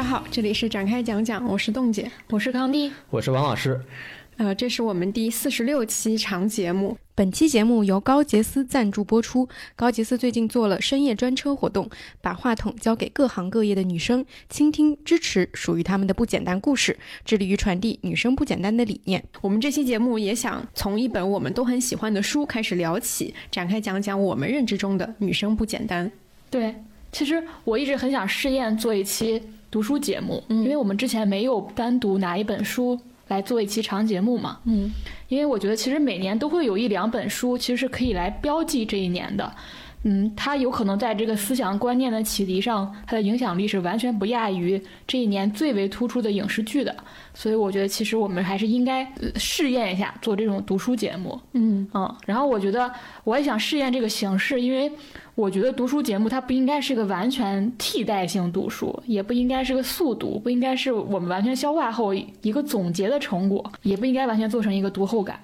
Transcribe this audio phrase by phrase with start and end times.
[0.00, 3.78] 大家好，这里是展开讲讲，我是冻姐，我是康弟，我是王老师。
[4.38, 6.96] 呃，这是我们第四十六期长节目。
[7.14, 9.46] 本期节目由高杰斯赞助播出。
[9.76, 11.86] 高杰斯最近做了深夜专车活动，
[12.22, 19.22] 把话筒交给各行各业的女生，倾听、支持属于她们的不简单故事，致力于传递女生不简单的理念。
[19.42, 26.10] 我们这期节目也想从一本我们都很喜欢的书开始聊起，展开讲讲我们认知中的女生不简单。
[26.48, 26.74] 对，
[27.12, 32.98] 其实我一直很想试验做一期读书节目，因为我们之前没有单独拿一本书。
[33.28, 34.58] 来做一期长节目嘛？
[34.64, 34.90] 嗯，
[35.28, 39.54] 因为我觉得其实每年都会有一两本书，其实是可以来标记这一年的。
[40.02, 46.96] 嗯，他有可能在这个思想观念的启迪上，它的影响力是完全不亚于这一年最为突出的影视剧的。
[47.34, 49.06] 所以我觉得，其实我们还是应该
[49.36, 51.38] 试验一下做这种读书节目。
[51.52, 52.90] 嗯嗯，然后我觉得
[53.24, 54.90] 我也想试验这个形式，因为
[55.34, 65.38] 我觉得读书节目它不应该是个完全替代性读书，也不应该是个速读，不应该是我们完全消化后一个总结的成果，也不应该完全做成一个读后感。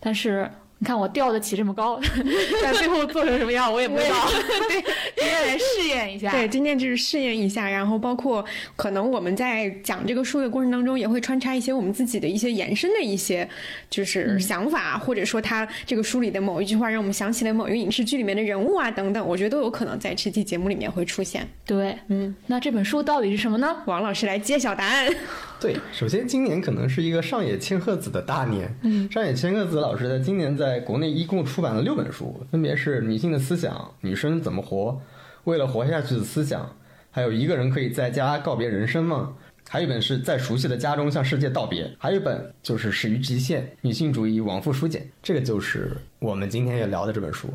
[0.00, 0.50] 但是。
[0.80, 2.00] 你看我吊得起这么高，
[2.62, 4.28] 但最后做成什么样我也不知道。
[4.68, 4.82] 对，
[5.16, 6.30] 今天来试验一下。
[6.30, 8.44] 对，今天就是试验一下，然后包括
[8.76, 13.48] 可能我们在讲这个书的过程当中，也会穿插一些我们自己的一些延伸的一些
[13.90, 21.44] 就是想法，或者说他这个书里的某一句话让我们想起了某一个影视剧里面的人物啊等等，我觉得都有可能在这期节目里面会出现。
[21.66, 23.82] 对，嗯，那这本书到底是什么呢？
[23.86, 25.12] 王老师来揭晓答案。
[25.60, 28.72] 对，首先今年可能是一个上野千鹤子的大年。
[28.82, 34.76] 嗯，上野千鹤子老师在今年在国内一共出版了六本书，分别是《女性的思想》《女生怎么活》
[35.44, 36.62] 《为了活下去的思想》，
[37.10, 39.34] 还有一个人可以在家告别人生吗？
[39.68, 47.48] 还有一本是在熟悉的家中向世界道别，还有一本就是《始于极限：女性主义往复书简》，这个就是我们今天要聊的这本书。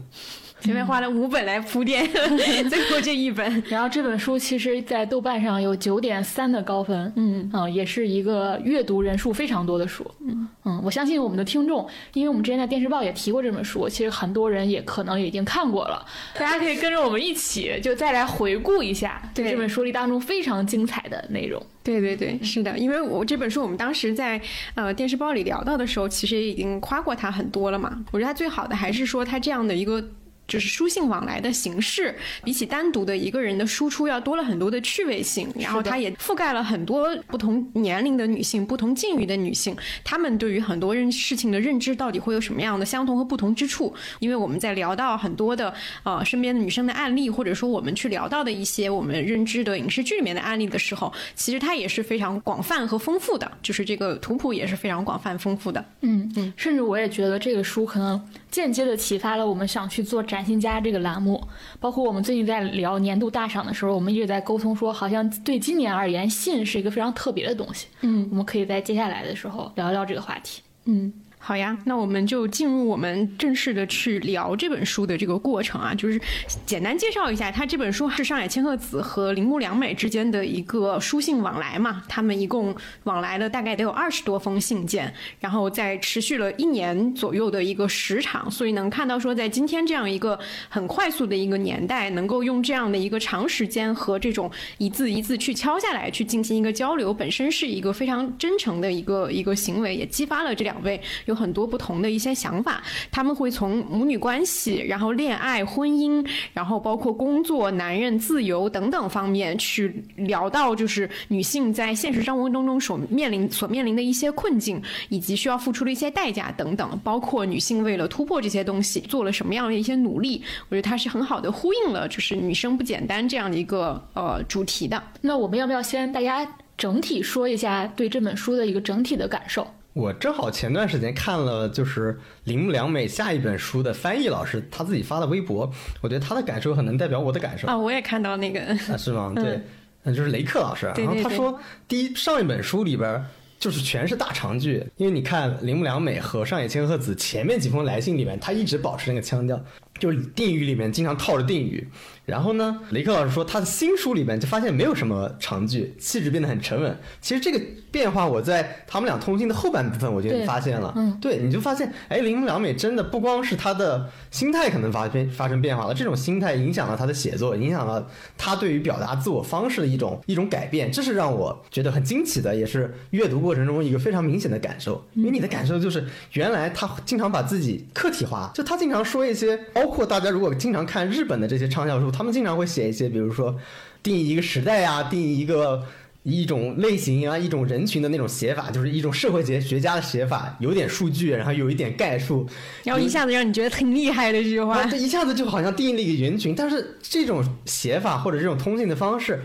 [0.63, 2.09] 前面花了五本来铺垫，
[2.69, 3.61] 最后这一本。
[3.67, 10.09] 然后这本书其实，在豆瓣上有九点三的高分，嗯啊，也是一个阅读人数非常多的书。
[10.21, 16.05] 嗯嗯，我相信我们的听众，因为我们之前在电视报也提过这本书，其实很多人也可能已经看过了。
[16.33, 21.61] 大家可以跟着我们一起，就再来回顾一下这本书里当中非常精彩的内容。
[21.83, 24.39] 对对对，是的，因为我这本书我们当时在
[24.75, 28.05] 呃电视报里聊到的时候，其实也已经夸过它很多了嘛。
[28.11, 30.01] 我觉得它最好的还是说它这样的一个。
[30.47, 35.51] 就是书信往来的形式，比起单独的一个人的输出要多了很多的趣味性。
[35.57, 43.93] 然后它也覆盖了很多不同年龄的女性、不同境遇的女性，她们对于很多人事情的认知到底会有什么样的相同和不同之处？
[44.19, 45.73] 因为我们在聊到很多的
[46.03, 55.83] 呃身边的女生的案例，或者说我们去聊到的一些我们认知的影视剧里面的案例的时候，其实它也是非常广泛和丰富的，就是这个图谱也是非常广泛丰富的。
[56.01, 58.21] 嗯嗯，甚至我也觉得这个书可能
[58.53, 60.21] 间接的启发了我们想去做。
[60.21, 61.41] 崭新家这个栏目，
[61.79, 67.87] 包括我们最近在聊年度大赏的时候，我们一直在沟通说，好像对今年而言，信是一个非常特别的东西。
[68.01, 70.61] 嗯，我们可以在接下来的时候聊聊这个话题。
[70.85, 71.11] 嗯。
[71.45, 76.17] 好呀，那我们就进入我们正式的去聊这本书的这个过程啊，就是
[76.65, 82.73] 简单介绍一下，它这本书是上野千鹤子和铃木良美之间的一个书信往来嘛，他们一共
[83.03, 90.39] 往来了大概得有二十多封信件，然后在持续了一年左右的一个时长，所以能看到说，在今天这样一个
[90.69, 101.01] 很快速的一个年代，能够用这样的一个长时间和这种一字一字去敲下来去进行一个交流，本身是一个非常真诚的一个一个行为，也激发了这两位
[101.35, 101.43] 有。
[101.43, 120.41] 很多不同的一些想法，他们会从母女关系，然后恋爱、婚姻，然后包括工作、男人、自由等等方面去聊到，就是女性在现实生活当中所面临所面临的一些困境，以及需要付出的一些代价等等，包括女性为了突破这些东西做了什么样的一些努力。
[120.69, 125.03] 我觉得它是很好的呼应了，就是女生不简单这样的一个呃主题的。
[125.19, 126.47] 那我们要不要先大家
[126.77, 129.67] 整体说一下对这本书的一个整体的感受？
[129.93, 137.67] 我正好前段时间看了，就是铃木良美下一本书的翻译老师他自己发的微博，我觉得他的感受很能代表我的感受。
[137.67, 138.59] 啊，我也看到那个。
[138.91, 139.31] 啊，是吗？
[139.35, 139.61] 对，
[140.03, 143.23] 嗯，就是雷克老师，然后他说，第一上一本书里边
[143.59, 149.63] 就是全是大长句，因为你看铃木良美和上野千鹤子前面几封来信里面，他一直保持那个腔调，
[149.99, 151.87] 就是定语里面经常套着定语。
[152.25, 156.97] 然后呢，雷克老师说他的新书里面就发现没有什么长句，气质变得很沉稳。
[157.19, 157.59] 其实这个
[157.91, 160.93] 变化我在他们俩通信的后半部分我就发现了。
[160.95, 168.07] 嗯，对，你就发现，哎，铃木良美真的不光是他的心态可能发变发生变化了，这种心态影响了他的写作，影响了
[168.37, 170.89] 他对于表达自我方式的一种一种改变。
[170.89, 175.05] 这是让我觉得很惊奇的，也是阅读过程中一个非常明显的感受。
[175.13, 182.09] 因为你的感受就是，原来他经常把自己客体化，就他经常说一些，包括大家如果经常看日本的这些畅销书。
[182.09, 183.53] 他们经常会写一些，比如说
[184.01, 185.83] 定义一个时代啊，定义一个
[186.23, 192.47] 一种类型啊，一种人群的那种写法，就是一种社会学学家的写法，有点数据，然后有一点概述，
[192.85, 196.55] 然后一下子让你觉得挺厉害的这句话，这一下子就好像定义了一个人群。
[196.55, 199.41] 但是这种写法或者这种通信的方式，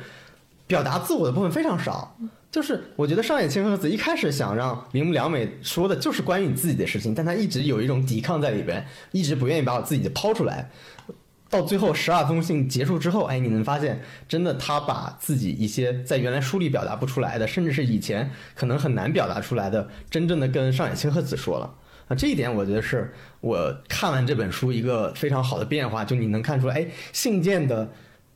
[0.68, 2.16] 表达自我的部分非常少。
[2.50, 10.70] 就是我觉得上野千鹤子一开始想让铃木良美说的就是关于你自己的事情，但他一直有一种抵抗在里边，一直不愿意把我自己抛出来。
[11.50, 21.74] 到最后十二封信结束之后，哎，你能发现，真的他把自己一些在原来书里表达不出来的，甚至是以前可能很难表达出来的，真正的跟上野千鹤子说了。
[22.08, 27.90] 啊，这一点我觉得是我看完这本书一个非常好的变化，就你能看出来，哎，信件的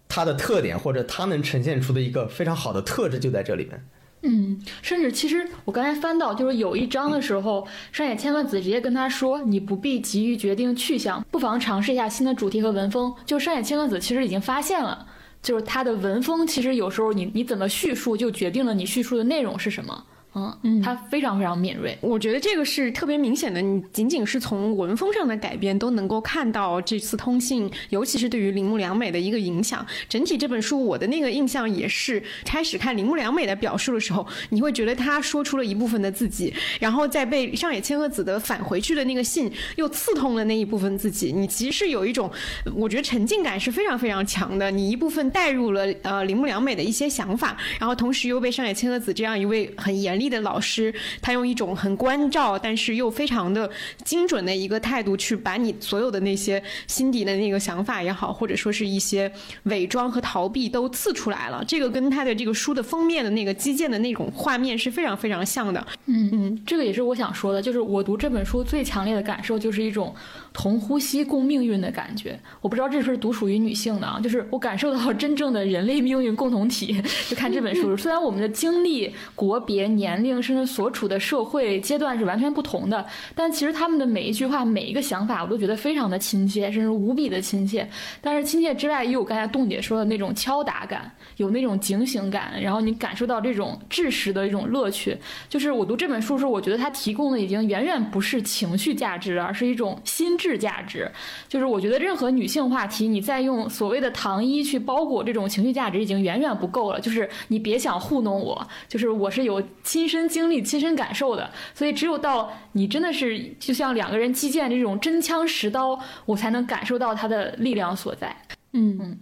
[0.08, 3.82] 它的特点或者它能呈现出的一个非常好的特质就在这里面。
[4.22, 15.06] 嗯，甚至其实我刚才翻到，就是有一章的时候，上野千鹤子直接跟他说：“你不必急于决定去向，不妨尝试一下新的主题和文风。”就上野千鹤子其实已经发现了，
[15.42, 20.04] 就是他的文风其实有时候你你怎么叙述，就决定了你叙述的内容是什么。
[20.34, 23.60] 嗯，他非常非常敏锐，我觉得这个是特别明显的。
[23.60, 29.86] 你仅仅是从文风上的改变都能够看到这次通信，尤其是对于铃木良美的一个影响。
[30.08, 41.30] 整体这本书我的那个印象也是，开始看铃木良美的表述的时候，你会觉得他说出了一部分的自己，然后再被上野千鹤子的返回去的那个信又刺痛了那一部分自己。
[41.30, 42.30] 你其实是有一种，
[42.74, 44.70] 我觉得沉浸感是非常非常强的。
[44.70, 50.21] 你一部分带入了呃铃木良美的一些想法，然后同时又被上野千鹤子这样一位很严厉。
[50.28, 53.70] 的老师，他用一种很关照，但是又非常的
[54.04, 59.30] 精准的一个态度，去把你所有的那些心底的那个想法也好，或者说是一些
[59.64, 61.64] 伪装和逃避都刺出来了。
[61.66, 65.86] 这个跟他的这个书的封面的那个击剑的那种画面是非常非常像的。
[66.06, 70.14] 嗯嗯，这个也是我想说的，就是我读这本书最强烈的感受就是一种
[70.52, 72.38] 同呼吸共命运的感觉。
[72.60, 77.02] 我不知道这是独属于女性的啊，就是我感受到真正的人类命运共同体。
[77.28, 80.22] 就看这本书， 虽然我们的经历、国别、年。
[80.22, 83.04] 龄甚至所处的社会阶段是完全不同的，
[83.34, 87.88] 但其实他们的每一句话、每一个想法，我都觉得非常的亲切，甚至无比的亲切。
[88.20, 95.16] 但是亲切之外，也有刚才冻姐说的那种敲打感，有那种警醒感，然后你感受到这种知识的一种乐趣。
[95.48, 101.10] 就是我读这本书时候，我觉得它提供的已经远远不是情绪价值，而是一种心智价值。
[101.48, 107.00] 就是我觉得任何女性话题，你再用所谓的糖衣去包裹这种情绪价值，已经远远不够了。
[107.00, 110.02] 就是你别想糊弄我，就是我是有亲。
[110.02, 115.96] 亲身经历、亲身感受的，所以只有到你真的是就像两个人击剑这种真枪实刀，
[116.26, 118.36] 我才能感受到它的力量所在。
[118.72, 119.20] 嗯嗯。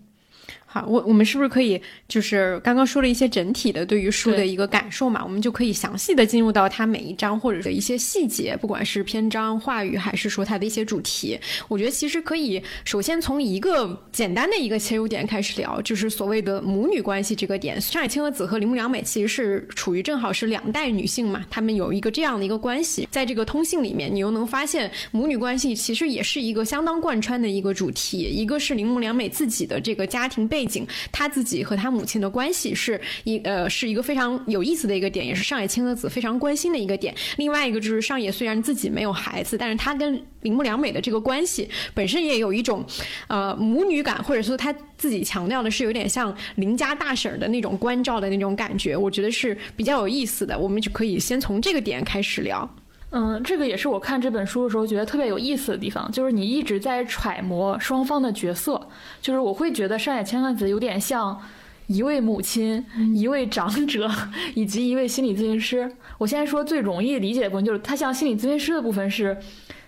[0.72, 5.20] 好，我我们是不是可以就是刚刚说了一些整体的对于书的一个感受嘛？
[5.24, 11.36] 我们就可以详细的进入到它每一章或者是一些细节，不管是篇章、话语，还是说它的一些主题。
[11.66, 17.80] 我觉得其实可以首先从一个简单的一个切入点开始聊，就是所谓的母女关系这个点。
[17.80, 28.20] 上海千鹤子和铃木良美其实是处于正好是两代女性嘛，她们有一个这样的一个关系，在这个通信里面，你又能发现母女关系其实也是一个相当贯穿的一个主题。
[28.20, 30.59] 一个是铃木良美自己的这个家庭背。
[30.60, 37.14] 背景，他自己和他母亲的关系是一呃是一个非常有意思的一个点，也是上野千鹤子非常关心的一个点。
[37.38, 42.84] 另外一个就是上野虽然自己没有孩子，但是他跟铃木良美的这个关系本身也有一种
[43.28, 50.58] 呃母女感，或者说他自己强调的是有点像邻家大婶的那种关照的那种感觉，我觉得是比较有意思的。
[50.58, 52.68] 我们就可以先从这个点开始聊。
[53.10, 58.88] 嗯，这个也是我看这本书的时候觉得特别有意思的地方，就是你一直在揣摩双方的角色，
[59.20, 61.40] 就是我会觉得上野千鹤子有点像
[61.88, 64.10] 一位母亲、一位长者
[64.54, 65.90] 以及一位心理咨询师。
[66.18, 69.36] 我现在说最容易理解的部分，就是他像心理咨询师的部分是，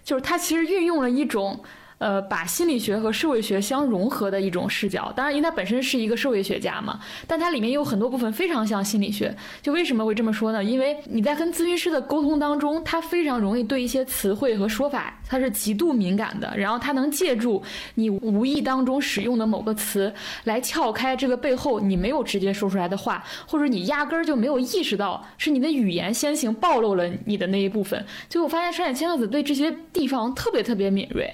[0.03, 1.61] 就是他其实运用了一种。
[2.03, 5.13] 呃，把心理学和社会学相融合的一种视角。
[5.15, 9.33] 当然，因为他本身是一个社会学家嘛，但它里面有很多部分非常像心理学。
[9.63, 10.65] 就为什么会这么说呢？
[10.65, 16.53] 因为你在跟咨询师的沟通当中，他非常容易对一些词汇和说法，他是极度敏感的。
[16.57, 17.63] 然后他能借助
[17.95, 28.05] 你无意当中使用的某个词，来撬开这个背后你没有直接说出来的话，或者你压根儿就没有意识到是你的语言先行暴露了你的那一部分。
[28.29, 31.33] 就我发现，山野千鹤子对这些地方特别特别敏锐。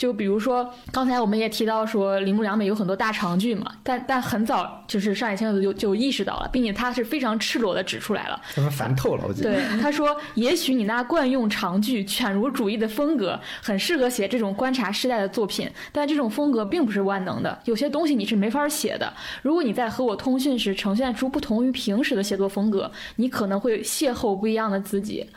[0.00, 8.40] 就比如说，刚才我们也提到说铃木良美有很多大长句嘛，但但很早就是上野千鹤子就就意识到了，并且他是非常赤裸的指出来了。
[8.54, 9.52] 他们烦透了，我记得。
[9.52, 19.12] 对，他说：“也许你那惯用长句、犬儒主义的风格很适合写这种观察时代的作品，但这种风格并不是万能的，有些东西你是没法写的。
[19.42, 25.28] 如果你在和我通讯时呈现出不同于平时的写作风格，你可能会邂逅不一样的自己。”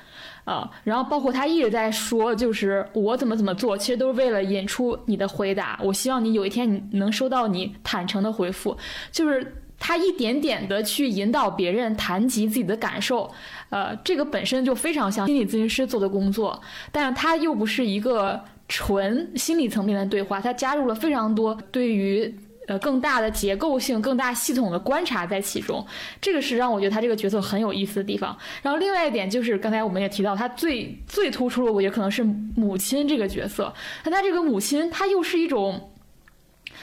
[0.46, 5.80] 啊，然后包括他一直在说，就是我怎么怎么做，其实都是为了引出你的回答。
[5.84, 8.78] 我希望你有一天你能收到你坦诚的回复，
[9.12, 9.56] 就是。
[9.86, 13.30] 他一点点的去引导别人谈及自己的感受，
[13.70, 16.58] 呃，这个本身就非常像心理咨询师做的工作，
[16.90, 22.34] 但是他又不是一个纯心理层面的对话，他加入了非常多对于。
[22.66, 25.86] 呃，更大的结构性、更大系统的观察在其中，
[26.22, 28.38] 这个是让我觉得他这个角色很有意思的地方。
[28.62, 32.24] 然后另外一点就是，刚才我们也提到，他最最突出的，我觉得可能是
[32.56, 33.74] 母亲这个角色。
[34.06, 35.92] 那他这个母亲，她又是一种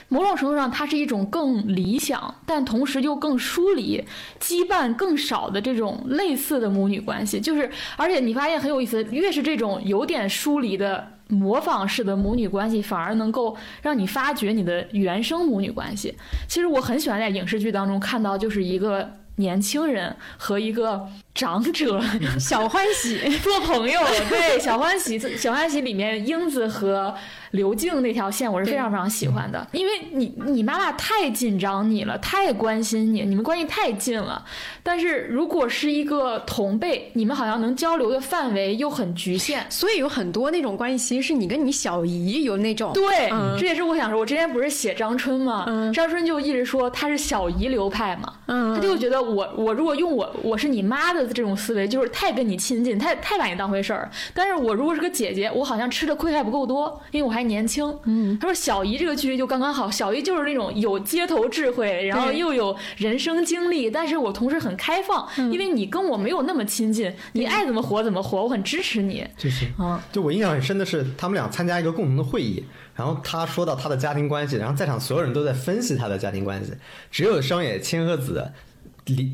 [0.09, 4.05] 某种程度上，它是一种更理想，但同时又更疏离、
[4.39, 7.41] 羁绊更少的这种类似的母女关系。
[7.41, 11.13] 就是，而且你发现很有意思，越是这种有点疏离的。
[11.31, 16.15] 模仿式的母女关系反而能够让你发掘你的原生母女关系。
[16.47, 22.03] 其实我很喜欢在影视剧当中看到，就是一个年轻人和一个长者
[22.39, 24.01] 小欢喜 做朋友。
[24.29, 27.15] 对，小欢喜，小欢喜里面英子和。
[27.51, 34.45] 刘静那条线我是非常非常喜欢的，因为你你妈妈太紧张你了，太关心你，你们关系太近了。
[34.83, 42.93] 但是如果是一个同辈，你们好像能交流的范围又很局限，所以有很多那种关系，其实是你跟你小姨有那种。
[42.93, 43.29] 对，
[43.59, 45.67] 这也是我想说，我之前不是写张春吗？
[45.93, 54.09] 张春就一直说他是小姨流派嘛，他就觉得我我如果用我我是你妈的这种思维，就是太跟你亲近，太太把你当回事儿。
[54.33, 57.40] 但是我如果是个姐姐，我好像吃的亏还不够多，因为我还。
[57.41, 69.27] 还年轻，嗯，他说小姨这个距离就刚刚好，小姨就是那种有街头智慧，然后又有人生经历，但是我同时很开放，因为你跟我没有那么亲近，你爱怎么活怎么活，我很支持你。
[69.39, 72.63] 就是，啊，就我印象很深的是，他们俩参加一个共同的会议，
[72.95, 76.75] 然后他说到他的家庭关系，然后在场所有人都在分析他的家庭关系，
[77.11, 78.53] 只有商野千鹤子。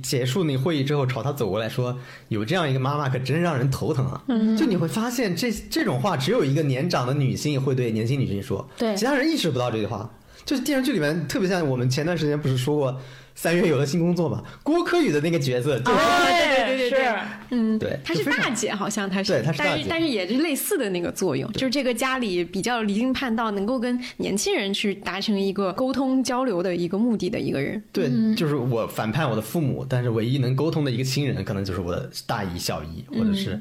[0.03, 4.23] 结束那会议之后，朝他走过来说：“有这样一个妈妈，可真让人头疼啊！”
[4.59, 10.11] 就你会发现，这这种话只有一个年长的女性会对年轻女性说，对其他人意识不到这句话。
[10.45, 13.01] 就是电视剧里面特别像我们前段时间不是说过。
[13.37, 14.43] 三月有了新工作嘛？
[14.63, 17.15] 郭柯宇的那个角色，对对对对对，
[17.51, 27.81] 嗯，对，她是大姐，好像她是，对，她是但是但是也是类似的那个作用，就是这个家里比较离经叛道，能够跟年轻人去达成一个沟通交流的一个目的的一个人。
[27.93, 33.61] 对，就是我反叛我的父母，但是唯一能沟通的一个亲人，可能就是我的大姨、小姨，或者是。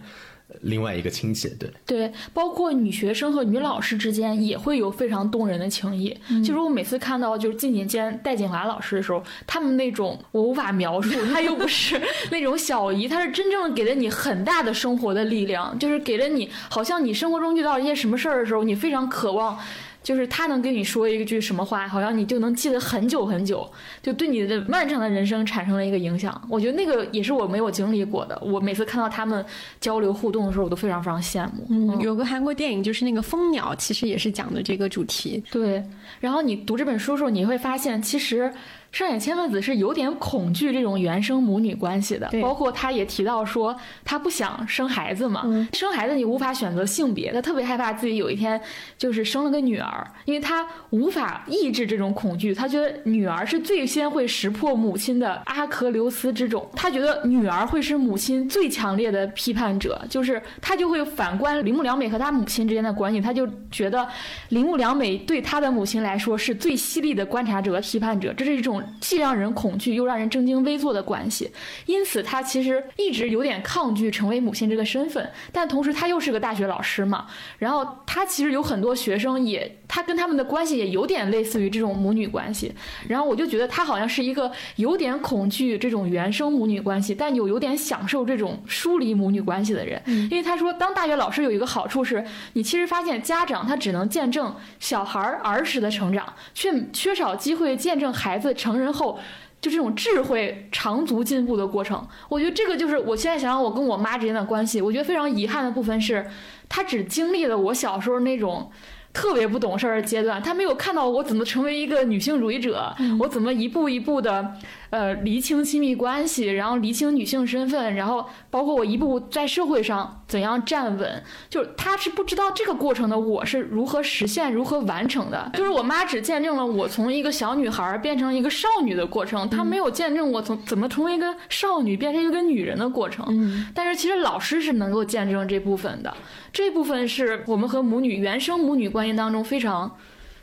[0.62, 6.16] 另外一个亲戚，对对，包括女学生和女老师之间也会有非常动人的情谊。
[6.44, 12.00] 就是我每次看到就是靳锦坚、戴锦华老师的时候，他们那种我无法描述，他又不是
[12.32, 19.58] 那种小姨，他是真正给了你很大的生活的力量，就是给了你，好像你生活中遇到一些什么事儿的时候，你非常渴望。
[20.06, 23.68] 就是他能跟你说一句什么话，好像你就能记得很久很久，
[24.04, 26.40] 就对你的漫长的人生产生了一个影响。
[26.48, 28.40] 我觉得那个也是我没有经历过的。
[28.40, 29.44] 我每次看到他们
[29.82, 31.66] 交流互动的时候，我都非常非常羡慕。
[31.72, 35.44] 嗯，有个韩国电影就是那个《蜂鸟》，其实也是讲的这个主题。
[35.52, 35.84] 对，
[36.20, 38.54] 然后你读这本书的时候，你会发现其实。
[38.96, 43.76] 上野千鹤子是有点恐惧这种原生母女关系的，包括她也提到说，
[44.06, 48.60] 她不想生孩子嘛，生孩子你无法选择性别，她特别害怕自己有一天
[48.98, 64.08] 就是生了个女儿，因为她无法抑制这种恐惧，她觉得女儿是最先会识破母亲的阿喀琉斯之踵，她觉得女儿会是母亲最强烈的批判者，就是她就会反观铃木良美和她母亲之间的关系，她就觉得
[64.48, 68.82] 铃木良美对她的母亲来说是最犀利的观察者、批判者，这是一种。
[69.00, 71.52] 既让人恐惧又让人正襟危坐的关系，
[71.86, 77.26] 因此他其实一直有点抗拒成为母亲这个身份，但同时他又是个大学老师嘛，
[77.58, 82.72] 然后他其实有很多学生也，他跟他们的关系也有点类似于这种母女关系，
[83.08, 92.24] 然后我就觉得他好像是一个有点恐惧这种原生母女关系，但又有点享受这种疏离母女关系的人，因为他说当大学老师有一个好处是，
[92.54, 98.75] 你其实发现家长他只能见证小孩儿时的成长，却缺少机会见证孩子成。
[98.80, 99.20] 人后，
[99.62, 106.26] 就这种智慧长足进步的过程，我觉得这个就是我现在想想我跟我妈之间的关系，我觉得非常遗憾的部分是，
[106.70, 108.70] 她只经历了我小时候那种
[109.14, 114.54] 特别不懂事儿的阶段，她没有看到我怎么成为一个女性主义者，我怎么一步一步的。
[114.96, 125.52] 呃，厘清亲密关系，然后厘清女性身份，然后包括我一步步在社会上怎样站稳，就是他是不知道这个过程的，我是如何实现、如何完成的。
[125.54, 133.26] 就是我妈只见证了我从一个小女孩变成一个少女的过程，她没有见证我从怎么成为一个少女变成一个女人的过程。
[133.28, 136.16] 嗯，但是其实老师是能够见证这部分的，
[136.54, 139.98] 这部分是我们和母女原生母女关系当中非常。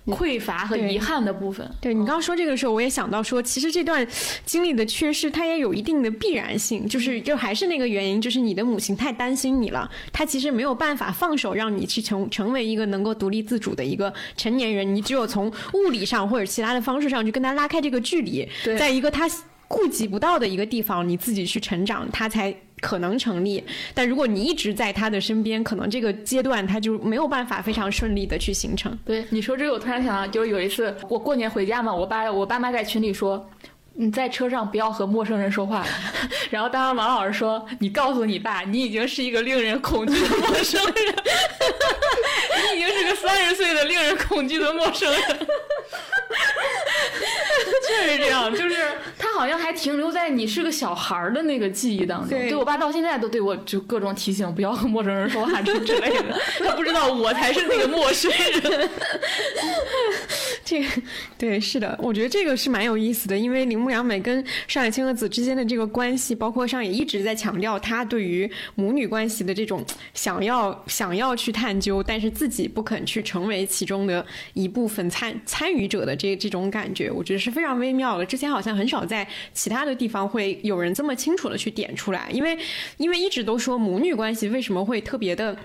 [0.07, 1.69] 匮乏和遗憾的部分。
[1.81, 4.07] 对你刚刚说这个时候，我也想到说，其实这段
[4.45, 19.29] 经历的缺失，它也有一定的必然性，就是就还是那个原因，就是你的母亲太担心你了，她其实没有办法放手让你去成成为一个能够独立自主的一个成年人，你只有从物理上或者其他的方式上去跟他拉开这个距离，在一个他。
[19.69, 23.65] 顾及不到的一个地方，你自己去成长，他才可能成立。
[23.95, 28.99] 但如果你一直在他的身边，可能这个阶段他就没有办法非常顺利的去形成。
[29.07, 33.49] 对你说这个，我突然想到，就是有一次我过年回家嘛，我爸我爸妈在群里说。
[33.95, 35.85] 你在车上不要和陌生人说话。
[36.49, 40.95] 然后当时王老师说：“你告诉你爸，你已经是一个令人恐惧的陌生人，
[42.73, 45.21] 你已经是个三十岁的令人恐惧的陌生人。”
[47.89, 48.77] 确实这样，就是
[49.19, 52.29] 他好像还停留在你是个小孩儿的那个记忆当中。
[52.39, 56.39] 对我爸到现在都对我就各种提醒，不要和陌生人说话之之类的。
[56.65, 58.91] 他不知道我才是那个陌生人。
[60.65, 60.89] 这个
[61.37, 78.25] 对，是的，我觉得这个是蛮有意思的，因为铃木良美跟上野千鹤子之间的这个关系，包括上野一直在强调他对于母女关系的这种想要想要去探究，但是自己不肯去成为其中的一部分参参与者的这这种感觉，我觉得是非常微妙的。
[78.25, 82.57] 之前好像很少在其他的地方会有人这么清楚的去点出来，因为
[82.97, 85.57] 因为一直都说母女关系为什么会特别的。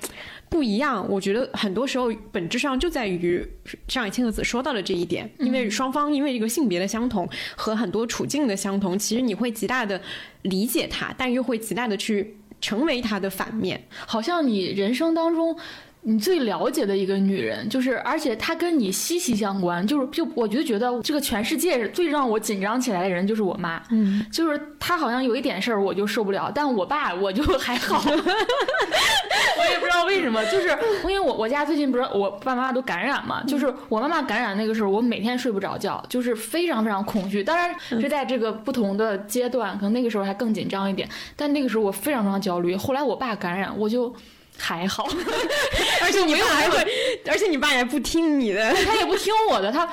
[0.50, 3.46] 不一样，我觉得很多时候本质上就在于
[3.90, 10.02] 上野千鹤子说到的这一点，因为双方因为这个性别的相同和很多处境的相同，其实你会极大的
[10.44, 15.54] 理解他，但又会极大的去成为他的反面，好像你人生当中。
[16.10, 30.70] 你最了解的一个女人，就是而且她跟你息息相关，就是就我就觉得这个全世界最让我紧张起来的人就是我妈，嗯，就是她好像有一点事儿我就受不了，但我爸我就还好， 我也不知道为什么，就是
[31.04, 44.16] 因为我我家最近不是我爸妈都感染嘛，就是我妈妈感染那个时候，我每天睡不着觉，就是非常非常恐惧，当然是在这个不同的阶段，可能那个时候还更紧张一点，但那个时候我非常非常焦虑，后来我爸感染，我就。
[44.58, 45.08] 还好，
[46.02, 46.78] 而且你爸还会，
[47.28, 49.72] 而且你爸也不听你的，他也不听我的。
[49.72, 49.88] 他，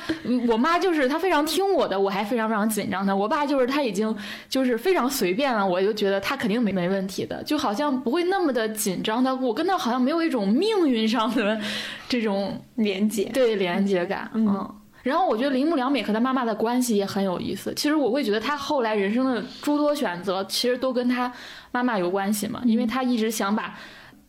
[0.48, 3.14] 我妈就是他非常听我的，我还非常非常紧张的。
[3.14, 4.14] 我爸就是他已经
[4.48, 9.22] 就是非常随便了，我就觉得他肯定没没问题的，就好像不会那么的紧张。
[9.22, 11.60] 他我跟他好像没有一种命运上的
[12.08, 14.30] 这种连接，对连接感。
[14.34, 17.72] 嗯，然后我觉得铃木良美和他妈妈的关系也很有意思。
[17.74, 21.30] 其实我会觉得他后来人生的诸多选择，其实都跟他
[21.70, 23.76] 妈妈有关系嘛，因为他一直想把。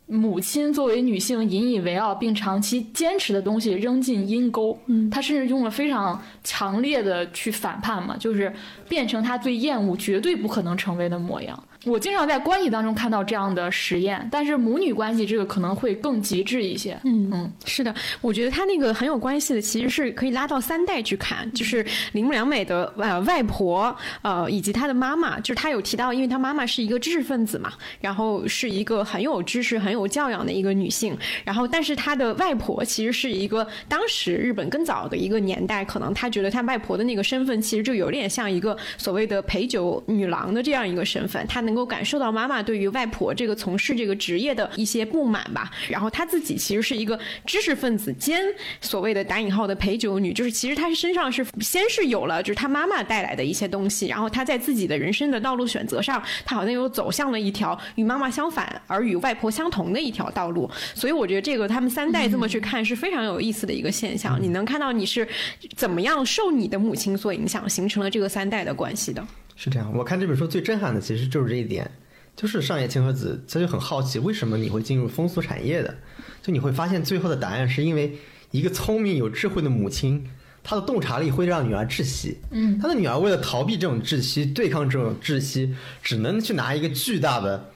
[0.07, 8.53] 母亲作为女性引以为傲并长期坚持的东西扔进阴沟，嗯，她甚至用了非常强烈的去反叛嘛，就是
[8.87, 11.63] 变成她最厌恶、绝对不可能成为的模样。
[11.85, 16.99] 我经常在关系当中看到这样的实验，但是母女关系这个可能会更极致一些。
[17.03, 27.71] 嗯嗯，是的，我觉得他那个很有关系的，其实是可以拉到三代去看，就是铃木良美的呃外婆呃以及她的妈妈，就是他有提到，因为她妈妈是一个知识分子嘛，
[28.01, 41.74] 然后是一个很有知识、很有教养的一个女性，然后但是她的外婆其实是一个当时日本更早的一个年代，可能她觉得她外婆的那个身份其实就有点像一个所谓的陪酒女郎的这样一个身份，她能。
[41.75, 48.41] 能够感受到妈妈对于外婆这个从事这个职业的一些不满吧，然后她自己其实是一个知识分子兼
[48.79, 65.27] 所谓的打引号的陪酒女，就是其实她身上是先是有了就是她妈妈带来的一些东西，然后她在自己的人生的道路选择上，她好像又走向了一条与妈妈相反而与外婆相同的一条道路，所以我觉得这个他们三代这么去看是非常有意思的一个现象，你能看到你是
[65.75, 69.21] 怎么样受你的母亲所影响，形成了这个三代的关系的。
[69.55, 71.89] 是这样，我看这本书最震撼的其实就是这一点，
[72.35, 75.95] 就是上野千鹤子，他就很好奇为什么你会进入风俗产业的，
[76.41, 78.17] 就你会发现最后的答案是因为
[78.51, 80.29] 一个聪明有智慧的母亲，
[80.61, 87.71] 她的洞察力会让女儿窒息，嗯，她的女儿为了逃避这种窒息，对抗这种窒息，只能去拿一个巨大的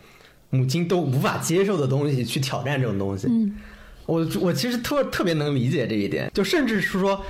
[0.50, 3.56] 母亲都无法接受的东西去挑战这种东西，嗯，
[4.06, 7.24] 我我其实特特别能理解这一点，就甚至是说。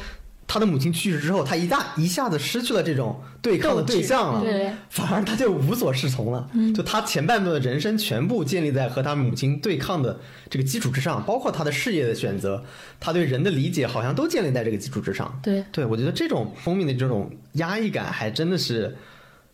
[0.51, 6.49] 他的母亲去世之后，他一大一下子失去了这种对抗的对象了，反而他就无所适从了。
[6.75, 12.63] 就他前半段的人生全部建立在和他母亲对抗的这个基础之上，包括他的事业的选择，
[12.99, 15.39] 他对人的理解好像都建立在这个基础之上。
[15.43, 18.97] 对，对我觉得这种封面的这种压抑感还真的是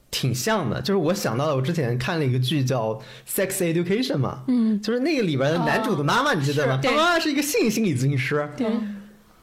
[0.09, 0.81] 挺像的。
[0.81, 2.93] 就是我想到了，我之前看了一个剧叫
[3.29, 6.79] 《Sex Education》嘛，嗯，就是那个里边的男主的妈妈，你记得吗？
[6.81, 8.49] 他妈妈是一个性心理咨询师。
[8.55, 8.67] 对。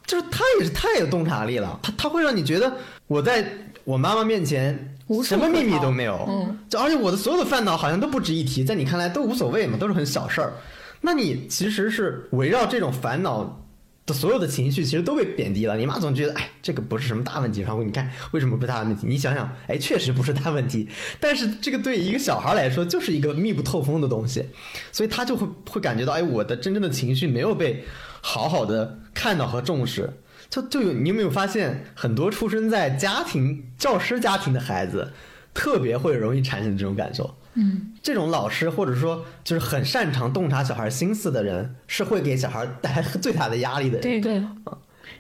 [0.07, 2.73] 就是他也是太有洞察力了，他他会让你觉得
[3.07, 3.45] 我在
[3.85, 10.53] 我妈妈面前什么秘密都没有，嗯，就而且我的所有的烦恼好像都不值一提，在你看来都无所谓嘛，都是很小事儿。
[11.01, 13.65] 那你其实是围绕这种烦恼
[14.07, 15.77] 的所有的情绪，其实都被贬低了。
[15.77, 19.07] 你妈总觉得哎，这个不是什么大问题，然后你看为什么不是大问题？
[19.09, 20.89] 你想想，哎，确实不是大问题，
[21.19, 24.45] 但是这个对一个小孩来说就是一个密不透风的东西，
[24.93, 27.85] 所以他就会会感觉到，哎，我的真正的情绪没有被。
[28.25, 30.09] 好好的看到和重视，
[30.49, 35.13] 就就有你有没有发现，很多出生在家庭教师家庭的孩子，
[35.53, 37.37] 特别会容易产生这种感受。
[37.55, 44.01] 嗯，这种老师或者说就是很擅长洞察小孩心思的人，是会给小孩带来最大的压力的人。
[44.01, 44.43] 对对，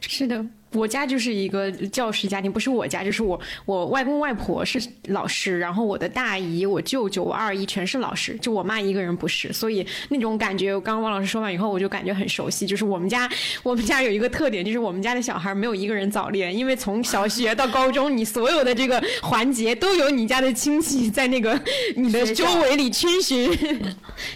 [0.00, 0.46] 是的。
[0.72, 12.66] 我家就是一个教师家庭，不是我家，就是我我外公外婆是老师，然后我的大姨、我舅舅、我二姨全是老师，就我妈一个人不是，所以那种感觉，刚刚王老师说完以后，我就感觉很熟悉。
[12.66, 13.28] 就是我们家，
[13.62, 21.60] 我们家有一个特点，就是我们家的小孩没有一个人早恋，因为从小学到高中，你所有的这个环节都有你家的亲戚在那个
[21.96, 23.50] 你的周围里群巡，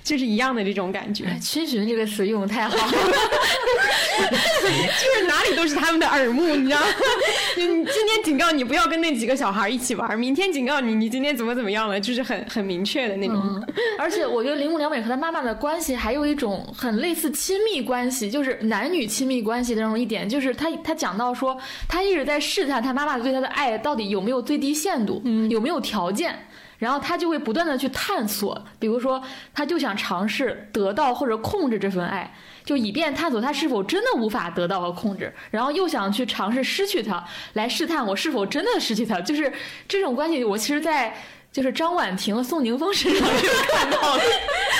[0.02, 1.24] 就是一样的这种感觉。
[1.40, 2.92] 逡巡这个词用的太好了，
[4.26, 6.80] 就是哪里都是他们的耳目，你知道？
[7.56, 13.36] 你今天警告你不要跟那几个小孩一起玩，明天警告你你今天怎么怎么样了，就是很很明确的那种。
[13.36, 21.56] 嗯、而且我觉得铃木良美和他妈妈的关系还有一种很类似亲密关系，就是男女亲密关系的那种一点，就是他他讲到说，
[21.88, 26.46] 他一直在试探他妈妈对他的爱到底有没有最低限度，嗯、有没有条件。
[26.78, 29.22] 然后他就会不断的去探索，比如说，
[29.54, 32.30] 他就想尝试得到或者控制这份爱，
[32.66, 37.24] 就以便探索他是否真的无法得到和控制，然后又想去尝试失去他，
[37.54, 39.18] 来试探我是否真的失去他。
[39.20, 39.50] 就是
[39.88, 41.16] 这种关系，我其实，在
[41.50, 44.22] 就是张婉婷和宋宁峰身上就看到了，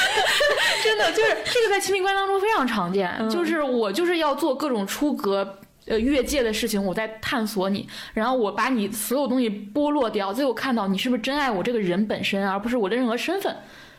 [0.84, 5.60] 真的就是这个在亲密关系当中非常常见，就是我就是要做各种出格。
[5.88, 13.54] 呃，越界的事情，我在探索你，然后我把你所有东西剥落掉，最后看到你是不是真爱我这个人本身，而不是我的任何身份。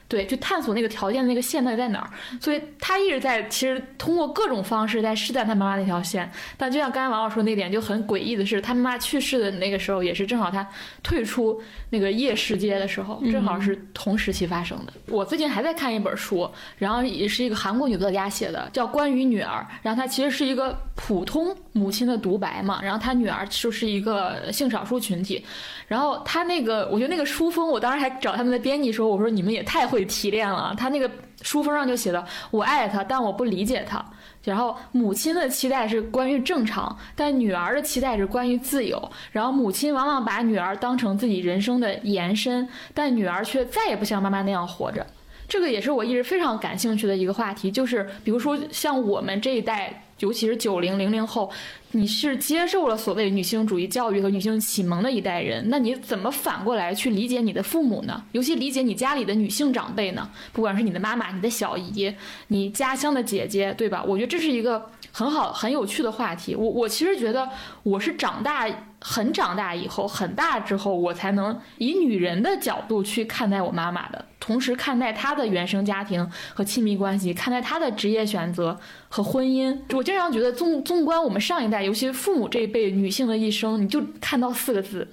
[0.08, 2.10] 对，去探索那个条件的那个线到底在哪儿。
[2.40, 6.32] 所以他一直在，其实通过各种方式在试探他妈妈那条线。
[6.58, 10.68] 但就像刚才王老师说那点就很诡异的是，他妈妈去世的那个时候，也是正好他
[11.04, 14.94] 退出那个夜世界的时候，正好是同时期发生的。
[15.08, 19.66] 我最近还在看一本书，然后也是一个韩国女作家写的，叫《关于女儿》。
[19.82, 25.44] 然后她其实是一个普通母亲的独白嘛，然后她女儿就是一个性少数群体。
[25.88, 30.74] 然后她那个，我觉得那个书风，我当时还找他们的编辑说，我说你们也太会提炼了。
[30.78, 31.10] 他那个
[31.42, 34.04] 书封上就写的：“我爱他，但我不理解他。”
[34.44, 39.12] 然后母亲的期待是关于正常，但女儿的期待是关于自由。
[39.32, 45.06] 然后母亲往往把女儿当成自己人生的延伸，但女儿却再也不像妈妈那样活着。
[45.48, 51.50] 这个也是我一直非常感兴趣的一个话题，就是比如说像我们这一代，尤其是九零零零后。
[51.92, 58.22] 你是接受了所谓女性主义教育和女性启蒙的一代人，那你怎么反过来去理解你的父母呢？
[58.34, 60.30] 尤其理解你家里的女性长辈呢？
[60.52, 62.14] 不管是你的妈妈、你的小姨、
[62.50, 64.04] 你家乡的姐姐，对吧？
[64.06, 66.54] 我觉得这是一个很好、很有趣的话题。
[66.54, 67.48] 我我其实觉得
[67.84, 68.68] 我是长大
[69.00, 79.78] 很长大以后很大之后，我才能以女人的角度去看待我妈妈的，同时看待她的原生家庭和亲密关系，看待她的职业选择和婚姻。
[79.94, 81.84] 我经常觉得纵纵观我们上一代。
[81.84, 85.08] 尤其父母这一辈女性的一生，你就看到四个字：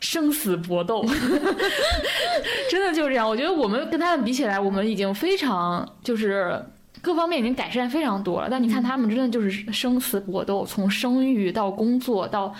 [0.00, 1.04] 生死搏斗。
[2.70, 3.28] 真的就是这样。
[3.28, 6.64] 我觉得我们跟他们比起来，我们已经非常就是
[7.02, 8.48] 各方面已经改善非常多了。
[8.50, 12.54] 但你看他们，真的就是生死搏斗，从生育到工作到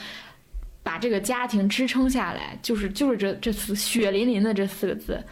[0.88, 5.22] 把这个家庭支撑下来，就是就是这这四血淋淋的这四个字，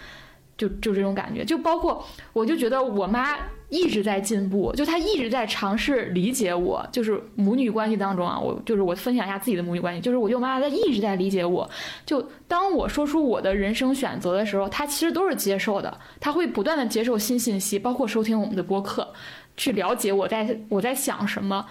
[0.58, 1.44] 就就这种感觉。
[1.44, 3.36] 就包括我就觉得我妈。
[3.68, 11.68] 一直在进步，就她一直在尝试理解我，就是母女关系当中啊，我就是我分享一下自己的母女关系，就是我舅妈她一直在理解我，
[12.06, 19.12] 就当我说出我的人生选择的时候，她其实都是接受的，她会不断的接受新信息，包括收听我们的播客，
[19.56, 21.66] 去了解我在我在想什么，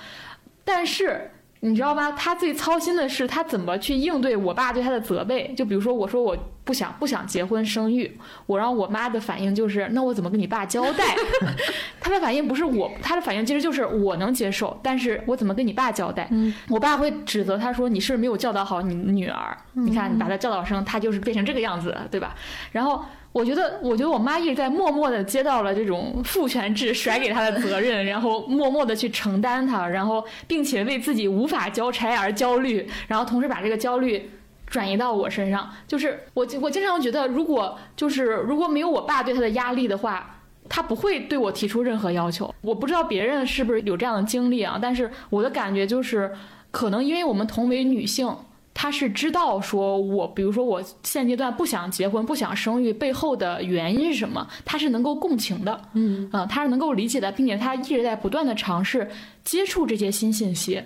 [0.65, 1.31] 但是。
[1.65, 2.11] 你知道吗？
[2.11, 5.53] 他最操心的是他怎么去应对我爸对他的责备。
[5.57, 11.15] 就比如说，我说我不想不想结婚生育，我让我妈的反应就是，那我怎么跟你爸交代？
[11.99, 16.29] 他的反应不是我，他的反应其实就是我能接受，但是我怎么跟你爸交代？
[16.69, 19.57] 我爸会指责他说，你是不是没有教导好你女儿？
[19.73, 22.35] 你看你把他教导生，他就是变成这个样子，对吧？
[22.71, 23.03] 然后。
[23.35, 34.31] 我觉得，我觉得我妈一直在默默的接到了这种父权制甩给她的责任，然后默默的去承担它，然后并且为自己无法交差而焦虑，然后同时把这个焦虑
[34.67, 35.69] 转移到我身上。
[35.85, 40.37] 就是我，我经常觉得，如果就是如果没有我爸对她的压力的话，
[40.69, 42.55] 他不会对我提出任何要求。
[42.61, 46.31] 我不知道别人是不是有这样的经历啊，但是我的感觉就是，
[46.71, 48.33] 可能因为我们同为女性。
[48.77, 56.29] 他是知道说，我比如说我现阶段不想结婚、不想生育背后的原因是什么，他是能够共情的，嗯。
[56.31, 59.09] 啊，他是能够理解的，并且他一直在不断的尝试
[59.45, 60.83] 接触这些新信息，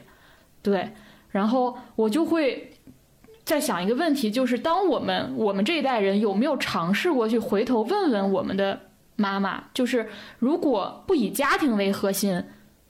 [0.62, 0.92] 对，
[1.32, 2.72] 然后我就会
[3.44, 8.80] 在想一个问题，就是当我们我们这一代人有没有尝试过去回头问问我们的
[9.16, 12.44] 妈妈，就是如果不以家庭为核心，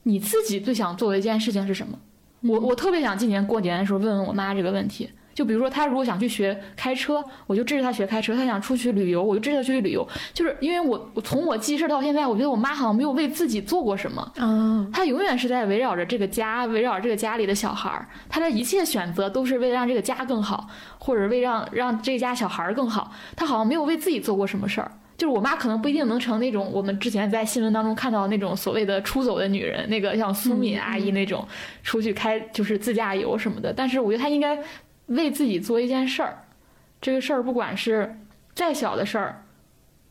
[0.03, 1.97] 你自己最想做的一件事情是什么？
[2.41, 10.07] 我我特别想今年过年的时候问问我妈这个问题，就比如说，他如果想去学开车，我就支持他学开车；他想出去旅游，我就支持他出去旅游。
[10.33, 23.11] 就是因为我我从我记事到现在，我觉得我妈好像没有为自己做过什么嗯，她永远是在围绕着这个家，围绕着这个家里的小孩儿，她的一切选择都是为了让这个家更好，或者为让让这家小孩儿更好。
[23.35, 24.91] 她好像没有为自己做过什么事儿。
[25.19, 31.45] 就是我妈可能不一定能成那种我们之前在新闻当中看到那种所谓的出走的女人，那个像苏敏阿姨那种
[31.83, 33.73] 出去开就是自驾游什么的。
[33.73, 34.57] 但是我觉得她应该
[35.07, 36.45] 为自己做一件事儿，
[37.01, 38.17] 这个事儿不管是
[38.55, 39.43] 再小的事儿，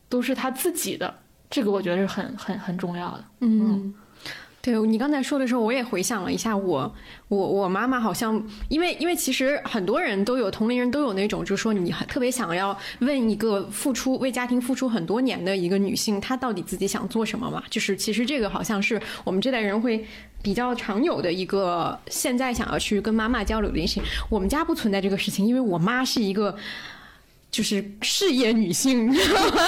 [0.07, 1.11] 都是她自己的。
[1.49, 3.25] 这个我觉得是很很很重要的。
[3.39, 3.91] 嗯。
[4.61, 6.93] 对你刚才说的时候，我也回想了一下，我
[7.29, 17.63] 我我妈妈好像，因为因为其实很多人都有同龄人都有那种，就是说你特别想要问一个付出为家庭付出很多年的一个女性，她到底自己想做什么嘛？
[17.69, 20.05] 就是其实这个好像是我们这代人会
[20.43, 24.03] 比较常有的一个现在想要去跟妈妈交流的事情。
[24.29, 26.55] 我们家不存在这个事情，因为我妈是一个。
[27.51, 29.61] 就是事业女性，你知道吗？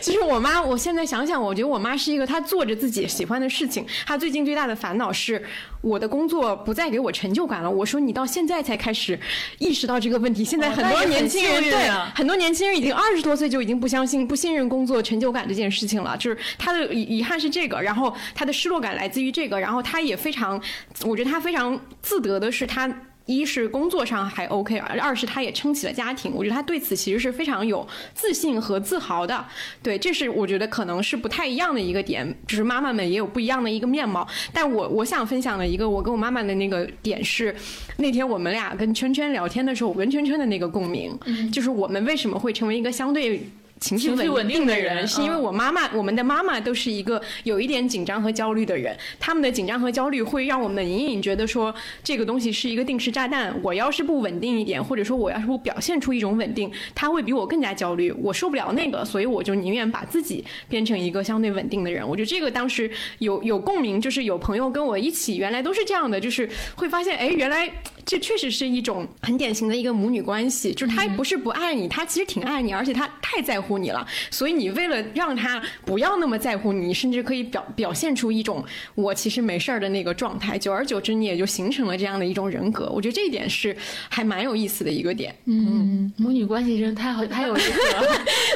[0.00, 3.86] 其 实我妈，我现在想想，我觉得我妈是一个，她做着自己喜欢的事情。
[4.04, 5.40] 她最近最大的烦恼是，
[5.80, 7.70] 我的工作不再给我成就感了。
[7.70, 9.18] 我说你到现在才开始
[9.58, 10.44] 意识到这个问题。
[10.44, 16.16] 现在很多年轻人对很多年轻人已经二十多岁就已经不相信、不信任工作成就感这件事情了。
[16.16, 20.60] 就是她的遗遗憾是这个，然后她的失落感来自于这个，然后她也非常，
[21.04, 22.92] 我觉得她非常自得的是她。
[23.28, 29.44] 一是工作上还 OK，二是他也撑起了家庭，我觉得他对此其实是非常有自信和自豪的。
[29.82, 34.26] 对，这是我觉得可能是不太一样的一个点，就是妈妈们也有不一样的一个面貌。
[34.50, 37.54] 但我我想分享的一个我跟我妈妈的那个点是，
[37.98, 41.14] 那天我们俩跟圈圈聊天的时候，我跟圈圈的那个共鸣，
[41.52, 43.46] 就是我们为什么会成为一个相对。
[43.80, 48.96] 情绪稳定的人，是因为我妈妈，我们的妈妈都是一个有一点紧张和焦虑的人。
[49.18, 53.54] 他们的紧张和焦虑会让我们隐隐觉得说，这个东西是一个定时炸弹。
[53.62, 58.10] 我要是不稳定一点，或者说我要是不表现出一种稳定，他会比我更加焦虑。
[58.12, 62.06] 我受不了那个，所以我就宁愿把自己变成一个相对稳定的人。
[62.06, 67.70] 我觉得这个当时有有共鸣，就是有朋友跟我一起，原来都是这样的，就是会发现，哎，原来。
[68.08, 82.88] 这确实是一种很典型的一个母女关系，就是他不是不爱你，他其实挺爱你，而且他太在乎你了，所以你为了让他不要那么在乎你，甚至可以表表现出一种我其实没事儿的那个状态，久而久之你也就形成了这样的一种人格。
[82.94, 83.76] 我觉得这一点是
[84.08, 85.34] 还蛮有意思的一个点。
[85.46, 88.02] 嗯，母女关系真的太好，太有意思了。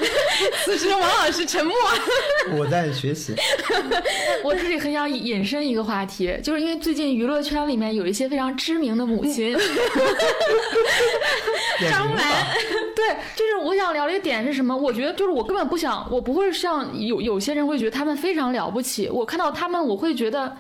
[0.65, 1.75] 此时王老师沉默，
[2.57, 3.35] 我在学习。
[4.45, 9.57] 我自己很想引申一个话题，就是因为最近娱乐圈里面有一些非常知名的母亲。
[11.91, 12.47] 张兰，
[12.95, 14.77] 对，就是我想聊的一个点是什么？
[14.77, 19.09] 我觉得就是我根本不想，我不会像有有些人会觉得他们非常了不起。
[19.09, 20.57] 我看到他们，我会觉得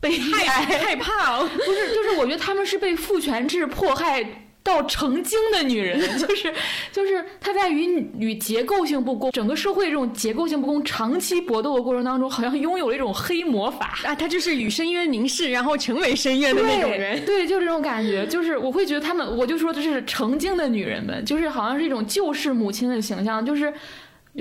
[0.00, 1.42] 被害害怕。
[1.44, 4.47] 不是，就是我觉得他们是被父权制迫害。
[4.68, 6.52] 到成精的女人， 就是
[6.92, 14.14] 就是她在与与结构性不公、整个社会这种结构性不公长期搏斗的过程当中，好像拥有了一种黑魔法啊！
[14.14, 17.24] 她就是与深渊凝视，然后成为深渊的那种人。
[17.24, 23.72] 对，就这种感觉，就是我会觉得他们，我就说这是成精的女人们，就是好像是一种救世母亲的形象，就是。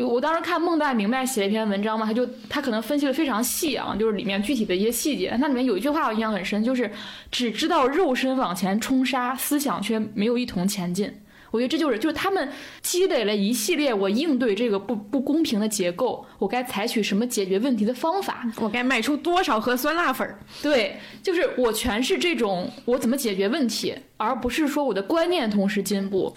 [0.05, 5.35] 我当时看孟代明白写了一篇文章嘛，他就他可能分析的非常细啊，就是里面具体的一些细节。
[5.39, 6.91] 那里面有一句话我印象很深，就是
[7.31, 11.11] 只知道肉身往前冲杀，思想却没有一同前进。
[11.49, 12.47] 我觉得这就是就是他们
[12.81, 20.37] 积累了一系列我应对这个不不公平的结构，我该采取什么解决问题的方法，我该卖出多少盒酸辣粉儿。
[20.61, 26.35] 对，就是我全是这种我怎么解决问题，而不是说我的观念同时进步。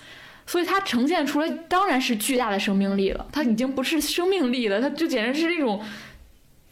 [0.50, 5.80] 所以它呈现出来当然是巨大的生命力了，它已经不是生命力了，它就简直是那种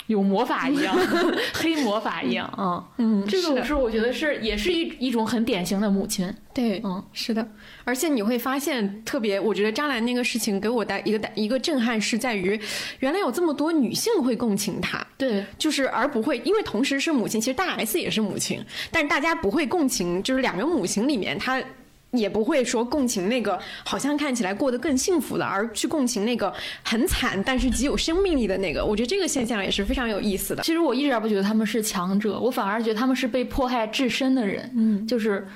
[0.08, 0.98] 有魔法一样，
[1.54, 2.84] 黑魔法一样啊！
[2.96, 6.34] 嗯，这个是我觉得是也是一一种很典型的母亲。
[6.52, 7.46] 对，嗯，是的。
[7.84, 12.60] 而且你会发现，特别我觉得张兰那个事情给我带一个一个震撼是在于，
[12.98, 15.06] 原来有这么多女性会共情她。
[15.16, 18.60] 对，就是而不会因为同时是母亲，其实大 S 也是母亲，
[18.90, 21.62] 但是大家不会共情，就是两个母亲里面她。
[22.12, 26.50] 也不会说共情那个好像看起来过得更幸福的，而去共情那个
[26.82, 28.82] 很惨但是极有生命力的那个。
[28.82, 30.62] 我觉得这个现象也是非常有意思的。
[30.62, 34.72] 其实我一点不觉得他们是强者，我反而觉得他们是被迫害至深的人。
[34.74, 35.46] 嗯，就是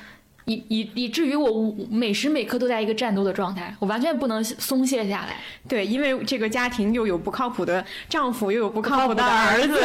[0.44, 5.36] 以以以至于我每时每刻都在一个战斗的状态，我完全不能松懈下来。
[5.66, 9.80] 对，因为这个家庭又有不靠谱的丈夫，又有不靠谱的儿子，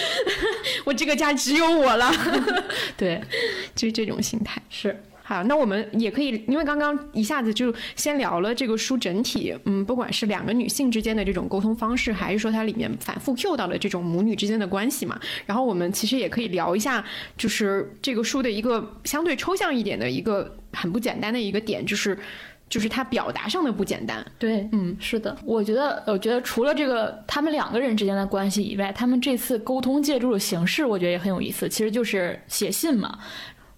[0.86, 2.10] 我这个家只有我了。
[2.96, 3.20] 对，
[3.74, 4.98] 就是这种心态是。
[5.30, 17.04] 好，那我们也可以，因为刚刚一下子就先聊了这个书整体，嗯，不管是两个女性之间的这种沟通方式，还是说它里面反复 Q 到的这种母女之间的关系嘛，然后我们其实也可以聊一下，
[17.38, 20.56] 就是这个书的一个相对抽象一点的一个。
[20.72, 22.16] 很不简单的一个点，就是
[22.68, 24.24] 就是他表达上的不简单。
[24.38, 33.18] 对，嗯，是的，我觉得，我觉得除了这个他们两个人之间的关系以外，他们这次沟通借助的形式，我觉得也很有意思，其实就是写信嘛。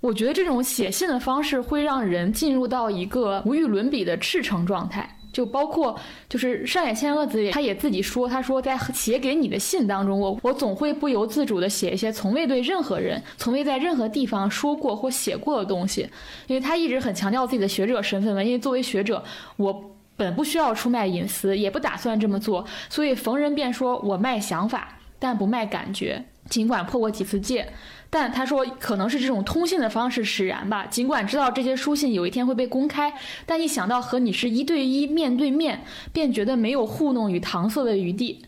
[0.02, 5.16] 我觉得这种写信的方式会让人进入到一个无与伦比的赤诚状态。
[5.32, 16.02] 就包括就是上野千鹤子，他也自己说，他说在写给你的信当中，我我总会不由自主的写一些从未对任何人、从未在任何地方说过或写过的东西，
[16.48, 18.42] 因为他一直很强调自己的学者身份嘛。
[18.42, 19.24] 因为作为学者，
[19.56, 19.82] 我
[20.18, 27.72] 本不需要出卖隐私，也不打算这么做，所以逢人便说我卖想法，但不卖感觉，尽管破过几次戒。
[28.14, 30.84] 但他说，可能是这种通信的方式使然吧。
[30.84, 33.10] 尽管知道这些书信有一天会被公开，
[33.46, 38.42] 但一想到和你是一对一面对面，便觉得没有糊弄与搪塞的余地。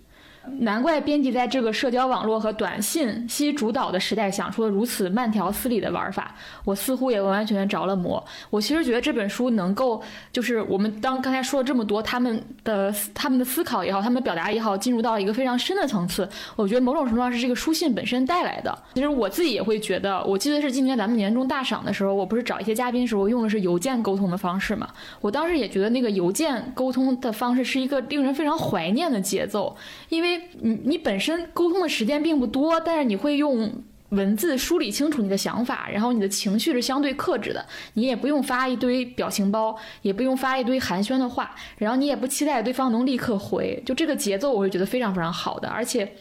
[0.60, 8.24] 难怪编辑在这个社交网络和短信息主导的时代想出了如此慢条斯理的玩法，我似乎也完完全全着了魔。
[8.50, 10.02] 我其实觉得这本书能够，
[10.32, 16.28] 就是我们当刚才说了这么多，他们的他们的思考也好，他们的表达也好，进入到一个非常深的层次。
[16.56, 18.76] 我觉得某种程度上是这个书信本身带来的。
[18.94, 24.88] 其实我自己也会觉得，我记得是今年咱们年终大赏的时候，我不是找一些嘉宾时候用的是邮件沟通的方式嘛？
[25.20, 29.74] 我当时也觉得那个邮件沟通的方式是一个令人非常怀念的节奏，
[30.10, 30.33] 因为。
[30.60, 33.72] 你你本身沟通的时间并不多，但是你会用
[34.10, 46.12] 文字梳理清楚你的想法，然后你的情绪是相对克制的，你也不用发一堆表情包，也不用发一堆寒暄的话，然后你也不期待对方能立刻回，就这个节奏，我会觉得非常非常好的，而且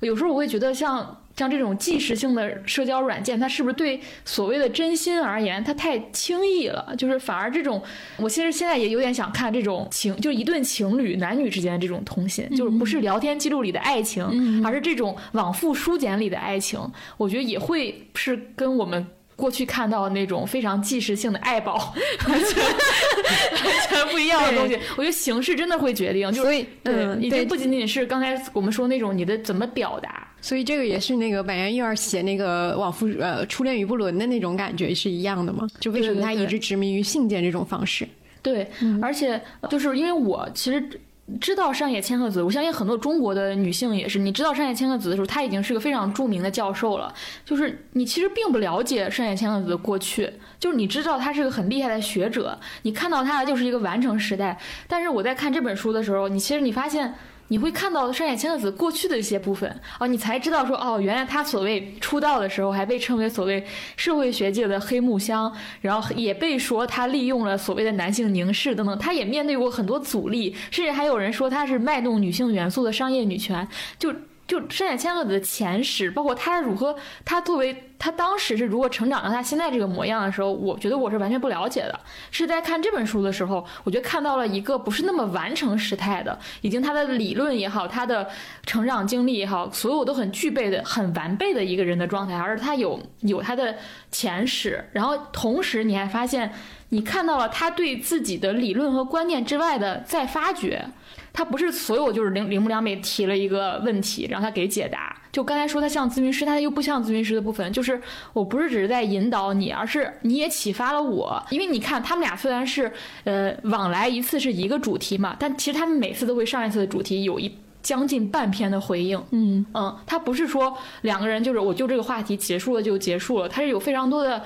[0.00, 1.16] 有时候我会觉得像。
[1.40, 6.94] 像这种即时性的社交软件，它是不是对所谓的真心而言，它太轻易了？
[6.98, 7.82] 就是反而这种，
[8.18, 16.78] 我其实现在也有点想看这种情，就一对情侣男女之间的这种通信，就是不是聊天记录里的爱情，而是这种往复书简里的爱情。
[17.16, 19.06] 我觉得也会是跟我们。
[19.36, 21.94] 过去看到那种非常即时性的爱宝，
[22.28, 24.78] 完全完全不一样的东西。
[24.98, 35.68] 我觉得形式真的会决定，所以嗯，已经，不仅仅是刚才我们说那种你的怎么表达，所以这个也是那个板垣瑞二写那个往复呃初恋与不伦的那种感觉是一样的吗？
[35.78, 38.06] 就为什么他一直执迷于信件这种方式？
[38.42, 38.68] 对，
[39.02, 41.00] 而且就是因为我其实。
[41.40, 44.18] 知道上野千鹤子，我相信很多中国的女性也是。
[44.18, 47.14] 你知道上野千鹤子的时候，她已经是个非常著名的教授了。
[47.44, 54.58] 就是你其实并不了解上野千鹤子的过去，就是你知道她是个很厉害的学者，你看到她的就是一个完成时代。
[54.88, 57.14] 但是我在看这本书的时候，你其实你发现。
[57.50, 63.64] 你会看到山野千鹤子过去的一些部分哦，你才知道说哦，原来他所谓出道的时候还被称为所谓
[63.96, 73.66] 社会学界的黑木香，然后也被说他利用了所谓的男性凝视等等，他也面对过很多阻力，甚至还有人说他是卖弄女性元素的商业女权，
[73.98, 74.14] 就。
[74.50, 82.00] 就山野千鹤子的前史，包括他如何，他作为他当时是如何成长到他现在这个模样的时候，我觉得我是完全不了解的。
[82.32, 88.28] 是在看这本书的时候，我觉得看到了一个不是那么完成时态的，已经他的理论也好，他的
[88.66, 93.76] 成长经历也好，所有都很具备的、很完备的一个人的状态，而他有有他的
[94.10, 96.52] 前史，然后同时你还发现，
[96.90, 100.84] 你看到了他对自己的理论和观念之外的再发掘。
[101.32, 105.16] 他不是所有就是铃铃木良美提了一个问题，让他给解答。
[105.30, 108.00] 就刚才说他像咨询师，他又不像咨询师的部分，就是
[108.32, 111.40] 我不是只是在引导你，而是你也启发了我。
[111.50, 119.22] 因为你看他们俩虽然是呃往来一次是一个主题嘛，但其实他们每次都会上一次的主题有一将近半篇的回应。
[119.30, 124.42] 嗯嗯，他不是说两个人就是我就这个话题结束了就结束了，他是有非常多的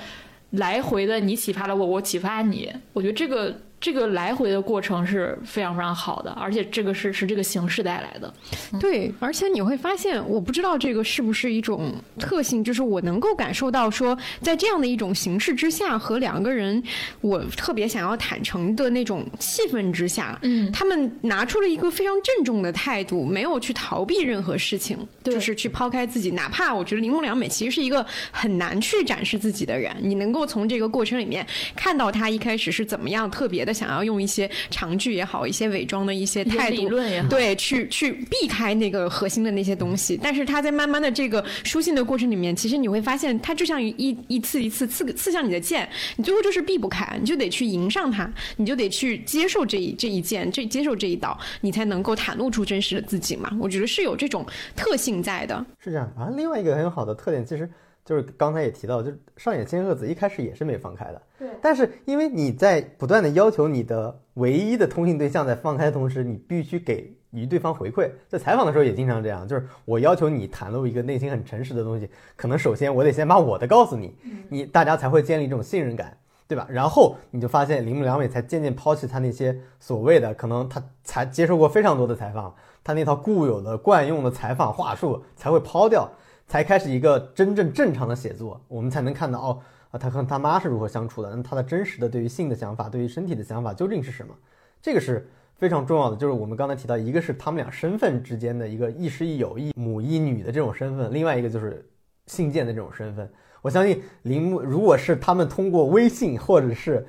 [0.56, 2.72] 来回的，你启发了我，我启发你。
[2.92, 3.56] 我觉得这个。
[3.84, 8.32] 这个来回的过程是非常非常好的，而且这个是是这个形式带来的。
[8.80, 16.82] 对，而且你会发现，我不知道这个是不是一种特性，就是我能够感受到说，在这样的一种形式之下，和两个人
[17.20, 26.30] 我特别想要坦诚的那种气氛之下，嗯，他们拿出了一个非常郑重的态度，没有去逃避任何事情，就是去抛开自己。
[26.30, 33.73] 哪怕我觉得铃木良美其实是一个很难去展示自己的人，你能够从这个过程里面看到他一开始是怎么样特别的。
[33.74, 36.88] 想要用一些长句也好，一些伪装的一些态度，
[37.28, 40.18] 对，去去避开那个核心的那些东西。
[40.22, 53.50] 但是他在慢慢的这个书信的过程里面，其实你会发现，他就像一一次一次刺刺向你的剑，你最后就是避不开，你就得去迎上它，你就得去接受这一这一剑，这接受这一刀，你才能够袒露出真实的自己嘛。
[53.60, 54.46] 我觉得是有这种
[54.76, 55.64] 特性在的。
[55.82, 57.68] 是这样啊，另外一个很好的特点，其实。
[58.04, 61.48] 就是刚才也提到，就是上野千鹤子一开始也是没放开的，对。
[61.62, 68.10] 但是因为你在不断的要求你的唯一的通信对象在放开的同时，你必须给予对方回馈。
[68.28, 74.14] 在采访的时候也经常这样，就是我要求你袒露一个内心很诚实的东西，可能首先我得先把我的告诉你，
[74.48, 76.16] 你大家才会建立这种信任感。
[76.46, 76.66] 对吧？
[76.68, 86.06] 然后你就发现铃木良美才渐渐抛弃他那些所谓的，可能他才接受过非常多的采访，他那套固有的惯用的采访话术才会抛掉，
[86.46, 94.34] 才开始一个真正正常的写作，我们才能看到哦，啊，他和他妈是如何相处的，那他的真实的对于性的想法，对于身体的想法究竟是什么？
[94.82, 95.26] 这个是
[95.56, 101.88] 非常重要的，就是我们刚才提到，一个是他们俩身份之间的一个亦师亦友、亦母亦女的这种身份，另外一个就是
[102.26, 103.28] 信件的这种身份。
[103.62, 107.06] 我相信铃木，如果是他们通过微信或者是，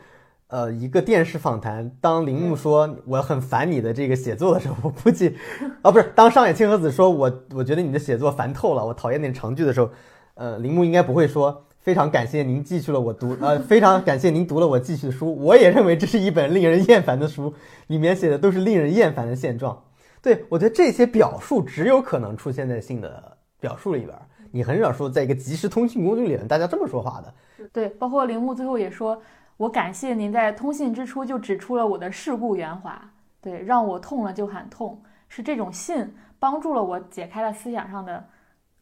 [0.47, 5.35] 呃，一个电视访谈，当铃木说我很烦你的这个写作的时候， 我估计，
[5.81, 9.89] 啊，不是，当上野千鹤子说我我觉得你的写作烦透了，我讨厌那长句的时候，
[10.35, 17.53] 呃，铃木应该不会说非常感谢您继续了我读， 呃，非常感谢您读了我继续的书，我也认为这是一本令人厌烦的书，
[17.87, 19.81] 里面写的都是令人厌烦的现状。
[20.21, 24.15] 对我觉得这些表述只有可能出现在性的表述里边。
[24.51, 27.33] 你很少说在一个即时通讯工具里面大家这么说话的，
[27.73, 29.21] 对，包括铃木最后也说，
[29.57, 38.27] 我感谢您在通信之初就指出了我的事故圆滑，对，让我痛了就喊痛，是这种信帮助了我解开了思想上的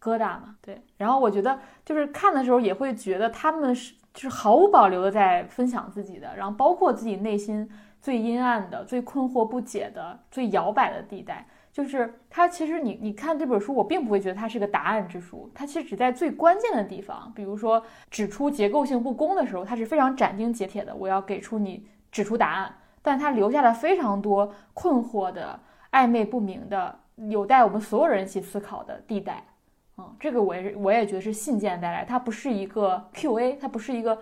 [0.01, 0.55] 疙瘩嘛？
[0.61, 7.69] 对，然后我觉得就是看的时候也会觉得他们是就是毫无保留的在分享自己的，然后包括自己内心
[8.01, 11.47] 最阴暗的、最困惑不解的、最摇摆的地带。
[11.73, 15.49] 就是它，其实你你看这本书，我并不会觉得它是个答案之书。
[15.55, 22.71] 它其实只在最关键的地方，比如说指出结构性不公的时候，它是非常斩钉截铁的，我要给出你指出答案。
[23.01, 25.59] 但它留下了非常多困惑的、
[25.91, 26.99] 暧昧不明的、
[27.29, 29.43] 有待我们所有人一起思考的地带。
[29.97, 34.17] 嗯，这个我也我也觉得是信件带来，它不是一个 Q&A，它不是一个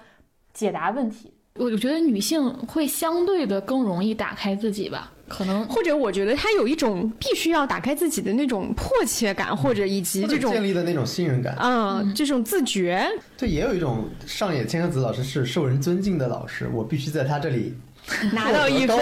[0.53, 1.33] 解答问题。
[1.55, 5.11] 我我觉得女性会相对的更容易打开自己吧。
[5.31, 13.07] 可能或者我觉得他有一种必须要打开自己的那种迫切感，或者以及这种建立的那种信任感，嗯，这种自觉。
[13.37, 17.73] 对，也有一种上野千鹤子老师是受人尊敬的老师，我必须在他这里
[18.33, 18.97] 拿到一分。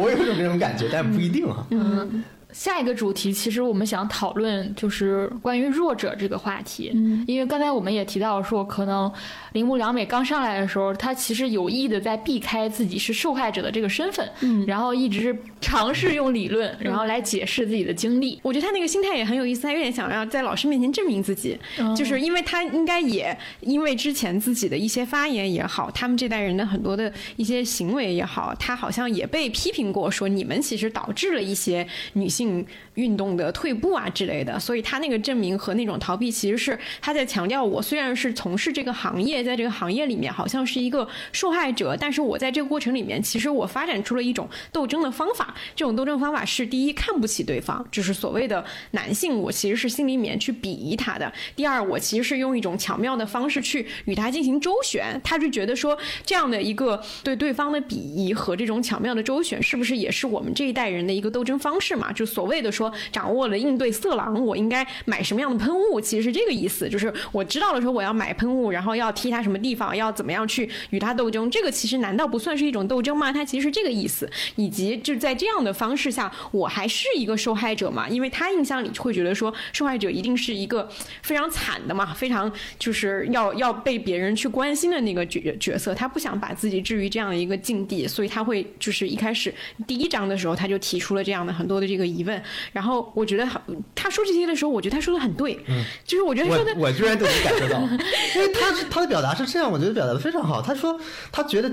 [0.00, 1.66] 我有一种这种感觉，但不一定啊。
[1.70, 2.22] 嗯。
[2.58, 7.24] 下一个主题，其实我们想讨论就是关于弱者这个话题，嗯。
[7.28, 9.10] 因为刚才我们也提到说，可能
[9.52, 18.40] 铃木良美刚上来的时候，她其实有意的在避开自己是受害者的这个身份，嗯，然后一直是尝试用理论，然后来解释自己的经历。
[18.42, 21.56] 我觉得她那个心态也很有意思，她有点想要在老师面前证明自己，
[21.96, 32.47] 就是因为她应该也因为之前自己的一些发言也好，他们这代人的很多的一些行为也好，她好像也被批评过，说你们其实导致了一些女性。
[32.48, 45.54] 性运动的退步啊之类的，所以他那个证明和那种逃避，其实是他在强调：我虽然是从事这个行业，在这个行业里面好像是一个受害者，但是我在这个过程里面，其实我发展出了一种斗争的方法。
[45.76, 55.20] 这种斗争方法是：第一，看不起对方，就是所谓的男性，我其实是心里面去鄙夷他的；第二，我其实是用一种巧妙的方式去与他进行周旋。
[55.22, 62.12] 他就觉得说，这样的一个对对方的鄙夷和这种巧妙的周旋，是不是也是我们这一代人的一个斗争方式嘛？
[62.12, 62.28] 就。
[62.38, 66.00] 所谓的说掌握了应对色狼，我应该买什么样的喷雾？
[66.00, 71.50] 其实是这个意思，就是我知道了说我要买喷雾，然后要踢他什么地方，要怎么样去与他斗争。
[71.50, 73.32] 这个其实难道不算是一种斗争吗？
[73.32, 78.08] 他其实是这个意思，以及就在这样的方式下，我还是一个受害者嘛？
[78.08, 80.88] 因为他印象里会觉得说受害者一定是一个
[81.22, 89.52] 非常惨的嘛，非常就是要要被别人去关心的那个角角色，他不想把自己置于这样的一个境地，所以他会就是一开始
[89.88, 92.06] 第一章的时候他就提出了这样的很多的这个。
[92.08, 92.42] 疑问，
[92.72, 93.46] 然后我觉得
[93.94, 97.80] 他说这些的时候，我觉得他说的很对，嗯，就是我觉得说的，我居然都能感受到，
[98.36, 100.60] 因为他他的表达是这样，我觉得表达的非常好。
[100.60, 100.98] 他说
[101.30, 101.70] 他觉得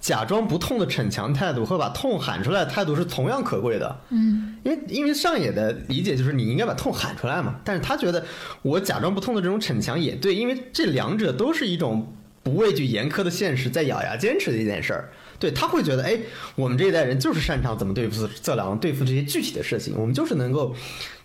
[0.00, 8.24] 假装不痛的逞强态度和把痛喊出来的态度是同样可贵的，嗯，因为因为上野的理解就是你应该把痛喊出来嘛，但是他觉得
[8.62, 15.10] 我假装不痛的这种逞强也对，因为这两者都是一种不畏惧严苛的现实，在咬牙坚持的一件事儿。
[15.38, 16.18] 对他会觉得，哎，
[16.54, 20.74] 我们这一代人就是擅长怎么对付色狼，对付这些具体的事情，我们就是能够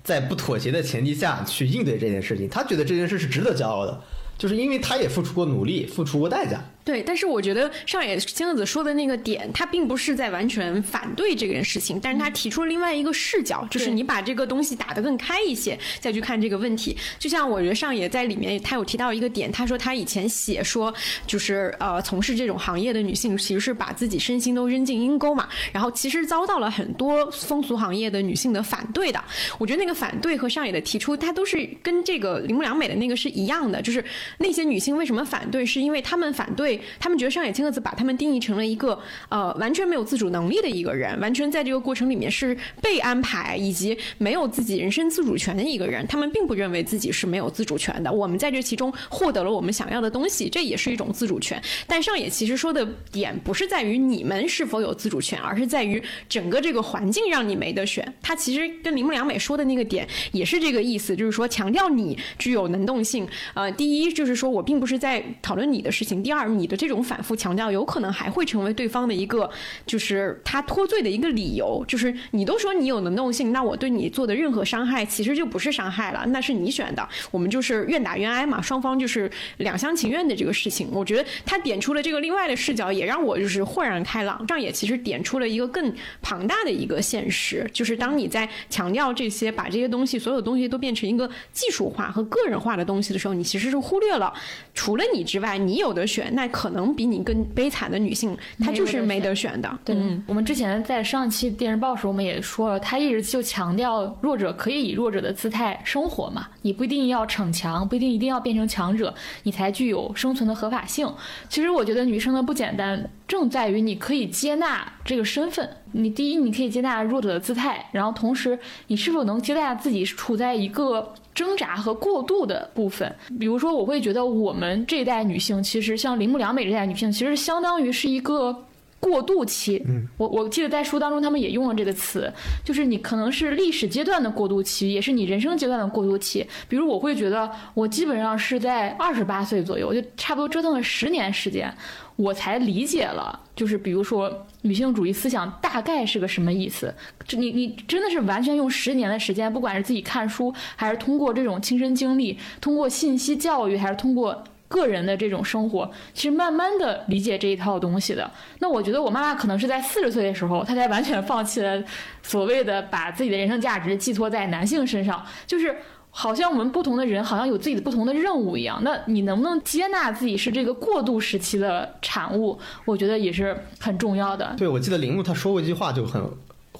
[0.03, 2.49] 在不妥协的前提下去应对这件事情。
[2.49, 4.01] 他觉得这件事是值得骄傲的，
[4.37, 6.63] 就是因为他也付出过努力，付出过代价。
[6.83, 16.97] 对，但是我觉得上野千鹤子说的那个点，他并不是在完全反对这件事情，但是他提出了另外一个视角，就是你把这个东西打得更开一些，再去看这个问题。
[17.19, 20.91] 就像我觉得上野在里面，他有提到一个点，他说他以前写说，
[21.27, 29.23] 就是呃，从事这种行业的女性其实是把自己身心都扔进阴沟嘛，然后其实遭到了很多风俗行业的女性的反对的。
[29.59, 34.03] 我觉得那个反对和上野的提出，他都是跟这个铃木良美的那个是一样的，就是
[34.39, 36.70] 那些女性为什么反对，是因为她们反对。
[36.71, 38.97] 为他们觉得上野千鹤子把他们定义成了一个
[39.29, 46.05] 呃完全没有自主能力的一个人，完全在这个过程里面是被安排以及没有自己人身自主权的一个人。
[46.07, 48.11] 他们并不认为自己是没有自主权的。
[48.11, 51.61] 我们在这其中获得了我们想要的东西，这也是一种自主权。
[51.87, 58.01] 但上野其实说的点不是在于你们是否有自主权，而是在于整个这个环境让你没得选。
[58.21, 63.27] 他其实跟铃木良美说的那个点也是这个意思，就是说强调你具有能动性。
[63.53, 69.49] 呃，第一就是说我并不是在讨论你的事情，第二你的这种反复强调有可能还会成为对方的一个
[69.87, 80.87] 就是他脱罪的一个理由，就是你都说你有能动性，那我对你做的任何伤害其实就不是伤害了，那是你选的，我们就是愿打愿挨嘛，双方就是两厢情愿的这个事情。
[80.91, 84.45] 我觉得他点出了这个另外的视角，也让我就是豁然开朗。
[84.47, 85.91] 这样也其实点出了一个更
[86.21, 94.31] 庞大的一个现实，就是当你在强调这些，把这些东西所有东西都变成一个技术化和个人化的东西的时候，你其实是忽略了
[94.73, 99.79] 除了你之外，你有的选，那可能比你更悲惨的女性，她就是没得选的。
[99.83, 109.13] 对，嗯我们之前在上期电视报时，我们也说了，她一直就强调弱者可以以弱者的姿态生活嘛，你不一定要逞强，不一定一定要变成强者，
[109.43, 111.11] 你才具有生存的合法性。
[111.49, 115.69] 其实我觉得女生的不简单，正在于你可以接纳这个身份。
[115.93, 123.15] 你第一，你可以接纳弱者的姿态，然后同时，你是否能接纳自己处在一个挣扎和过渡的部分？
[123.39, 128.65] 比如说，我会觉得我们这一代女性，其实像铃木良美这代女性，其实相当于是一个。
[129.01, 132.31] 过渡期，嗯我我记得在书当中他们也用了这个词，
[132.63, 136.45] 就是你可能是历史阶段的过渡期，也是你人生阶段的过渡期。
[136.69, 141.73] 比如我会觉得，我基本上是在二十八岁左右，就差不多折腾了十年时间，
[142.15, 146.93] 我才理解了，就是比如说女性主义思想大概是个什么意思。
[147.27, 154.43] 这你你真的是完全用十年的时间，不管是自己看书，还是通过这种亲身经历，通过信息教育，还是通过。
[154.71, 158.31] 个人的这种生活，其实慢慢的理解这一套东西的。
[158.59, 161.83] 那我觉得我妈妈可能是在四十岁的时候，她才完全放弃了
[162.23, 165.75] 所谓的把自己的人生价值寄托在男性身上，就是
[166.09, 168.81] 好像我们不同的人好像有自己的不同的任务一样。
[168.83, 172.57] 那你能不能接纳自己是这个过渡时期的产物？
[172.85, 174.55] 我觉得也是很重要的。
[174.57, 176.23] 对，我记得铃木他说过一句话就很。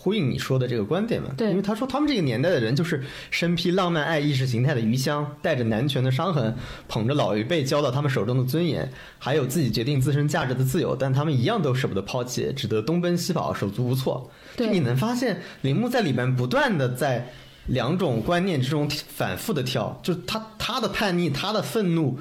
[0.04, 1.30] 呼应你说的这个观点嘛？
[1.38, 6.56] 对，因为他说他们这个年代的人就是身披浪漫爱意识形态的余香，带着男权的伤痕，
[6.88, 14.32] 捧着老一辈交到他们手中的尊严，还有自己决定自身价值的自由，但他们一样都舍不得抛弃，只得东奔西跑，手足无措。
[14.58, 17.32] 对，你能发现铃木在里边不断的在
[17.68, 22.20] 两种观念之中反复的跳，就他他的叛逆，他的愤怒，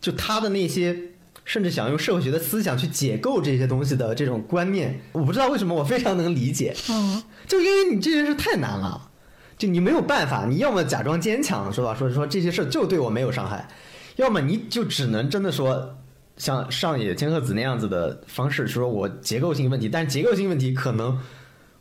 [0.00, 1.11] 就他的那些。
[1.44, 6.74] 甚至想用社会学的思想去解构这些东西的这种观念，我不知道为什么我非常能理解。
[6.88, 9.10] 嗯，就因为你这件事太难了，
[9.58, 11.94] 就你没有办法，你要么假装坚强，是吧？
[11.94, 13.68] 说说这些事就对我没有伤害，
[14.16, 15.98] 要么你就只能真的说
[16.36, 21.18] 像上野千鹤子那样子的方式，说我结构性问题，但是结构性问题可能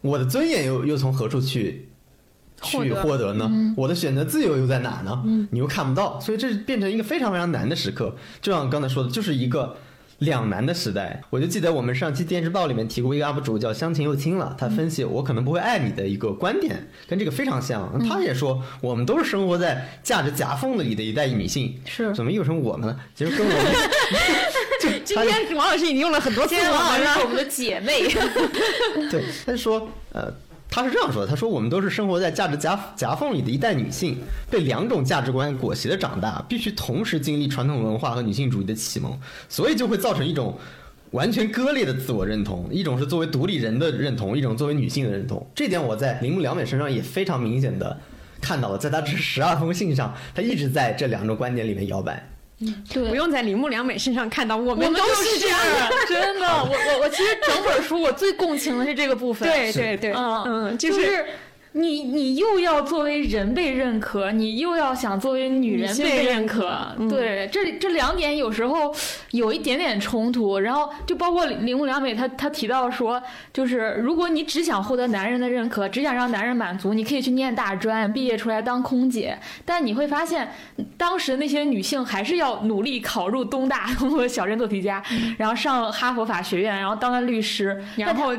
[0.01, 1.90] 我的尊严又又从何处去？
[2.61, 3.49] 去获得呢？
[3.75, 5.23] 我的选择自由又在哪呢？
[5.51, 8.15] 你又看不到，所以这变成一个非常非常难的时刻。
[8.41, 9.77] 就像刚才说的，就是一个
[10.19, 11.21] 两难的时代。
[11.31, 17.97] 我就记得我们上期电视报里面提过一个 UP 主叫香琴又青了，他分析我可能不会爱你的一个观点，跟这个非常像。
[18.07, 22.99] 他也说我们都是生活在价值夹缝里的一代女性，是怎么又成我们了？
[23.15, 23.65] 其实跟我们
[24.81, 28.07] 就今天王老师已经用了很多次了，王老师是我们的姐妹。
[29.09, 30.31] 对，他就说呃。
[30.73, 34.17] 他是这样说的：“他说我们都是生活在价值夹夹缝里的一代女性，
[34.49, 39.19] 被两种价值观裹挟着长大，必须同时经历传统文化和女性主义的启蒙，
[39.49, 40.57] 所以就会造成一种
[41.11, 42.69] 完全割裂的自我认同。
[42.71, 45.45] 一种是作为独立人的认同，一种作为女性的认同。
[45.53, 47.99] 这点我在铃木良美身上也非常明显的
[48.39, 52.25] 看到了，在她这十二封信上，她一直在这两种观点里面摇摆。”
[52.91, 56.47] 对，不用在铃木良美身上看到，我们都是这样的，真的。
[56.47, 61.25] 我我我其实整本书我最共情的是这个部分，对对对，嗯嗯，就是。
[61.73, 68.93] 你你又要作为人被认可，你又要想作为女人被认可，对，这这两点有时候
[69.31, 70.59] 有一点点冲突。
[70.59, 79.39] 然后就包括铃木良美，她她提到说，就是如果你只想获得男人的认可，只想让男人满足，你可以去念大专，毕业出来当空姐。
[79.63, 80.51] 但你会发现，
[80.97, 85.01] 当时那些女性还是要努力考入东大，通过小镇做题家，
[85.37, 88.35] 然后上哈佛法学院，然后当了律师，然后。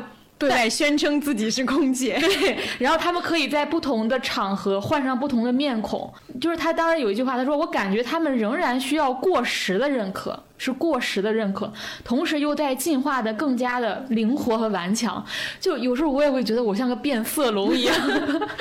[0.47, 6.11] 对外宣称自己是空姐， 对，然后他们可以在不同的场合换上不同的面孔。
[6.41, 11.71] 就是他当然有一句话，他说：“我感觉他们仍然需要过时的认可，是过时的认可，
[12.03, 15.23] 同时又在进化的更加的灵活和顽强。”
[15.61, 17.95] 就有时候我也会觉得我像个变色龙一样，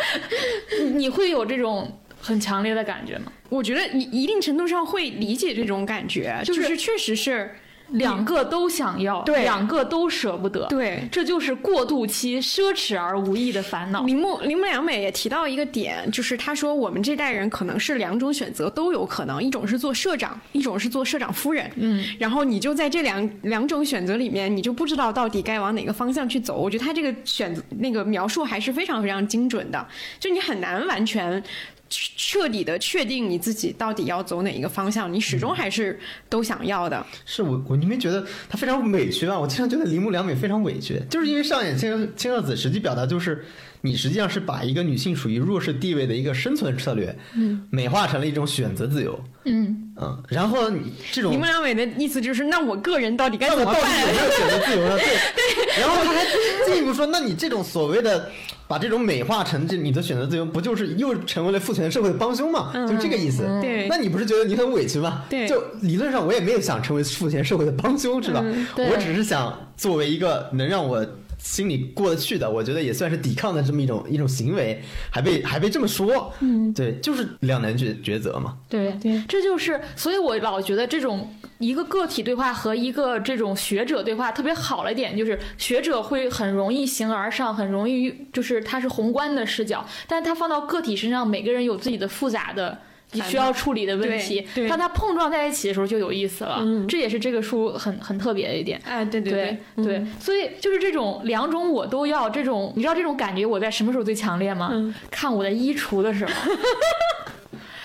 [0.94, 3.32] 你会有这种很强烈的感觉吗？
[3.48, 7.54] 我觉得你一定程度上会理解这种感觉，就是确实是。
[7.93, 14.03] 两个都想要，对两个都舍不得，对，这就是过渡期奢侈而无益的烦恼。
[14.05, 21.70] 铃木铃木良美也提到一个点，就是他说我们这代人可能是两种选择都有可能，一种是做社长，一种是做社长夫人。
[21.76, 26.57] 嗯，然后你就在这两两种选择里面，你就不知道到底该往哪个方向去走。
[26.57, 29.86] 我觉得他这个选择那个描述还是非常非常精准的，
[30.18, 31.43] 就你很难完全。
[32.16, 37.05] 彻底的确定你自己到底要走哪一个方向，你始终还是都想要的。
[37.26, 39.38] 是我我你没觉得他非常委屈吗？
[39.38, 43.45] 我经常觉得铃木良美非常委屈，就是因为上演千千鹤子实际表达就是
[43.82, 53.74] 你实际上是把一个女性处于弱势地位的一个生存策略，嗯，美化成了一种选择自由，嗯嗯，然后你这种铃木良美的意思就是，那我个人到底该怎么办？
[53.74, 54.97] 我到底有没有选择自由呢？
[54.99, 55.07] 对
[55.66, 55.80] 对。
[55.80, 56.24] 然后他还
[56.66, 58.30] 进一步说，那你这种所谓的
[58.72, 62.72] 把这种美化成这你的选择自由，不就是又成为了父权社会的帮凶吗？
[62.88, 63.42] 就这个意思。
[63.60, 65.24] 对那你不是觉得你很委屈吗？
[65.28, 68.42] 对就理论上我也没有想成为父权社会的帮凶，是吧？
[68.78, 71.06] 我只是想作为一个能让我。
[71.43, 74.80] 心里过得去的，我觉得也算是抵抗的这么一种一种行为，
[75.11, 78.57] 还被还被这么说，嗯，对，就是两难抉抉择嘛。
[78.68, 92.78] 对对，这就是，所以我老觉得这种一个个体对话和一个这种学者对话特别好了一点，就是学者会很容易形而上，很容易就是他是宏观的视角，但是他放到个体身上，每个人有自己的复杂的。
[93.20, 96.58] 需要处理的问题当它碰撞在一起的时候就有意思了。
[96.60, 98.80] 嗯这也是这个书很很特别的一点。
[98.84, 104.70] 哎，对对对对，所以就是这种两种我都要，这种你知道这种感觉我在什么时候最强烈吗？
[104.72, 106.32] 嗯看我的衣橱的时候。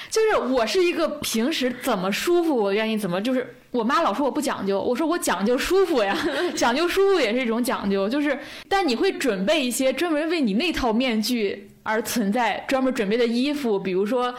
[0.10, 6.18] 就是我是一个平时怎么舒服我愿意怎么，就是我妈老说我不讲究，我说我讲究舒服呀，
[6.56, 14.34] 讲究舒服也是一种讲究，就是但你会准备一些专门为你那套面具而存在专门准备的衣服，比如说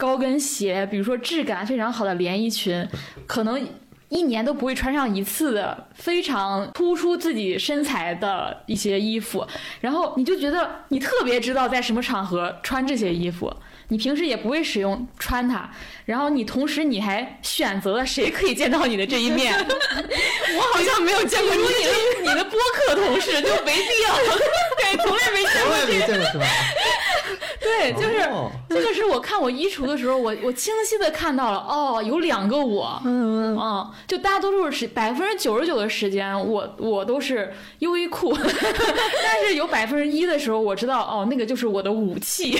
[0.00, 2.88] 高跟鞋，比如说质感非常好的连衣裙，
[3.26, 3.68] 可能
[4.08, 9.46] 一年都不会穿上一次的非常突出自己身材的一些衣服，
[9.82, 13.54] 然后你就觉得你特别知道在什么场合穿这些衣服。
[13.90, 15.68] 你平时也不会使用穿它，
[16.06, 19.54] 然后你同时你还选择了谁可以见到你的这一面，
[20.56, 21.92] 我好像没有见过你你的
[22.32, 24.14] 你的播客同事就没必要，
[24.78, 26.46] 对，从来没见过从来没见过是吧？
[27.60, 28.50] 对，就是、哦。
[28.68, 42.52] 这个是我看我衣橱的时候，我我清晰的看到了，哦，有两个我，嗯嗯，就大多数是百分之九十九的时间，我我都是优衣库，但是有百分之一的时候，我知道，哦，那个就是我的武器，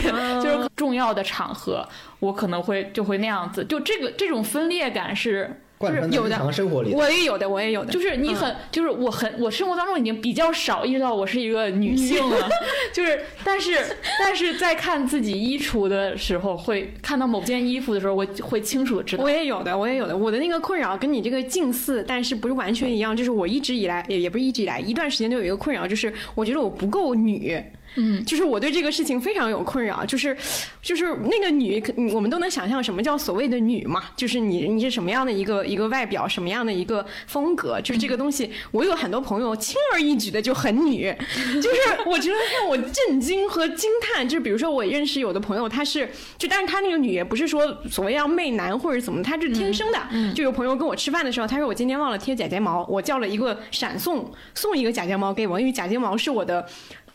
[0.43, 1.87] 就是重要的场合，
[2.19, 5.63] 我可能会就会那样子，就这个这种分裂感是。
[5.81, 12.47] 就是有的生活里，我也有的，我也有的，就是你很，就是我很，我生活当中已经比较少意识到我是一个女性了，
[12.93, 19.31] 就是，但是，但是在看自己衣橱的时候，会看到某件衣服的时候，我会清楚的知道我。
[19.31, 20.15] 也有的，我也有的。
[20.15, 23.17] 我的那个困扰跟你这个近似，但是不是完全一样。
[23.17, 27.59] 就是我一直以来，也也不是一直以来，一段时间都有一个困扰，就是我觉得我不够女。
[27.97, 30.37] 嗯，就是我对这个事情非常有困扰，就是，
[30.81, 31.83] 就是那个女，
[32.13, 41.13] 我们都能想象什么叫所谓的女嘛，就是你你是什么样的一个一个外表，什么样的一个风格，就是这个东西，我有很多朋友轻而易举的就很女，
[41.61, 49.99] 就是我觉得让我震惊和惊叹，就是比如说我认识有的朋友，他是就但是他那个女也不是说所谓要媚男或者怎么，他是天生的，
[50.33, 56.65] 就有朋友跟我吃饭的时候，他说我今天忘了贴假睫毛，我叫了一个闪送送一个假睫毛给我，因为假睫毛是我的。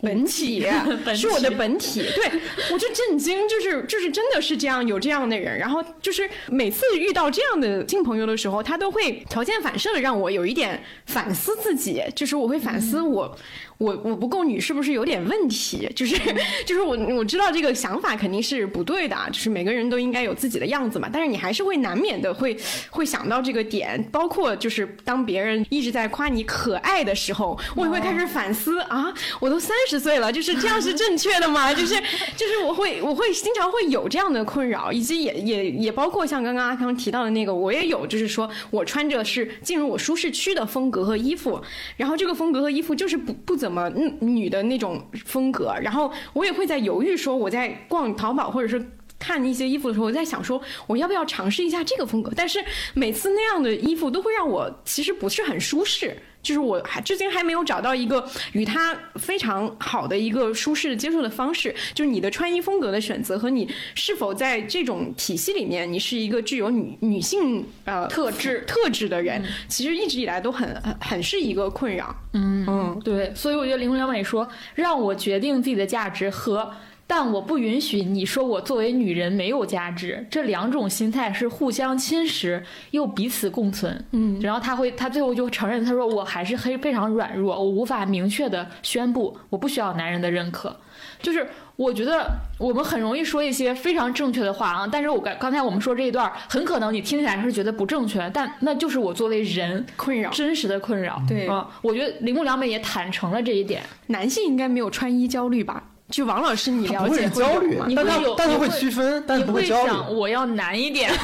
[0.05, 0.63] 本体
[1.03, 2.39] 本是我的本体，对
[2.71, 13.35] 我就震惊，就是就是真的是这样，有这样的人，然后就是每次遇到这样的新朋友的时候，他都会条件反射的让我有一点反思自己，就是我会反思我。
[13.77, 15.89] 我我不够女是不是有点问题？
[15.95, 16.15] 就是
[16.65, 21.09] 就是我我知道这个想法肯定是不对的啊，就是每个人都应该有自己的样子嘛。
[21.11, 22.57] 但是你还是会难免的会
[22.89, 31.73] 会想到这个点，包括就是当别人一直在夸你可爱的时候，我也会开始反思啊，我都三十岁了，就是这样是正确的吗？
[31.75, 31.95] 就是
[32.37, 41.61] 就是我会我会经常会有这样的困扰，以及也也也包括像刚刚阿康提到的那个，我也有，就是说我穿着是进入我舒适区的风格和衣服，
[41.97, 43.89] 然后这个风格和衣服就是不不怎怎么
[44.19, 48.79] 女的那种风格，然后我也会在犹豫说我在逛淘宝或者是。
[49.17, 52.63] 看一些衣服的时候，我在想说我要不要尝试一下这个风格，但是
[52.93, 58.23] 每次那样的衣服都会让我其实不是很舒适，就是我还至今还没有找到一个
[58.53, 61.73] 与它非常好的一个舒适接受的方式。
[61.95, 72.15] 就是你的穿衣风格的选择和你是否在这种体系里面，你是一个具有女女性呃特质特质的人，其实一直以来都很很很是一个困扰。
[72.33, 76.71] 嗯嗯，对，所以我觉得林良美说，让我决定自己的价值和
[77.07, 80.25] 但我不允许你说我作为女人没有价值。
[80.29, 84.03] 这两种心态是互相侵蚀又彼此共存。
[84.11, 90.75] 嗯，然后他会，他最后就承认，他说我还是非非常软弱，我无法明确的宣布我不需要男人的认可。
[91.21, 92.27] 就是我觉得
[92.57, 101.21] 我们很容易说一些非常正确的话啊，但是我刚刚才我们说这一段，很可能你听起来是觉得不正确，但那就是我作为人困扰，真实的困扰。
[101.27, 103.83] 对啊，我觉得铃木良美也坦诚了这一点。
[104.07, 105.91] 男性应该没有穿衣焦虑吧？
[106.11, 109.91] 就王老师，你了解焦虑，你但他但他会区分，但不会焦虑。
[110.13, 111.11] 我要难一点。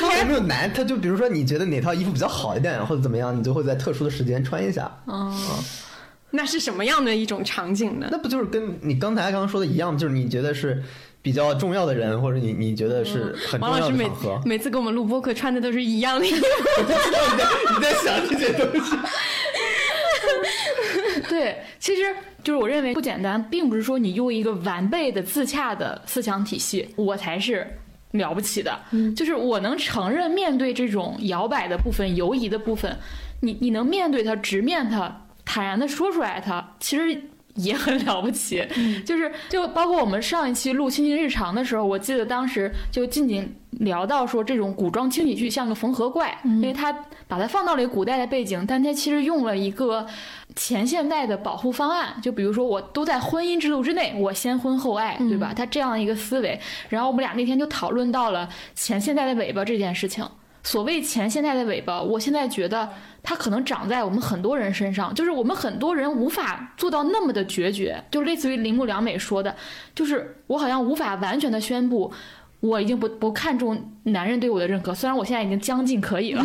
[0.00, 0.72] 他有没有难？
[0.72, 4.90] 他就比如说，你觉得哪套衣服比较好一点，或者怎么样，你就会在特殊的时间穿一下。
[5.06, 5.36] 嗯。
[6.30, 8.08] 那是什么样的一种场景呢？
[8.10, 10.82] 那不就是跟你刚才刚刚说的一样，就是你觉得是
[11.20, 14.40] 比较重要的人，或者你你觉得是很重要的场合。
[14.46, 16.44] 每次跟我们录播客穿的都是一样的衣服。
[16.78, 17.44] 我知道你在
[17.74, 18.96] 你在想这些东西。
[21.38, 22.02] 对，其实
[22.42, 27.64] 就是我认为不简单，并不是说你用一个完备的自洽的思想体系，我才是
[28.12, 28.76] 了不起的。
[28.90, 32.96] 嗯，就是我能承认面对这种摇摆的部分、犹疑的部分，
[33.42, 35.24] 你你能面对它，直面它。
[35.44, 37.22] 坦然的说出来，它其实
[37.58, 38.66] 也很了不起。
[39.04, 46.92] 就是就包括我们上一期录《亲情日常》的时候，我记得当时就静静聊到说，这种古装轻喜剧像个缝合怪，因为它
[47.26, 50.06] 把它放到了一个古代的背景，但它其实用了一个
[50.56, 52.20] 前现代的保护方案。
[52.22, 55.52] 就比如说，我都在婚姻制度之内，我先婚后爱，对吧？
[55.54, 56.58] 他这样一个思维。
[56.88, 60.26] 然后我们俩那天就讨论到了前现代的尾巴这件事情。
[60.62, 62.88] 所谓前现代的尾巴，我现在觉得。
[63.20, 69.54] 它可能长在我们很多人身上，就是我们很多人无法做到那么的决绝，就类似于铃木良美说的，
[69.94, 72.10] 就是我好像无法完全的宣布，
[72.60, 76.42] 我已经不不看重男人对我的认可，虽然我现在已经将近可以了，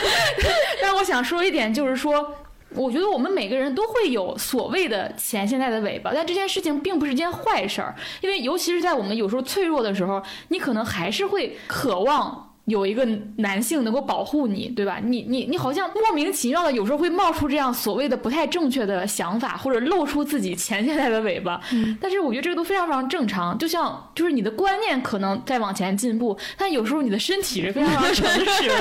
[0.80, 2.32] 但我想说一点，就是说，
[2.70, 12.45] 我觉得我们每个人都会有所谓的前现代的尾巴，但这件事情并不是件坏事儿，因为尤其是在我们有时候脆弱的时候，你可能还是会渴望。
[12.66, 13.06] 有一个
[13.36, 15.00] 男性能够保护你，对吧？
[15.02, 21.60] 你你你好像莫名其妙的，有时候会冒出这样所谓的不太正确的想法，或者露出自己前现代的尾巴。
[22.00, 23.56] 但是我觉得这个都非常非常正常。
[23.56, 28.74] 就像就是你的观念可能在往前进步，但有时候你的身体是非常非常诚实的。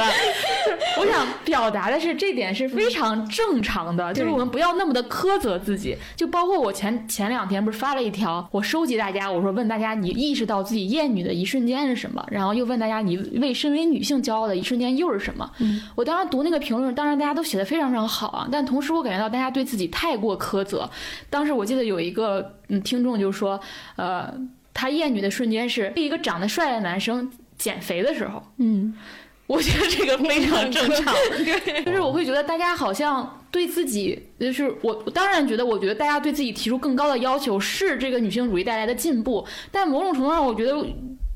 [0.99, 5.95] 我想表达的是这点是非常正常的，就是我们不要那么的苛责自己。
[6.15, 12.25] 就包括我前前两天不是发了一条，我收集大家，我说问大家你意识到自己厌女的一瞬间是什么？
[12.31, 15.51] 然后又问大家你为身为女性骄傲的一瞬间又是什么？
[15.59, 20.89] 嗯我当时读那个评论，当然大家都写的非常非常好啊，但同时我感觉到大家对自己太过苛责。
[21.29, 23.59] 当时我记得有一个嗯听众就说，
[23.95, 24.33] 呃，
[24.73, 28.41] 他厌女的瞬间是被一个长得帅的男生减肥的时候。
[28.57, 28.93] 嗯，
[29.47, 31.13] 我觉得这个非常正常。
[31.43, 40.75] 对，就是我会觉得大家好像对自己，就是我当然觉得，我觉得大家对自己提出更高的要求是这个女性主义带来的进步，但某种程度上，我觉得。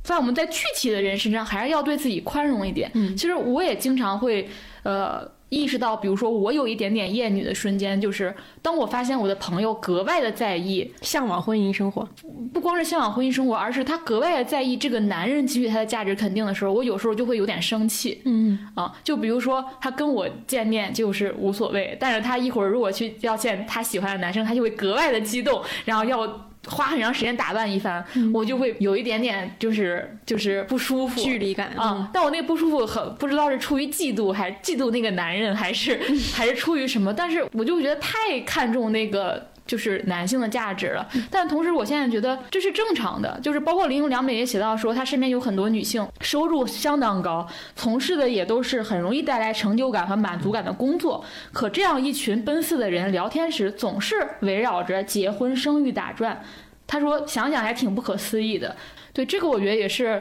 [0.04, 2.90] 在我们在具体的人身上，还是要对自己宽容一点。
[2.94, 4.50] 嗯，其实我也经常会，
[4.84, 12.08] 呃，意识到，比如说我有一点点厌女的瞬间，就是当我发现我的朋友格外的在意向往婚姻生活，
[12.54, 18.22] 不光是向往婚姻生活，而是他格外的在意这个男人给予他的价值肯定的时候，我有时候就会有点生气。
[18.26, 26.49] 嗯啊，就比如说他跟我见面就是无所谓，但是他一会儿如果去要见他喜欢的男生，他就会格外的激动，然后要。
[26.68, 28.04] 花很长时间打扮一番，
[28.34, 32.10] 我就会有一点点就是就是不舒服，距离感啊。
[32.14, 36.00] 但我那个不舒服很不知道是出于嫉妒，还是嫉妒那个男人，还是
[36.34, 37.14] 还是出于什么？
[37.14, 39.50] 但是我就觉得太看重那个。
[39.70, 56.44] 就是男性的价值了，但同时我现在觉得这是正常的，就是包括林永良美也写到说，他身边有很多女性收入相当高，从事的也都是很容易带来成就感和满足感的工作，可这样一群奔四的人聊天时总是围绕着结婚生育打转，
[56.88, 58.76] 他说想想还挺不可思议的。
[59.14, 60.20] 对这个我觉得也是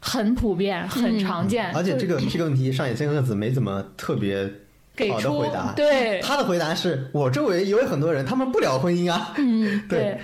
[0.00, 4.50] 很普遍、很常见，而且这个这个问题上野千鹤子没怎么特别。
[5.10, 9.32] 好的回答，对他的回答是我周围也有很多人，他们不聊婚姻啊。
[9.36, 9.98] 嗯， 对。
[10.00, 10.18] 对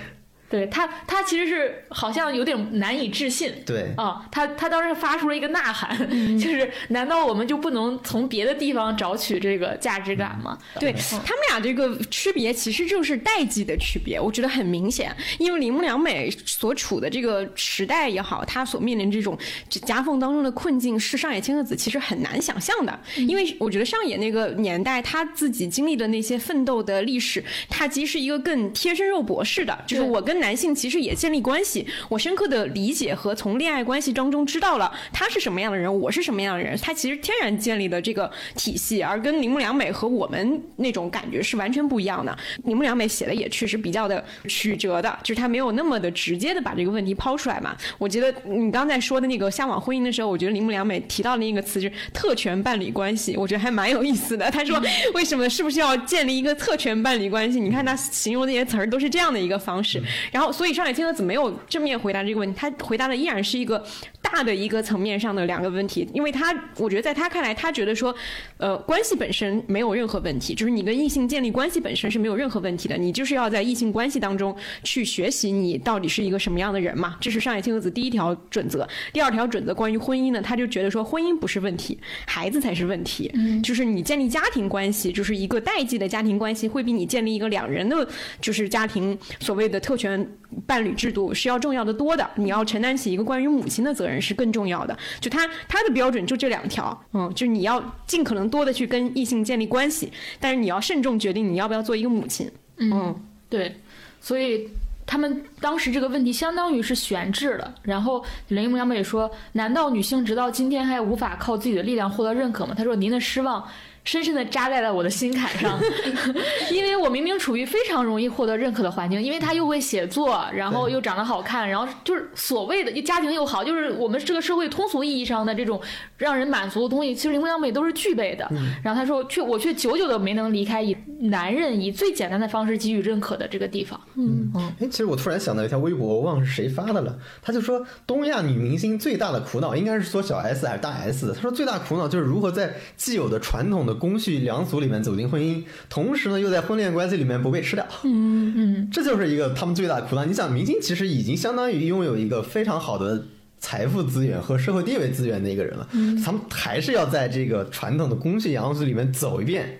[0.67, 3.53] 他，他其实是好像有点难以置信。
[3.65, 5.95] 对啊，他他当时发出了一个呐喊，
[6.39, 10.57] 就是难道我们就不能从别的地方找取这个价值感吗？
[10.79, 15.15] 对他们俩这个区别其实就是代际的区别，我觉得很明显。
[15.37, 19.37] 因为铃木良美所处的这个时代也好，她所面临这种
[19.69, 22.99] 夹缝当中的困境，是上野千鹤子其实很难想象的。
[23.17, 30.38] 因为我觉得上野那个年代，他自己经历的那些奋斗的历史，他其实是一个更贴身肉搏式的，就是我跟。
[30.39, 42.37] 男性其实也建立关系，我深刻的理解和从恋爱关系当中知道了他是什么样的人，我是什么样的人，他其实天然建立的这个体系，而跟铃木良美和我们那种感觉是完全不一样的。
[42.63, 47.75] 铃木良美写的也确实比较的曲折的，就是他没有那么的直接的把这个问题抛出来嘛。
[47.97, 54.49] 我觉得你刚才说的那个向往婚姻的时候，我觉得铃木良美提到的那个词是特权伴侣关系，我觉得还蛮有意思的。
[54.51, 54.81] 他说
[55.13, 57.59] 为什么是不是要建立一个特权伴侣关系？
[57.59, 60.01] 你看他形容那些词儿都是这样的一个方式。
[60.31, 63.83] 然后，所以上海千鹤子没有正面回答这个问题，他回答的依然是一个
[64.21, 68.13] 大的一个层面上的两个问题，因为他我觉得在他看来，他觉得说，
[68.57, 78.87] 呃，关系本身没有任何问题，就是你跟异性建立关系本身是没有任何问题的，你就是要在异性关系当中去学习你到底是一个什么样的人嘛，这是上海千鹤子第一条准则。
[79.13, 88.07] 第二条准则关于婚姻呢，他就觉得说婚姻不是问题，孩子才是问题，嗯就是你建立家庭关系，就是一个代际的家庭关系，会比你建立一个两人的，
[88.39, 90.18] 就是家庭所谓的特权
[90.65, 92.29] 伴侣制度是要重要的多的。
[92.35, 94.97] 你要承担起一个关于母亲的责任是更重要的。
[95.19, 102.51] 就他他的标准就这两条，嗯，就是你要尽可能多的去跟异性建立关系，但是你要慎重决定你要不要做一个母亲。
[102.77, 103.15] 嗯，
[103.49, 103.75] 对，
[104.21, 104.69] 所以。
[105.11, 113.67] 他们当时这个问题相当于是悬置了，然后林木良美说：“难道女性直到今天还无法靠自己的力量获得认可吗？”他说：“您的失望。”
[114.09, 115.79] 深深的扎在了我的心坎上，
[116.73, 125.79] 因为我明明处于非常容易获得认可的环境，因为他又会写作，然后又长得好看，然后就是所谓的家庭又好，就是我们这个社会通俗意义上的这种
[126.17, 128.49] 让人满足的东西，其实林木良美都是具备的。
[128.83, 134.01] 然后他说，却我却久久的没能离开以男人以最简单的方式给予认可的这个地方。
[134.15, 143.98] 嗯嗯，哎，其实我突然想到一条微博，我忘了是谁发的了，他就说东亚女明星最大的苦恼应该是说小 S 还是大 S，他说最大苦恼就是如何在既有的传统的。
[143.99, 150.25] 公序良俗里面走进婚姻，同时呢又在婚恋关系里面不被吃掉，嗯嗯，这就是一个他们最大的苦恼。
[150.25, 153.25] 你想，明星其实已经相当于拥有一个非常好的
[153.59, 155.87] 财富资源和社会地位资源的一个人了，
[156.25, 159.79] 他们还是要在这个传统的公序良俗里面走一遍，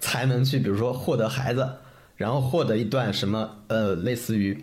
[0.00, 1.66] 才能去，比如说获得孩子，
[2.16, 4.62] 然后获得一段什么呃，类似于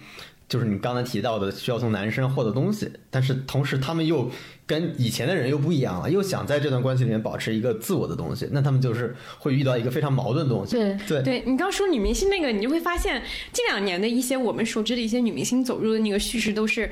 [0.50, 4.30] 就是你刚才提到的需要从男生获得东西，但是同时他们又。
[4.68, 10.76] 跟以前的人又不一样了，又想在这段关系里面保持一个自我的东西，那他们就是会遇到一个非常矛盾的东西。
[10.76, 16.92] 对对对，你刚说女明星那个，你就会发现近两年的一些我们熟知的一些女明星走入的那个叙事都是，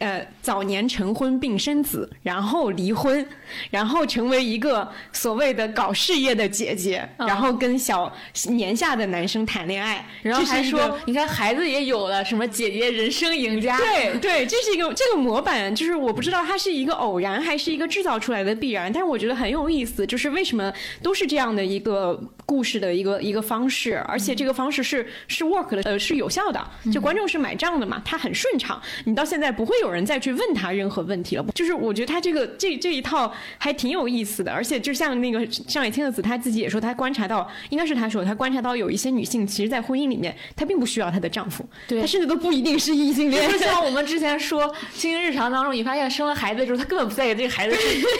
[0.00, 3.24] 呃，早年成婚并生子，然后离婚，
[3.70, 8.12] 然后成为一个所谓的搞事业的姐姐，然后跟小
[8.48, 13.78] 年下的男生谈恋爱，然后还说你看孩子也有了，什么姐姐人生赢家。
[13.78, 17.11] 对对，这是一个这个模板，就是我不知道它是一个偶。
[17.12, 26.60] 偶然还是一个制造出来的必然，但是我觉得很有意思，就是为什么都是这样的一个故事的一个一个方式，而且这个方式是是 work 的，呃，是有效的，
[26.92, 47.02] 就观众是买账的嘛，他很顺畅，你到现在不会有人再去问他任何问题了，就是我觉得他这个这这一套还挺有意思的，而且就像那个上野千鹤子他自己也说，他观察到，应该是他说他观察到有一些女性，其实，在婚姻里面，她并不需要她的丈夫，对，她甚至都不一定是异性恋，就像我们之前说，亲日常当中，你发现生了孩子之后，她根本。
[47.12, 47.76] 不在意这个孩子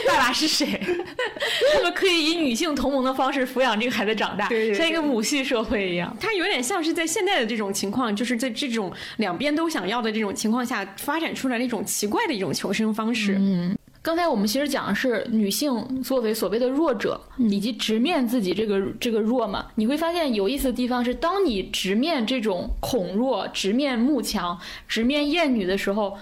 [0.06, 0.66] 爸爸是谁，
[1.72, 6.16] 他们可以以女性同盟的方式抚养这个孩子长大，像一个母系社会一样。
[6.20, 13.36] 它有点像是在现在的这种情况，就是在这种两边都想要的这种情况下，发展出来的一种奇怪的一种求生方式。
[13.38, 19.66] 嗯，刚才我们其实讲的是女性作为所谓的弱者，以及直面自己这个这个弱嘛。
[19.76, 24.58] 你会发现有意思的地方是，当你直面这种恐弱、直面慕强、
[24.88, 26.18] 直面厌女的时候。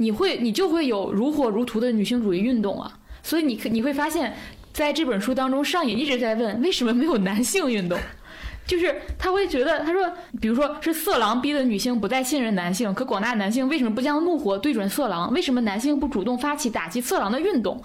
[0.00, 3.00] 你会，你就会有如火如荼的女性主义运动啊！
[3.20, 4.32] 所以你你会发现，
[4.78, 7.98] 在这本书当中，上野一直在问为什么没有男性运动，
[8.64, 10.08] 就是他会觉得，他说，
[10.40, 15.32] 比如说是色狼逼的女性不再信任男性，可广大男性为什么不将怒火对准色狼？
[15.32, 17.82] 为什么男性不主动发起打击色狼的运动，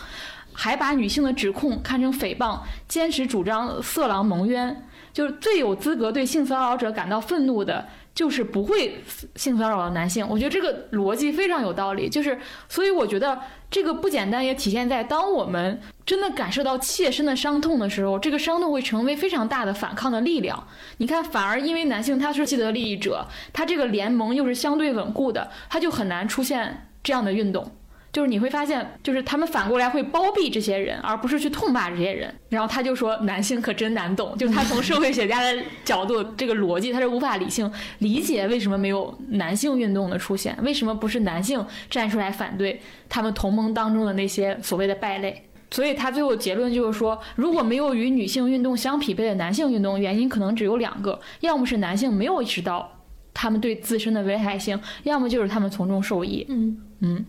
[0.54, 4.86] 还把女性的指控看成诽谤，坚持主张色狼蒙冤？
[5.12, 7.88] 就是最有资格对性骚扰者感到愤怒的。
[8.16, 9.04] 就是不会
[9.36, 12.08] 性骚扰的男性，我觉得这个逻辑非常有道理。
[12.08, 12.40] 就是，
[12.70, 13.40] 所以我觉得
[13.72, 20.68] 这个不简单，也体现在当我们真的感受到切身的伤痛的时候，这个伤痛会成为非常大的反抗的力量。
[20.98, 27.72] 你看，反而因为男性他是既得利益者，他这个联盟又是相对稳固的，他就很难出现这样的运动。
[28.14, 32.34] 就是你会发现，就是他们反过来会包庇这些人，而不是去痛骂这些人。
[32.50, 45.50] 然后他就说：“男性可真难懂。”就是他从社会学家的角度，这个逻辑他是无法理性理解为什么没有男性运动的出现，为什么不是男性站出来反对他们同盟当中的那些所谓的败类。
[45.72, 53.00] 所以他最后结论就是说，如果没有与女性运动相匹配的男性运动，原因可能只有两个：要么是男性没有意识到。
[53.36, 56.46] 他们对自身的危害性，要么就是他们从中受益。
[56.50, 57.26] 嗯嗯，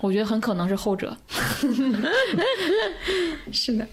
[0.00, 1.16] 我觉得很可能是后者。
[3.52, 3.86] 是的，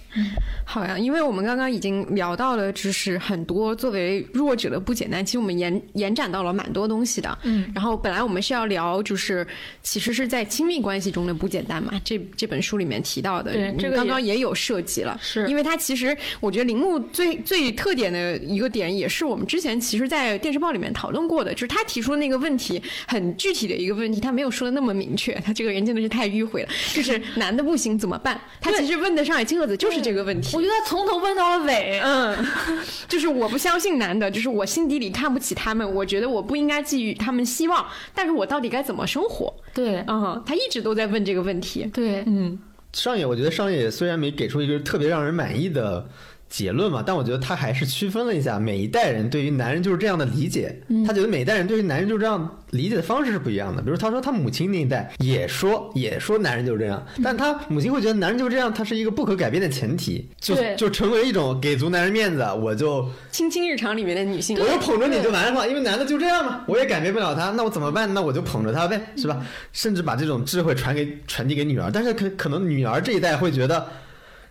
[0.66, 7.38] 好呀，因为我们刚刚已经聊到了，就是很多作为弱者的不简单，其实我们延延展到了蛮多东西的。
[7.44, 9.46] 嗯，然后本来我们是要聊，就是
[9.82, 15.48] 其实是在亲密关系中的不简单嘛，这这本书里面提到的，对这个刚刚也有涉及了，是。
[15.48, 28.40] 因为它其实我觉得铃木最最特点的一个点，也是我们之前其实，在电视报里面讨论过的，就是他提出的那个问题很具体的一个问题，他没有说的那么明确，他这个人真的是太迂回了，就是男的不行怎么办？
[28.60, 30.62] 他其实问的上海青鹤子就是这个问题我。
[30.62, 32.00] 觉得他从头问到了尾。
[32.02, 32.38] 嗯，
[33.10, 39.54] 就是我不相信男的，就是我心底里看不起他们，我觉得我不应该寄予他们希望，但是我到底该怎么生活？
[39.74, 41.86] 对嗯，他一直都在问这个问题。
[41.94, 42.58] 对，嗯，
[42.94, 46.08] 上野，我觉得上野虽然没给出一个特别让人满意的
[46.50, 50.82] 结论嘛，但我觉得他还是区分了一下每一代人对于男人就是这样的理解。
[51.06, 53.82] 他觉得每一代人对于男人就是这样理解的方式是不一样的。
[53.82, 68.14] 比如他说他母亲那一代也说也说男人就是这样，但他母亲会觉得男人就是这样，他是一个不可改变的前提，就就成为一种给足男人面子，我就亲亲日常里面的女性我，就捧着你就完了，因为男的就这样嘛，我也改变不了他，那我怎么办？
[68.14, 69.46] 那我就捧着他呗，是吧？
[69.74, 73.86] 甚至把这种智慧传给传递给女儿，但是可可能女儿这一代会觉得。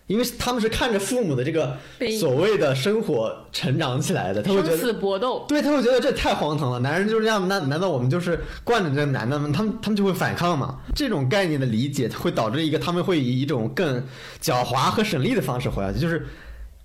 [0.07, 1.77] 因为他们是看着父母的这个
[2.19, 5.45] 所谓的生活成长起来的，他会觉生死得，搏斗。
[5.47, 9.51] 对，他会觉得这太荒唐了，男人就是这样，那难道我们就是惯着这个男的吗？
[9.53, 10.79] 他们他们就会反抗嘛？
[10.95, 14.01] 这种概念的理解会导致一个他们会以一种更
[14.41, 16.25] 狡猾和省力的方式活下去，就是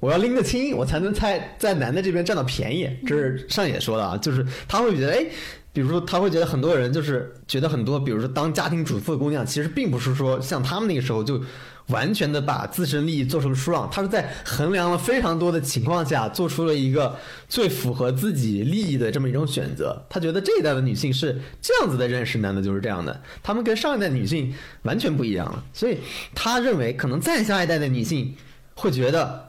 [0.00, 2.90] 我要拎得清，我才能在在男的这边占到便宜。
[3.06, 5.24] 这是上野说的啊，就是他会觉得，哎，
[5.72, 11.40] 比如说他会觉得很多人就是觉得很多，比如说当家庭主妇的姑娘，其实并不是说像他们那个时候就
[11.88, 17.16] 完全的把自身利益做出了输让，他是在衡量了非常多的情况下，做出了一个
[17.48, 20.00] 最符合自己利益的这么一种选择。
[20.08, 25.64] 他觉得这一代的女性是这样子的认识，男的就是这样的，他们跟上一代女性完全不一样了。
[25.72, 25.98] 所以
[26.34, 28.34] 他认为，可能再下一代的女性
[28.74, 29.48] 会觉得。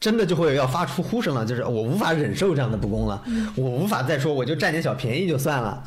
[0.00, 3.22] 真的就会要发出呼声了，就是我无法忍受这样的不公了，
[3.56, 5.82] 我无法再说我就占点小便宜就算了，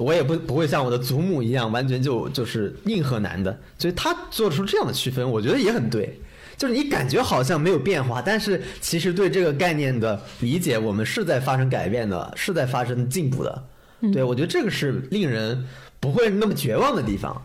[0.00, 6.18] 我也不不会像我的祖母一样完全就就是硬核男的，所以他做出这样的区分，我觉得也很对。
[6.56, 13.64] 就是你感觉好像没有变化，但是其实对这个概念的理解，我们是在发生改变的，是在发生进步的。
[14.12, 15.64] 对我觉得这个是令人
[16.00, 17.40] 不会那么绝望的地方。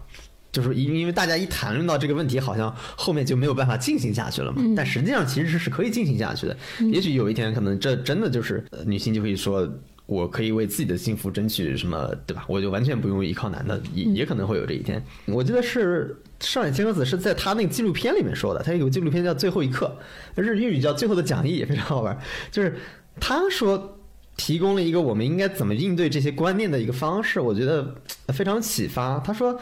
[0.52, 4.62] 就是因因为大家一谈论到这个问题，好像后面就没有办法进行下去了嘛。
[4.74, 6.56] 但实际上其实是是可以进行下去的。
[6.94, 9.70] 也许有一天，可能这真的就是、呃女性就可以说，
[10.06, 12.46] 我可以为自己的幸福争取什么，对吧？
[12.48, 15.04] 我就完全不用依靠男的，也也可能会有这一天。
[15.26, 19.98] 我记得是上野千鹤子是在他那个纪录片里面说的，他有个纪录片叫《最后一刻》，
[20.42, 22.18] 日日语叫《最后的讲义》，也非常好玩。
[22.52, 22.76] 就是
[23.20, 24.00] 他说
[24.38, 27.96] 提供了一个我们应该怎么应对这些观念的一个方式，我觉得
[28.28, 29.20] 呃非常启发。
[29.20, 29.60] 他说。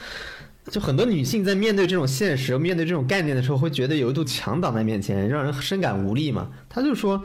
[0.72, 6.50] 就很多女性在面对这种现实、面对这种概念的时候，会觉得有一堵墙挡在面前，让人深感无力嘛。
[6.70, 7.22] 他就说，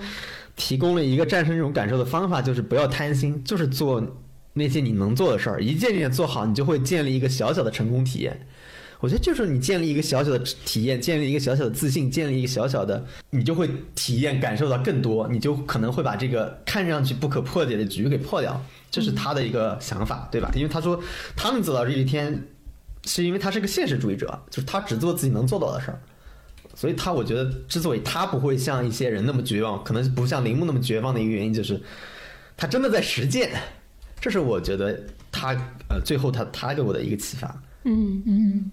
[0.58, 4.04] 提供了一个战胜这种感受的方法，就是不要贪心，就是做
[4.52, 8.46] 那些你能做的事儿，一件件做好，你就会建立一个小小的成功体验。
[9.00, 18.60] 我觉得就是你建立一个小小的体验，建立一个小小的自信，建立一个小小的，你就会体验感受到更多，你就可能会把这个看上去不可破解的局给破掉。
[18.90, 20.50] 这是他的一个想法，对吧？
[20.56, 21.00] 因为他说
[21.36, 22.42] 他能走到这一天，
[23.04, 26.00] 是因为他是个现实主义者，就是他只做自己能做到的事儿。
[26.74, 31.80] 所以他我觉得之所以他不会像一些人那么绝望，可能不像铃木那么绝望的一个原因，就是
[32.56, 33.50] 他真的在实践。
[34.20, 35.00] 这是我觉得
[35.30, 35.52] 他
[35.88, 37.62] 呃最后他他给我的一个启发。
[37.84, 38.70] 嗯，嗯，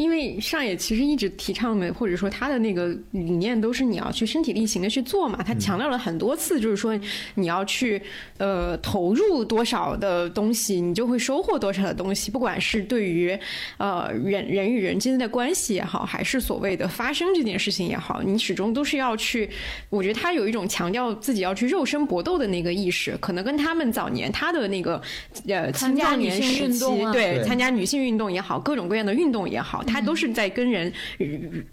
[0.00, 5.42] 因为上野其实一直提倡的，或者说他的那个理念都是你要去身体力行的去做嘛。
[5.42, 6.98] 他强调了很多次，就是说
[7.34, 8.00] 你要去
[8.38, 12.30] 呃投入多少的东西，你就会收获多少的东西。
[12.30, 13.38] 不管是对于
[13.76, 19.50] 呃人人与人之间的关系也好，还是所谓的发生这件事情也好，你始终都是要去。
[19.90, 24.98] 我觉得他有一种强调自己要去肉身搏斗的那个意识，可能跟他们早年他的那个
[25.46, 31.26] 呃青参加女性壮年时期对参加女性运动也好，各种各样的运动也好，他都是在跟人呃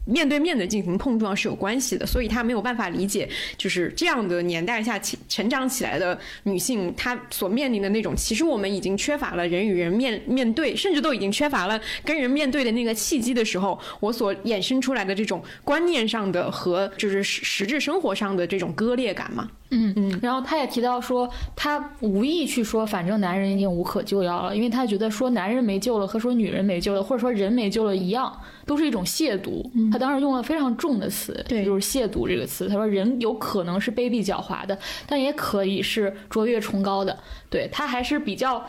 [0.06, 19.50] 面对面的进行碰撞是有关系的，所以他没有办法理解，就是这样的年代下起成长起来的女性，她所面临的那种，其实我们已经缺乏了人与人面面对，甚至都已经缺乏了跟人面对的那个契机的时候，我所衍生出来的这种观念上的和就是实实质生活上的这种割裂感嘛。
[19.70, 28.32] 嗯嗯，然后他也提到说，他无意去说，反正男人已经无可救药了，因为他觉得说男人没救了和说女人没救了，或者说人没救了一样，
[28.66, 29.62] 都是一种亵渎。
[29.92, 32.70] 他当时用了非常重的词，对，就是亵渎这个词。
[32.70, 37.18] 他说人有可能是卑鄙狡猾的，但也可以是卓越崇高的。
[37.50, 38.66] 对他还是比较，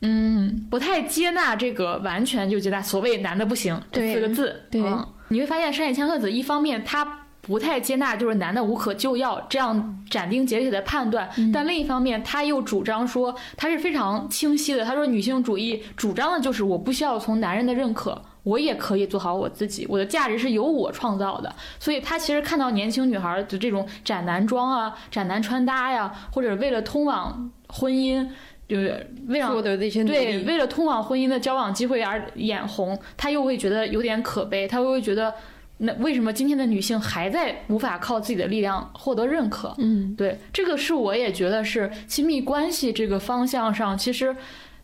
[0.00, 4.62] 嗯，不太接纳这个完全就接纳所谓男的不行这四个字。
[4.70, 4.82] 对，
[5.28, 7.26] 你会发现山野千鹤子一方面他。
[7.48, 14.84] 不太接纳就是男的无可救药这样斩钉截铁的判断，但另一方面他又主张说他是非常清晰的。
[14.84, 21.50] 他说女性主义主张的就是我不需要从男人的认可，我也可以做好我自己，我的价值是由我创造的。
[21.80, 28.28] 所以他其实看到年轻女孩的这种斩男装啊、斩男穿搭呀，或者为了通往婚姻，
[28.68, 29.62] 就是为了
[30.06, 35.32] 对为了通往婚姻的交往机会而眼红，他又会觉得有点可悲，他又会觉得。
[35.80, 39.72] 那为什么今天的女性还在无法靠自己的力量获得认可？
[39.78, 44.34] 嗯，对，这个是我也觉得是亲密关系这个方向上，其实，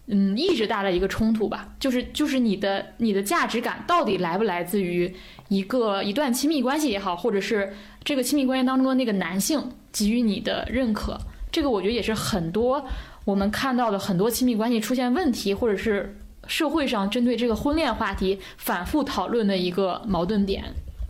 [0.06, 1.74] 嗯，一直大的一个冲突吧。
[1.80, 5.12] 就是就是你的你的价值感到底来不来自于
[5.48, 7.72] 一个一段亲密关系也好，或者是
[8.04, 11.18] 这个亲密关系当中的那个男性给予你的认可？
[11.50, 12.86] 这个我觉得也是很多
[13.24, 16.16] 我们看到的很多亲密关系出现问题，或者是
[16.46, 20.62] 社会上针对这个婚恋话题反复讨论的一个矛盾点。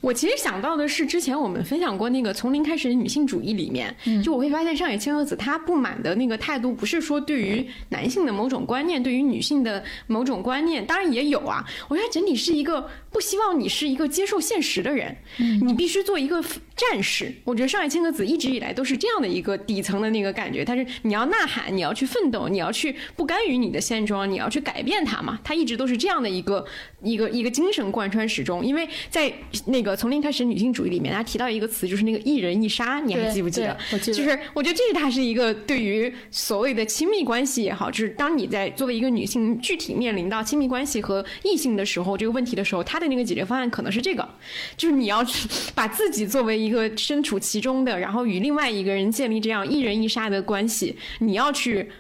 [0.04, 11.64] 我其实想到的是，之前我们分享过那个从零开始的女性主义里面，就我会发现上野千鹤子她不满的那个态度，不是说对于男性的某种观念，对于女性的某种观念，当然也有啊。
[11.88, 15.16] 我觉得整体是一个不希望你是一个接受现实的人，
[15.62, 16.44] 你必须做一个
[16.76, 17.32] 战士。
[17.42, 25.40] 我觉得上野千鹤子一直以来都是这样的一个底层的那个感觉，她是你要呐喊，你要去奋斗，你要去不甘于你的现状，你要去改变它嘛。
[25.42, 26.62] 她一直都是这样的一个
[27.02, 29.32] 一个一个精神贯穿始终，因为在
[29.64, 29.93] 那个。
[29.96, 33.76] 从零开始，女性主义里面，他提到一个词，就是那个一人一杀，你还记不记得？
[33.92, 34.16] 我记得。
[34.16, 44.28] 就是我觉得这是他是一个对于所谓的亲密关系也好，就是当你在作为一个女性具体面临到亲密关系和异性的时候，这个问题的时候，他的那个解决方案可能是这个，
[44.76, 51.90] 就是你要去把自己作为一个身处其中的，然后与另外一个人建立这样一人一杀的关系，你要去。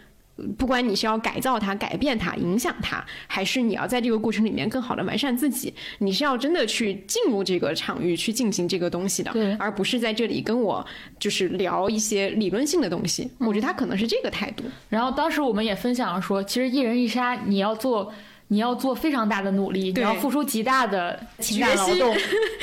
[0.58, 10.84] 不管你是要改造它、改变它、影响它，还是你要在这个过程里面更好的完善自己，你是要真的去进入这个场域去进行这个东西的，而不是在这里跟我
[11.18, 13.30] 就是聊一些理论性的东西。
[13.38, 14.64] 我觉得他可能是这个态度。
[14.88, 18.12] 然后当时我们也分享了说，其实一人一杀，你要做。
[18.48, 22.14] 你要做非常大的努力，你要付出极大的情感劳动、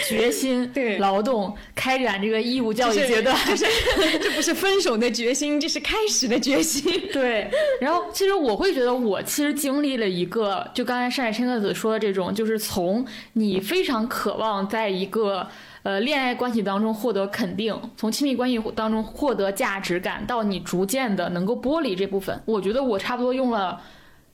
[0.07, 3.65] 决心、 对劳动，开展这个义务教育阶段，就是
[4.19, 6.83] 这不是分手的决心，这是开始的决心。
[7.11, 7.49] 对，
[7.81, 15.47] 然后其实我会觉得，我其实经历了一个，就刚才上海千鹤子说的这种，就是从你非常渴望在一个
[15.83, 23.81] 呃恋爱关系当中获得肯定，从亲密关系当中获得价值感，到你逐渐的能够剥离这部分，我觉得我差不多用了。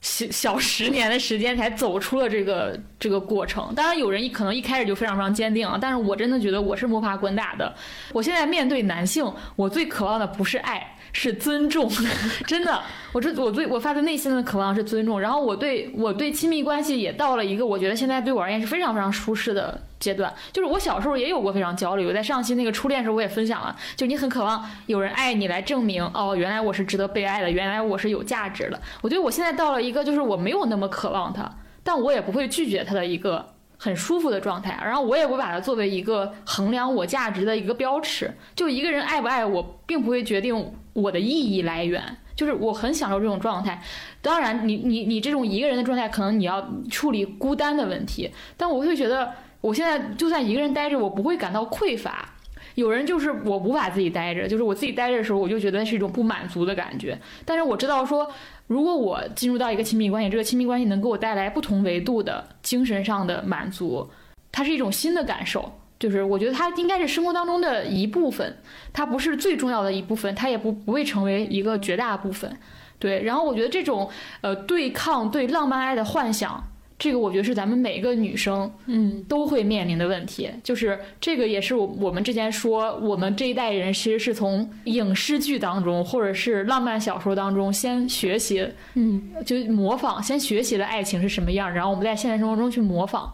[0.00, 3.74] 小小十年的时间才走出了这个这个过程。
[3.74, 7.74] 当然，有人一可能一开始就非常非常坚定啊，但是我真的觉得我是摸爬滚打的。
[8.12, 10.94] 我现在面对男性，我最渴望的不是爱。
[11.12, 11.90] 是尊重，
[12.46, 12.80] 真的，
[13.12, 15.20] 我这我最我发自内心的渴望是尊重。
[15.20, 20.32] 然后我对我对亲密关系也到了一个我觉得现在对我而言是非常非常舒适的阶段。
[20.52, 28.80] 就是我小时候也有过非常焦虑，我在上期那个初恋时候我也分享了，就你很渴望有人爱你来证明哦，原来我是值得被爱的，原来我是有价值的。
[29.00, 31.50] 我觉得我现在到了一个就是我没有那么渴望他，
[31.82, 33.54] 但我也不会拒绝他的一个。
[33.80, 38.28] 很舒服的状态，然后我也不把它作为一个衡量我价值的一个标尺。
[38.56, 42.02] 就一个人爱不爱我，并不会决定我的意义来源。
[42.34, 43.82] 就是我很享受这种状态。
[44.22, 48.30] 当然，你你你这种一个人的状态，可能你要处理孤单的问题。
[48.56, 52.34] 但我会觉得，我现在就算一个人待着，我不会感到匮乏。
[52.74, 57.18] 有人就是我无法自己待着，就是我自己待着的时候，我就觉得是一种不满足的感觉。
[57.44, 58.30] 但是我知道说。
[58.68, 64.06] 如果我进入到一个亲密关系，这个亲密关系能给我带来不同维度的精神上的满足，
[64.52, 65.77] 它是一种新的感受。
[65.98, 68.56] 就是我觉得它应该是生活当中的一部分，
[68.92, 72.56] 它不是最重要的一部分，它也不不会成为一个绝大部分。
[72.98, 74.08] 对，然后我觉得这种
[74.40, 76.62] 呃对抗对浪漫爱的幻想。
[76.98, 80.50] 这个我觉得是咱们每一个女生，嗯，都会面临的问题。
[80.64, 93.32] 就是这个也是我我们之前说，我们这一代人其实是从影视剧当中，或者是浪漫小说当中先学习，嗯，就模仿，先学习了爱情是什么样，然后我们在现实生活中去模仿。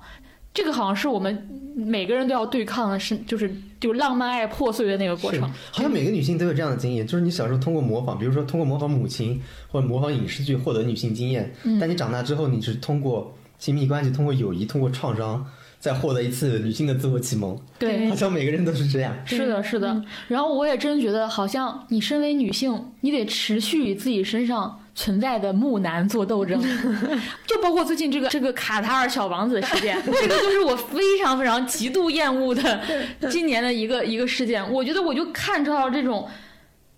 [0.54, 5.42] 这个好像是我们每个人都要对抗的，是就是就浪漫爱破碎的那个过程。
[5.70, 13.36] 好像每个女性都有这样的经验，就是你小时候通过模仿，比如说通过模仿母亲或者模仿影视剧获得女性经验，但你长大之后，你是通过。
[13.56, 15.46] 亲密关系通过友谊，通过创伤，
[15.84, 17.54] 再获得一次女性的自我启蒙。
[17.78, 19.14] 对，好像每个人都是这样。
[19.26, 20.02] 是的，是的。
[20.28, 26.58] 然后我也真觉得，好像你身为女性，你得持续与自己身上存在的木男做斗争。
[27.46, 32.80] 就包括最近这个这个卡塔尔小王子事件，这个就是我非常非常极度厌恶的
[33.28, 34.72] 今年的一个一个事件。
[34.72, 36.26] 我觉得我就看出到这种。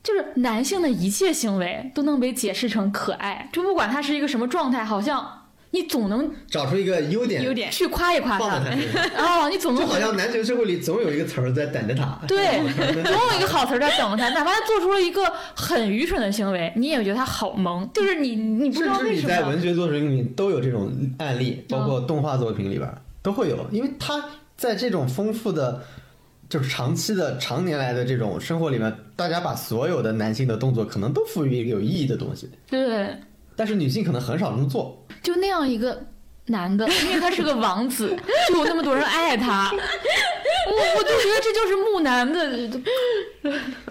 [0.04, 5.45] 就是男性的一切行为都能被解释成可爱，就不管他是一个什么状态，好像
[5.76, 8.56] 你总能找出一个优点，优点去夸一夸他。
[9.18, 12.56] 哦，你总能就好像男权社会里总有一个词儿在等着他，对，
[13.04, 15.22] 总有一个好词儿在等着他， 哪怕他做出了一个
[15.54, 17.86] 很愚蠢的行为，你也觉得他好萌。
[17.92, 19.28] 就是你，你不知道为什么。
[19.28, 22.90] 在文学作品里都有这种案例，包括动画作品里边
[23.22, 24.24] 都会有，因为他
[24.56, 25.82] 在这种丰富的。
[26.48, 32.48] 就是长期的、常年来的这种生活里面，大家把所有的男性的动作可能都赋予一个有意义的东西。
[32.70, 33.08] 对。
[33.56, 35.04] 但是女性可能很少这么做。
[35.22, 36.06] 就那样一个
[36.46, 38.16] 男的， 因为他是个王子，
[38.48, 39.72] 就有那么多人爱他。
[40.68, 42.50] 我我就觉得这就是木男的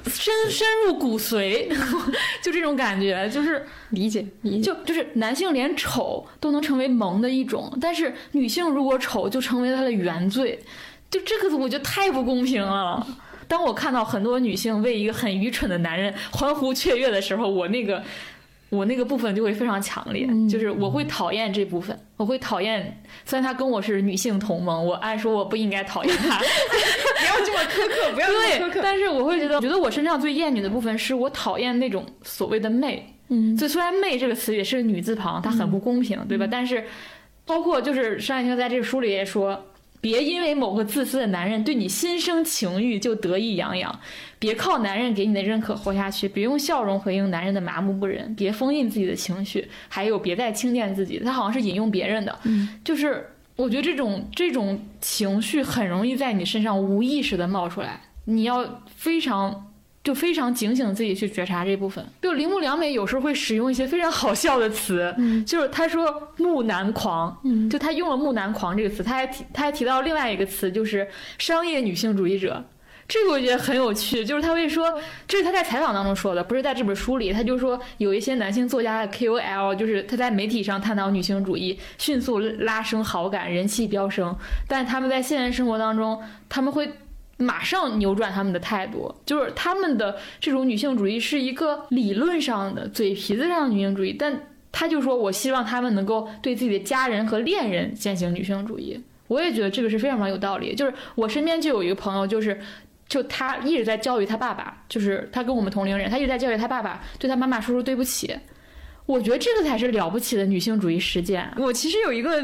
[0.08, 1.68] 深深入骨髓，
[2.44, 4.26] 就这种感觉，就是理解。
[4.62, 10.60] 就就是男性连丑都能成为萌的一种，但是女性如果丑就成为他的原罪。
[11.10, 13.06] 就这个，我觉得太不公平了。
[13.48, 18.04] 当我看到很多女性为一个很愚蠢的男人欢呼雀跃的时候，我那个
[18.76, 23.02] 我那个部分就会非常强烈，就是我会讨厌这部分，我会讨厌。
[23.24, 28.80] 虽然他跟我是女性同盟，我按说我不应该讨厌他， 不要这么苛刻，不要这么苛刻。
[28.84, 33.16] 但是我会觉得，我觉得我身上最厌女的部分是我讨厌那种所谓的媚。
[33.30, 36.48] 嗯，所以虽然媚这个词也是个女字旁，它很不公平，对吧？
[36.52, 36.84] 但是
[37.46, 39.66] 包括就是上一天在这个书里也说。
[40.06, 44.00] 别因为某个自私的男人对你心生情欲就得意洋洋，
[44.38, 51.18] 别靠男人给你的认可活下去，别用笑容回应男人的麻木不仁，别封印自己的情绪，还有别再轻贱自己。
[51.18, 52.38] 他好像是引用别人的，
[52.84, 59.72] 就是我觉得这种这种情绪很容易在你身上无意识的冒出来，你要非常。
[60.06, 62.06] 就非常警醒自己去觉察这部分。
[62.22, 65.14] 就铃木良美有时候会使用一些非常好笑的词，
[65.48, 67.36] 就是他说“木男狂”，
[67.70, 71.08] 就他用了“木男狂”这个词，他还提他还提到另外一个词，就是
[71.40, 72.64] “商业女性主义者”。
[73.08, 74.94] 这个我觉得很有趣，就是他会说，
[75.28, 77.34] 这是他在采访当中说的，不是在这本书里。
[77.34, 84.36] 他就说有一些男性作家的 KOL，就是他在媒体上探讨女性主义，迅速拉升好感，人气飙升，
[84.68, 86.92] 但他们在现实生活当中，他们会。
[87.38, 99.04] 马上扭转他们的态度，就是他们的这种女性主义是一个理论上的嘴皮子上的女性主义，但他就说我希望他们能够对自己的家人和恋人践行女性主义。
[99.28, 100.74] 我也觉得这个是非常非常有道理。
[100.74, 102.58] 就是我身边就有一个朋友，就是
[103.10, 108.34] 就他一直在教育他爸爸，就是他跟我们同龄人，他一直在教育他爸爸对他妈妈说说对不起。
[109.06, 111.52] 我觉得这个才是了不起的女性主义实践。
[111.58, 112.44] 我其实有一个。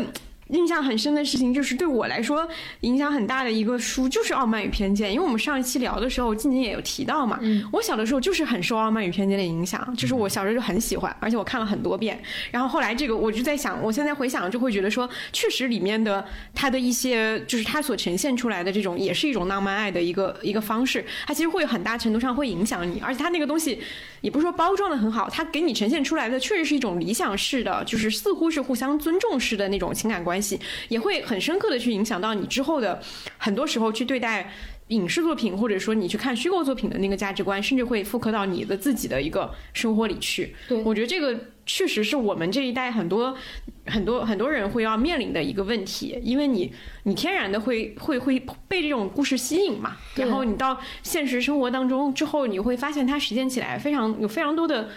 [0.52, 2.48] 印象很深的事情，就是对我来说
[2.82, 5.10] 影响很大的一个书，就是《傲慢与偏见》。
[5.12, 7.40] 因为我们上一期聊的时候，静静也有提到嘛。
[7.42, 7.68] 嗯。
[7.72, 12.22] 我小的时候就是很受《傲慢与偏见》的影响，就是我小时候就很喜欢，而且我看了很多遍。
[12.52, 16.24] 然后后来这个，我就在想，我现在回想就会觉得说，确实里面的
[16.54, 21.06] 它的一些，就是它所呈现出来的这种，也是一种浪漫爱的一个一个方式。
[21.26, 23.80] 它其实会有很大程度上会影响你，而且它那个东西
[24.22, 30.60] 也不是说包装的很好，它给你呈现出来的确实是一种理想式的，就是似乎是互相尊重式的那种情感关系。
[30.90, 33.02] 也会很深刻的去影响到你之后的
[33.38, 34.52] 很多时候去对待
[34.88, 40.56] 影视作品，或者说你去看虚构作品的那个价值观，甚至会复刻到你的自己的一个生活里去。
[40.68, 43.36] 对我觉得这个确实是我们这一代很多
[43.86, 46.74] 很多很多人会要面临的一个问题，因为你
[47.04, 54.90] 你天然的会会会被这种故事吸引嘛，然后你到现实生活当中之后，你会发现它实践起来非常有非常多的。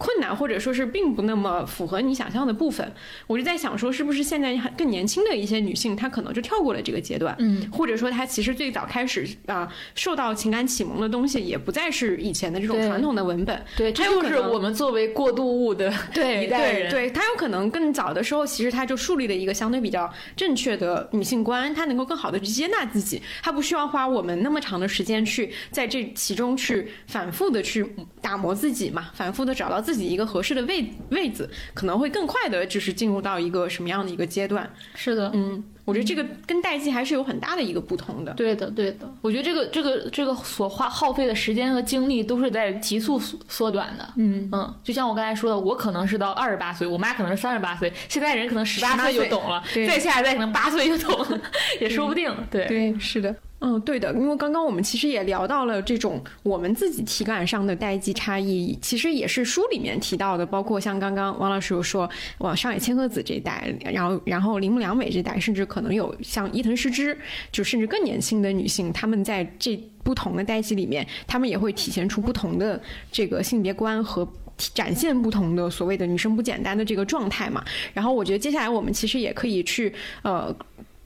[0.00, 2.90] 困难，或者说是并不那么符合你想象的部分，
[3.26, 27.84] 我就在想说，是不是现在更年轻的一些女性，她可能就跳过了这个阶段，嗯，或者说她其实最早开始啊受到情感启蒙的东西，也不再是以前的这种传统的文本，对，它又是我们作为过渡物的对一代人，对，她有可能更早的时候，其实她就树立了一个相对比较正确的女性观，她能够更好的去接纳自己，她不需要花我们那么长的时间去在这其中去反复的去
[28.22, 30.60] 打磨自己嘛，反复的找到自己一个合适的。
[30.70, 34.70] 位位子可能会更快的，就是进入到一个什么样的一个阶段？
[34.94, 38.32] 是的，嗯，我觉得这个跟代际还是有很大的一个不同的。
[38.34, 44.08] 对的，对的，我觉得这个这个这个所花耗费的时间和精力都是在急速缩短的。
[44.16, 51.40] 嗯嗯，就像我刚才说的，我可能是到二十八岁，我妈可能是三十八岁，现在人可能十八岁就懂了，再下一代可能八岁就懂了，
[51.80, 52.32] 也说不定。
[52.50, 53.34] 对对，是的。
[53.62, 62.08] 嗯，对的，因为刚刚我们其实也聊到了这种我们自己体感上的代际差异，其实也是书里面提到的，包括像刚刚王老师有说，
[62.38, 67.16] 往上野千鹤子这一代，然后然后铃木良美这代，甚至可能有像伊藤诗织，
[67.52, 72.78] 就甚至更年轻的女性，她们在这不同的代际里面，她们也会体现出不同的
[73.12, 74.28] 这个性别观和。
[74.74, 77.64] 展现不同的所谓的女生不简单的这个状态嘛，
[77.94, 79.90] 然后我觉得接下来我们其实也可以去
[80.20, 80.54] 呃。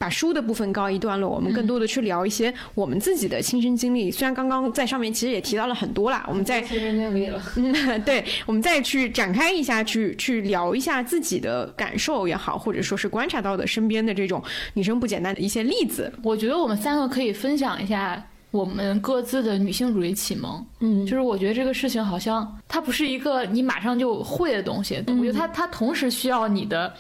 [0.05, 4.11] 把书的部分告一段落，我们更多的去聊一些我们自己的亲身经历。
[4.11, 7.73] 虽然刚刚在上面其实也提到了很多啦，我们在亲身经历了，嗯，
[8.05, 14.45] 对，我们再去展开一下，去去聊一下自己的感受也好，或者说是观察到的身边的这种
[14.75, 16.13] 女生不简单的一些例子。
[16.23, 20.63] 我觉得我们三个可以分享一下我们各自的女性主义启蒙。
[20.81, 26.93] 嗯，就是我觉得这个事情好像它不是一个你马上就会的东西，我觉得它它同时需要你的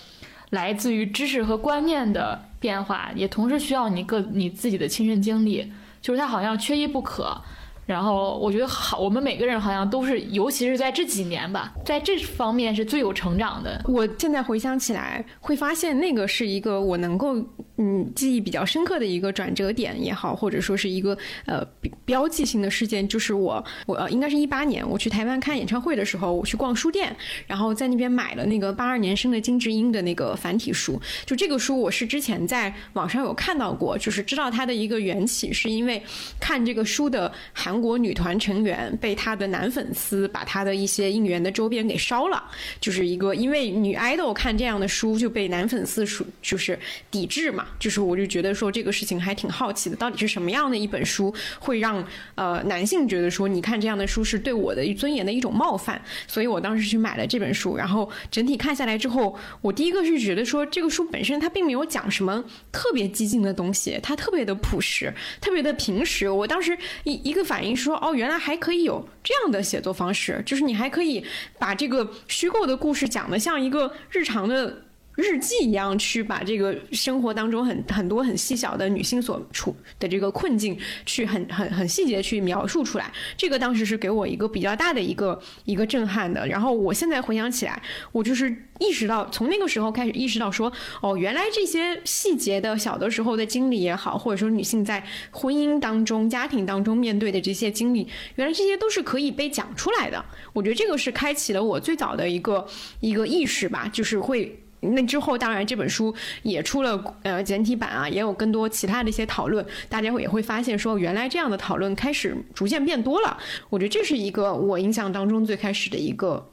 [0.54, 2.48] 来自于知识和观念的。
[2.64, 5.70] 变化也同时需要你个你自己的亲身经历，
[6.00, 7.38] 就是它好像缺一不可。
[7.86, 13.82] 然后我觉得好，我们每个人好像都是，尤其是在这几年吧，在这方面是最有成长的。
[13.86, 17.36] 我现在回想起来，会发现那个是一个我能够
[17.76, 21.62] 嗯记忆比较深刻的一个转折点也好，或者说是一个呃
[22.06, 27.14] 标记性的事件，就是我我应该是一八年我去台湾看演唱会的时候，我去逛书店，
[27.46, 30.98] 然后在那边买了那个八二年生的金智英的那个繁体书。
[31.26, 36.02] 就这个书，我是之前在网上有看到过，就是知道它的一个缘起，是因为
[36.40, 37.73] 看这个书的韩。
[37.74, 42.40] 韩国女团成员被她的男粉丝把她的一些应援的周边给烧了，
[42.80, 46.78] 就是一个因为女 idol 看这样的书就被男粉丝说就是
[47.10, 52.06] 抵制嘛，就是我就觉得说这个事情还挺好奇的，到底是什么样的一本书会让
[52.36, 67.63] 呃男性觉得说你看这样的书是对我的尊严的一种冒犯，所以我当时去买了这本书，然后整体看下来之后，我第一个是觉得说这个书本身它并没有讲什么特别激进的东西，它特别的朴实，特别的平实，我当时一一个反。
[67.72, 71.24] 说哦，原来还可以有这样的写作方式，就是你还可以
[71.56, 74.82] 把这个虚构的故事讲得像一个日常的。
[75.16, 80.76] 日记一样去把这个生活当中很很多很细小的女性所处的这个困境，
[81.06, 83.12] 去很很很细节去描述出来。
[83.36, 86.46] 这个当时是给我一个比较大的一个一个震撼的。
[86.48, 87.80] 然后我现在回想起来，
[88.10, 100.24] 我就是意识到，从那个时候开始意识到说，哦，原来这些细节的小的时候的经历也好，或者说女性在婚姻当中、家庭当中面对的这些经历，原来这些都是可以被讲出来的。
[100.52, 102.66] 我觉得这个是开启了我最早的一个
[102.98, 104.60] 一个意识吧，就是会。
[104.92, 113.38] 那之后，当然这本书也出了呃简体版啊，也有更多其他的一些讨论，大家会也会发现说，原来这样的讨论开始逐渐变多了。
[113.70, 116.50] 我觉得这是一个我印象当中最开始的一个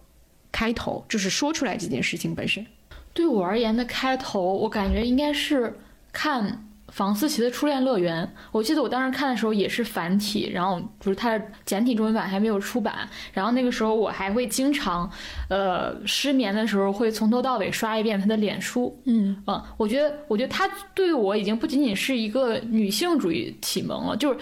[0.52, 2.66] 开头，就是说出来这件事情本身。
[3.14, 5.78] 对我而言的开头，我感觉应该是
[6.12, 6.68] 看。
[6.92, 15.10] 房思琪的初恋乐园，我记得我当时看的时候也是繁体，然后就是它的简体中文版还没有出版，然后那个时候我还会经常，
[15.50, 19.42] 呃，失眠的时候会从头到尾刷一遍他的脸书，嗯。
[19.48, 24.38] 嗯，我觉得我觉得他对我已经不仅仅是一个女性主义启蒙了，就是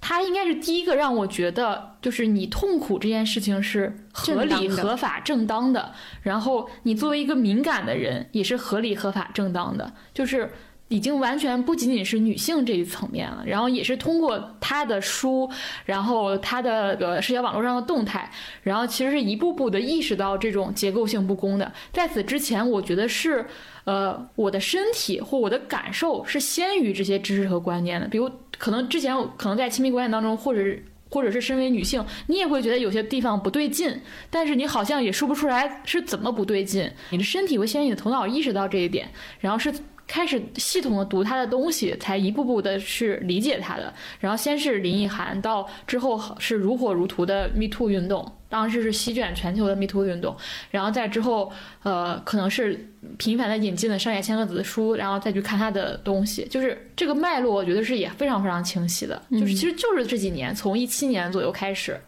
[0.00, 5.92] 他应该是第一个让我觉得，就是你痛苦这件事情是合理、合法、正当的，
[6.22, 10.50] 然后你作为一个敏感的人也是合理、合法、正当的，就是。
[10.88, 15.50] 已经完全不仅仅是女性这一层面了，然后也是通过他的书，
[15.86, 18.30] 然后他的呃社交网络上的动态，
[18.62, 21.72] 然后其实是一步步的意识到这种结构性不公的。
[21.92, 23.46] 在此之前，我觉得是
[23.84, 28.06] 呃我的身体或我的感受是先于这些知识和观念的。
[28.06, 30.62] 比如可能之前可能在亲密关系当中，或者
[31.08, 33.98] 或者是身为女性，你也会觉得有些地方不对劲，
[34.28, 36.90] 但是你好像也说不出来是怎么不对劲。
[37.08, 39.08] 你的身体会先于你的头脑意识到这一点，
[39.40, 39.72] 然后是。
[40.12, 43.90] 开始系统的读他的东西，才一步步的去理解他的。
[44.20, 50.36] 然后先是林奕涵，到之后是如火如荼的 Me Too 运动，当时是席卷全球的 Me Too 运动。
[50.70, 51.50] 然后在之后，
[51.82, 52.86] 呃，可能是
[53.16, 59.22] 频繁的引进了上野千鹤子的书，然后再去看他的东西，就是这个脉络，我觉得是也非常非常清晰的。
[59.30, 61.98] 就是其实就是这几年，从一七年左右开始，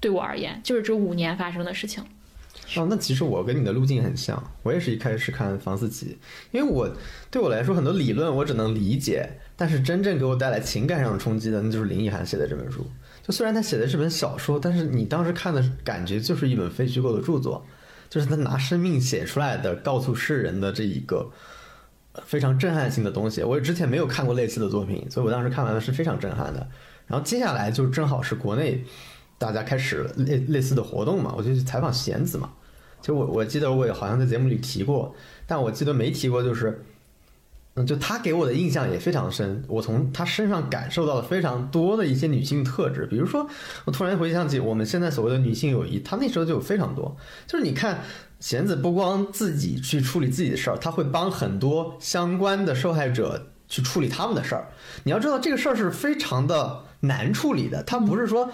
[0.00, 2.02] 对我而言，就是这五年发生的事情。
[2.76, 6.16] 哦，那其实我跟你的路径很像，我也是一开始看房思琪，
[6.52, 6.88] 因为我
[7.30, 12.86] 对我来说很多理论我只能理解，但是真正给我带来情感上的冲击的，那就是林奕涵写的这本书。
[13.22, 17.66] 就虽然他写的是本小说，但是你当时看的感觉就是一本非虚构的著作，
[18.08, 21.30] 就是他拿生命写出来的，告诉世人的这一个
[22.24, 23.42] 非常震撼性的东西。
[23.42, 26.68] 我之前没有看过类似的作品，所以我当时看完了是非常震撼的。
[27.06, 28.84] 然后接下来就正好是国内
[29.36, 32.50] 大家开始类类似的活动嘛，我就去采访贤子嘛。
[33.02, 35.14] 就我我记得我也好像在节目里提过，
[35.46, 36.84] 但我记得没提过，就是，
[37.74, 43.06] 嗯，就她给我的印象也非常深，我从她身上感受到了非常多的一些女性特质。
[43.06, 43.48] 比如说，
[43.84, 47.16] 我突然回想起我们现在所谓的女性友谊，她那时候就有非常多。
[47.46, 48.00] 就是你看，
[48.38, 54.68] 贤子不光自己去处理自己的事儿，她会帮很多相关的受害者去处理他们的事儿。
[55.04, 58.50] 你要知道，这个事儿是非常的难处理的，她不是说。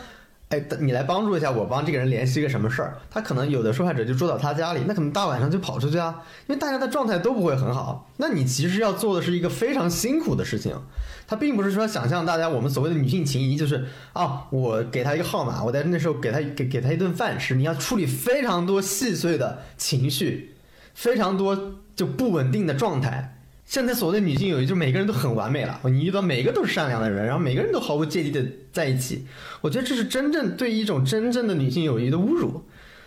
[0.48, 2.97] 哎，你来帮助一下我，帮这个人联系一个什么事儿？
[3.10, 8.09] 他可能有的受害者就住到他家里，那可能大晚上就跑出去啊，因为大家的状态都不会很好。
[8.18, 10.81] 那你其实要做的是一个非常辛苦的事情。
[11.27, 17.56] 他并不是说想象大家我们所谓的女性情谊，就是啊，我给他一个号码，我在那时候给他给给他一顿饭吃。
[17.56, 20.55] 你要处理非常多细碎的情绪，
[20.94, 23.35] 非常多就不稳定的状态。
[23.66, 25.80] 现在所谓的女性友谊，就每个人都很完美了。
[25.84, 29.26] 你遇到每个都是善良的人，然后每个人都毫无芥蒂的在一起。
[29.60, 32.62] 我觉得这是真正对一种真正的女性友谊的侮辱。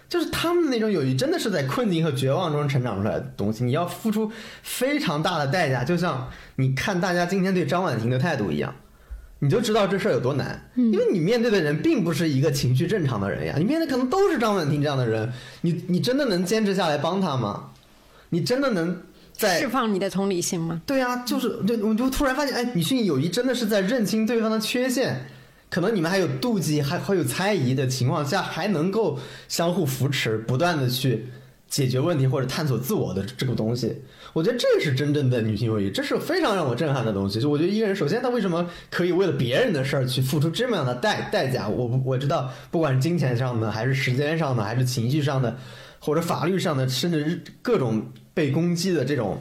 [0.10, 3.64] 就是他们那种友谊，真的是在困境和绝望中成长出来的东西。
[3.64, 4.32] 你要付出
[4.64, 8.74] 非常大的代价，就像你看大家今天对张婉婷的态度一样，
[9.38, 10.70] 你就知道这事儿有多难。
[10.76, 15.32] 因为你面对的人并不是一个情绪正常的人呀，你面对可能都是张婉婷这样的人。
[15.62, 17.70] 你你真的能坚持下来帮他吗？
[18.32, 19.04] 你真的能？
[19.48, 20.82] 释放你的同理心吗？
[20.86, 25.26] 对啊，就是，就我就突然发现，哎，女性友谊真的是在认清对方的缺陷，
[25.70, 29.18] 可能你们还有妒忌，还还有猜疑的情况下，还能够
[29.48, 31.28] 相互扶持，不断的去
[31.70, 34.02] 解决问题或者探索自我的这个东西。
[34.34, 37.40] 我觉得这是真正的女性友谊，这是非常让我震撼的东西。
[37.40, 41.68] 就我觉得一个人，首先他为什么可以为了别人的事儿去付出这么样的代代价？
[41.68, 45.58] 我我知道，不管是金钱上的，还是时间上的，还是情绪上的，
[46.00, 48.06] 或者法律上的，甚至各种。
[48.40, 49.38] 被攻击的这种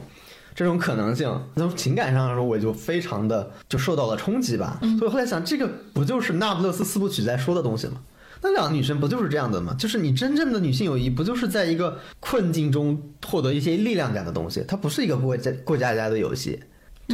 [0.53, 4.77] 这种可能性，从情感上来说，我就非常的就受到了冲击吧。
[4.99, 7.93] 所以后来想，这个不就是那不勒斯四部曲在说的东西吗？
[8.41, 9.73] 那两个女生不就是这样的吗？
[9.79, 14.61] 就是你真正的女性友谊，不就是在一个困境中获得一些力量感的东西？
[14.67, 16.59] 它不是一个过家过家家的游戏，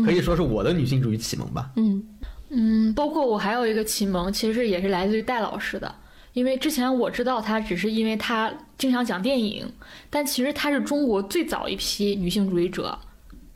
[0.04, 1.70] 可以说是我的女性主义启蒙吧。
[1.76, 2.04] 嗯
[2.50, 5.94] 嗯，包括我还有一个启蒙，其实也是来自于戴老师的。
[6.36, 9.66] 因为之前我知道她，只是因为她经常讲电影，
[10.10, 12.96] 但其实她是中国最早一批女性主义者，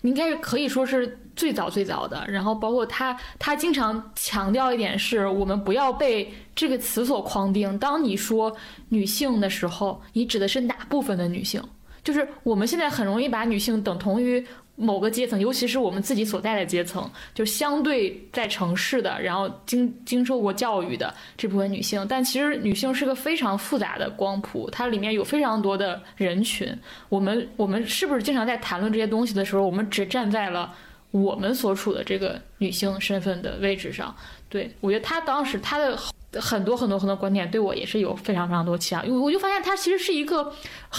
[0.01, 2.25] 应该是可以说是最早最早的。
[2.29, 7.77] 然后包括她，她经常强调一点是，我们不要被这个词所框定。
[7.79, 8.55] 当你说
[8.87, 11.61] 女性的时候，你指的是哪部分的女性？
[12.01, 14.43] 就是我们现在很容易把女性等同于。
[14.81, 22.05] 某个阶层，尤其是我们自己所在的阶层，就相对在城市的，然后经经受过教育的这部分女性。
[22.07, 26.73] 但其实女性是个非常复杂的光谱，它里面有非常多的人群。
[27.09, 30.73] 我们我们是不是经常在谈论这些东西的时候，我们只站在了
[31.11, 34.15] 我们所处的这个女性身份的位置上？
[34.47, 35.97] 对我觉得她当时她的。
[36.33, 40.53] 很多很多很多观点对我也是有非常非常多期望，因为我就发现它其实是一个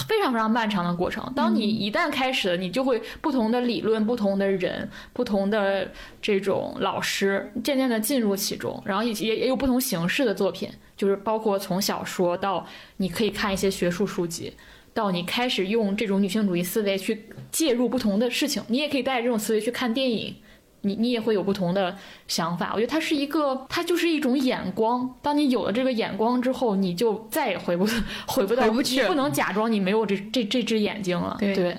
[0.07, 1.31] 非常非常漫长的过程。
[1.33, 5.89] 当你一旦开始了，你就会不同的理论、不同的人、不同的
[6.21, 12.67] 这种老师，渐渐的进入其中，然后也也也有不同形式的作品，就是包括从小说到
[12.97, 14.53] 你可以看一些学术书籍，
[14.93, 20.35] 到你开始用这种女性主义思维去介入不同的事情，你也可以带着这种思维去看电影。
[20.81, 21.95] 你你也会有不同的
[22.27, 25.15] 想法，我觉得它是一个，它就是一种眼光。
[25.21, 27.85] 当你有了这个眼光之后，你就再也回不
[28.27, 31.37] 回不到，回不去，不能假装你没有这这这只眼睛了。
[31.39, 31.77] 对，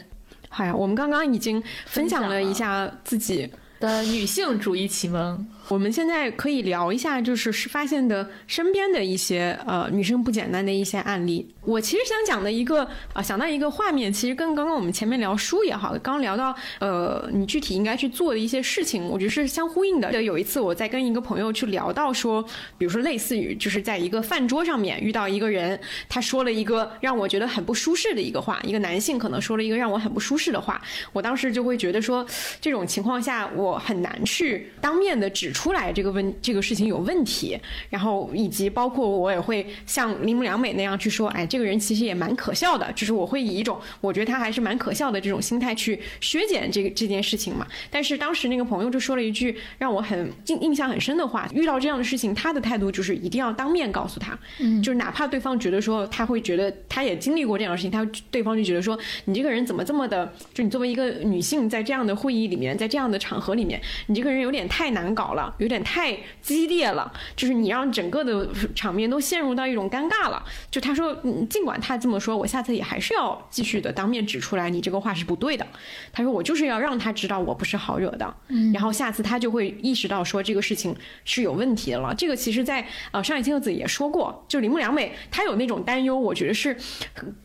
[0.50, 3.50] 哎呀，我们刚刚已经分享了一下自己
[3.80, 5.46] 的女性主义启蒙。
[5.68, 11.48] 我们现在可以聊一下，就是是发现的身边的一些呃女生不简单的一些案例。
[11.64, 20.22] 我其实想讲的一个啊，想到一个画面，其实跟刚刚我们前面聊书也好，刚聊到呃你具体应该去做的一些事情，我觉得是相呼应的。
[20.22, 22.42] 有一次我在跟一个朋友去聊到说，
[22.76, 25.78] 比如说类似于就是在一个饭桌上面遇到一个人，
[26.08, 30.82] 他说了一个让我觉得很不舒适的一个话，一个男性可能说了一个让我很不舒适的话，
[31.12, 32.26] 我当时就会觉得说，
[32.60, 35.62] 这种情况下我很难去当面的指出。
[35.62, 37.56] 出来这个问这个事情有问题，
[37.88, 47.64] 然后以及包括我也会像铃木良美那样去说，哎，这个人其实也蛮可笑的，就是我会以一种我觉得他还是蛮可笑的这种心态去削减这个这件事情嘛。
[47.90, 65.41] 但是当时那个朋友就说了一句让我很印印象很深的话，遇到这样的事情，他的态度就是一定要当面告诉他，嗯，就是哪怕对方觉得说他会觉得他也经历过这样的事情，他对方就觉得说你这个人怎么这么的，就你作为一个女性在这样的会议里面，在这样的场合里面，你这个人有点太难搞了。
[65.42, 70.42] 了，有点太激烈了，就是你让整个的场面都陷入到一种尴尬了。
[70.70, 71.14] 就他说，
[71.50, 75.66] 尽管他这么说，我下次也还是要继续的当面指出来，你这个话是不对的。
[76.12, 78.34] 他说，我就是要让他知道我不是好惹的，
[78.72, 80.94] 然后下次他就会意识到说这个事情
[81.24, 82.14] 是有问题的了。
[82.14, 86.76] 这个其实，在呃上野千鹤子也说过，就铃木良美，她有那种担忧，我觉得是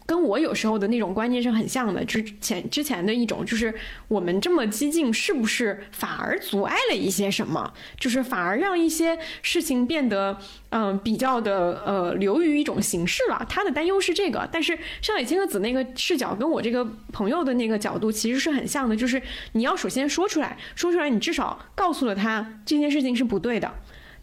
[0.06, 2.04] 跟我有时候的那种观念是很像的。
[2.06, 3.74] 之前之前的一种，就是
[4.08, 7.74] 我们这么激进，是不是反而阻碍了一些什么？
[8.00, 10.38] 就是反而让一些事情变得
[10.70, 13.46] 嗯比较的呃流于一种形式了。
[13.50, 19.22] 他的担忧是这个，但是上野千鹤子那个视角跟我这个朋友的那个角度其实是很像的，就是
[19.54, 23.72] 你要首先说出来，说出来，你至少告诉了他这件事情是不对的。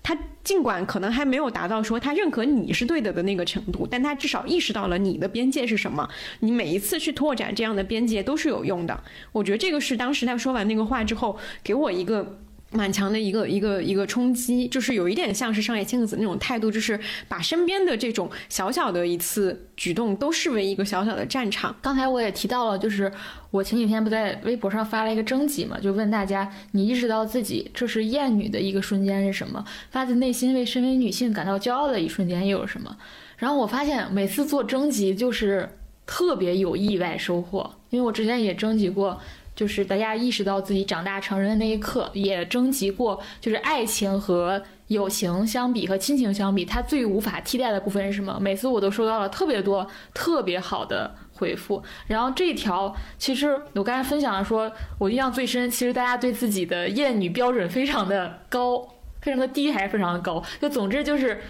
[0.03, 6.07] 他尽管可能还没有达到说他认可你是对的的那个程度，但他至少意识到了你的边界是什么。
[6.41, 9.03] 你每一次去拓展这样的边界都是有用的。
[9.32, 12.39] 我觉得这个是当时他说完那个话之后给我一个。
[12.74, 16.98] 蛮强的一个一个一个冲击，就是有一点像是上野千鹤子那种态度，就是
[17.28, 21.74] 把身边的这种小小的一次举动都视为一个小小的战场。
[21.80, 23.10] 刚才我也提到了，就是
[23.51, 29.64] 我前几天不在微博上发了一个征集嘛，就问大家，你意识到自己这是厌女的一个瞬间是什么？
[29.90, 32.96] 发自内心为身为女性感到骄傲的一瞬间又有什么？
[33.36, 35.68] 然后我发现每次做征集就是
[36.06, 39.20] 特别有意外收获，因为我之前也征集过。
[39.55, 48.36] 就是大家意识到自己长大成人的那一刻，也征集过，就是爱情和友情相比和亲情相比，它最无法替代的部分是什么？
[48.40, 51.82] 每次我都收到了特别多特别好的回复。
[52.09, 58.86] 然后这条，其实我刚才分享了，说我印象最深，其实大家对自己的厌女标准非常的高，
[59.22, 60.43] 非常的低还是非常的高？
[60.60, 61.40] 就总之就是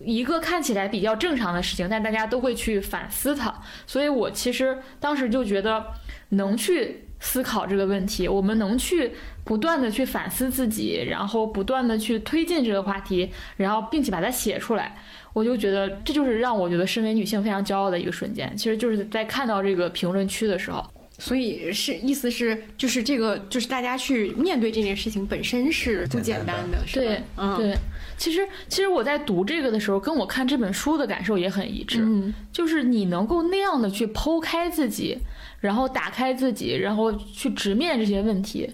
[0.00, 3.54] 一个看起来比较正常的事情，但大家都会去反思它。
[3.86, 5.86] 所以我其实当时就觉得
[6.30, 7.08] 能去。
[7.24, 9.12] 思考这个问题，我们能去
[9.44, 14.96] 不断的去反思自己，然后不断的去推进这个话题，然后并且把它写出来，
[15.32, 18.52] 我就觉得这就是让我觉得身为女性非常骄傲的一个瞬间。
[18.56, 20.84] 其实就是在看到这个评论区的时候，
[21.16, 27.76] 所以是意思是就是这个就是大家去面对这件事情本身是不简单的，对，嗯，对。
[28.18, 35.18] 其实其实我在读这个的时候，跟我看这本书的感受也很一致，嗯就是你能够那样的去剖开自己。
[35.62, 38.68] 然后打开自己，然后去直面这些问题，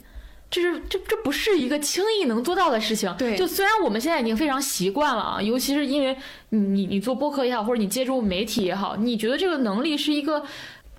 [0.50, 3.14] 这是这这不是一个轻易能做到的事情。
[3.16, 6.16] 对，就虽然我们现在已经非常习惯了啊，尤其是因为
[6.48, 10.42] 你你做播客也好，或者你接触媒体也好，你觉得这个能力是一个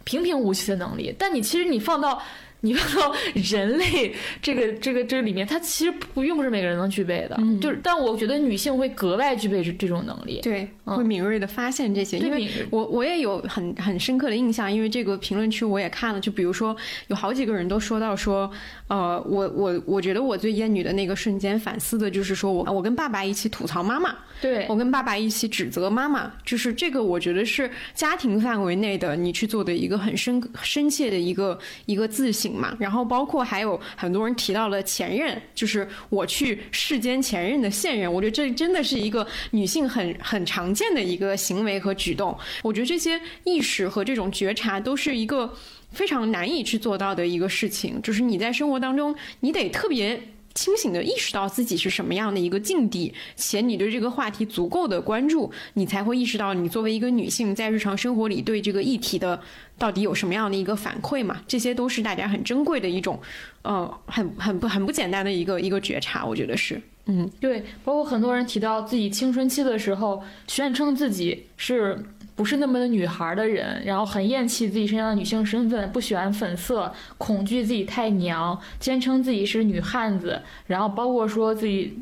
[0.05, 2.21] 平平无奇的能力，但你其实你放到。
[2.61, 12.19] 你放到人类这个这个这里面，它其实不并不是每个人能具备的，就是，但我觉得女性会格外具备这这种能力，对，会敏锐的发现这些。
[12.19, 16.75] 因为我我也有很很深刻的印象，因为这个评论区我也看了，就比如说
[17.07, 18.51] 有好几个人都说到说，
[18.87, 32.49] 呃，我我我觉得我最厌女的那个瞬间反思的就是说我我跟爸爸一起吐槽妈妈，对我跟爸爸一起指责妈妈，就是这个我觉得是家庭范围内的你去做的一个很深深切的一个一个自省。
[32.49, 42.37] 嘛，然后包括还有很多人提到了前任，就是我去世间前任的现任，我觉得这真的是一个女性很很常见的一个行为和举动。
[42.63, 45.53] 我觉得这些意识和这种觉察都是一个
[45.91, 50.21] 非常难以去做到的一个事情，就是你在生活当中，你得特别。
[50.53, 59.39] 清醒的意识到自己是什么样的一个境地，且你对这个话题足够的关注，你才会意识到你作为一个女性在日常生活里对这个议题的
[59.77, 61.41] 到底有什么样的一个反馈嘛？
[61.47, 63.19] 这些都是大家很珍贵的一种，
[63.61, 72.03] 呃，很很不很不简单的一个一个觉察，我觉得是，嗯，对，包括很多人提到自己青春期的时候，宣称自己是。
[72.39, 81.99] 不是那么的女孩的人，然后很厌弃自己身上的女性身份，不喜欢粉色，恐惧自己太娘，坚称自己是女汉子，然后包括说自己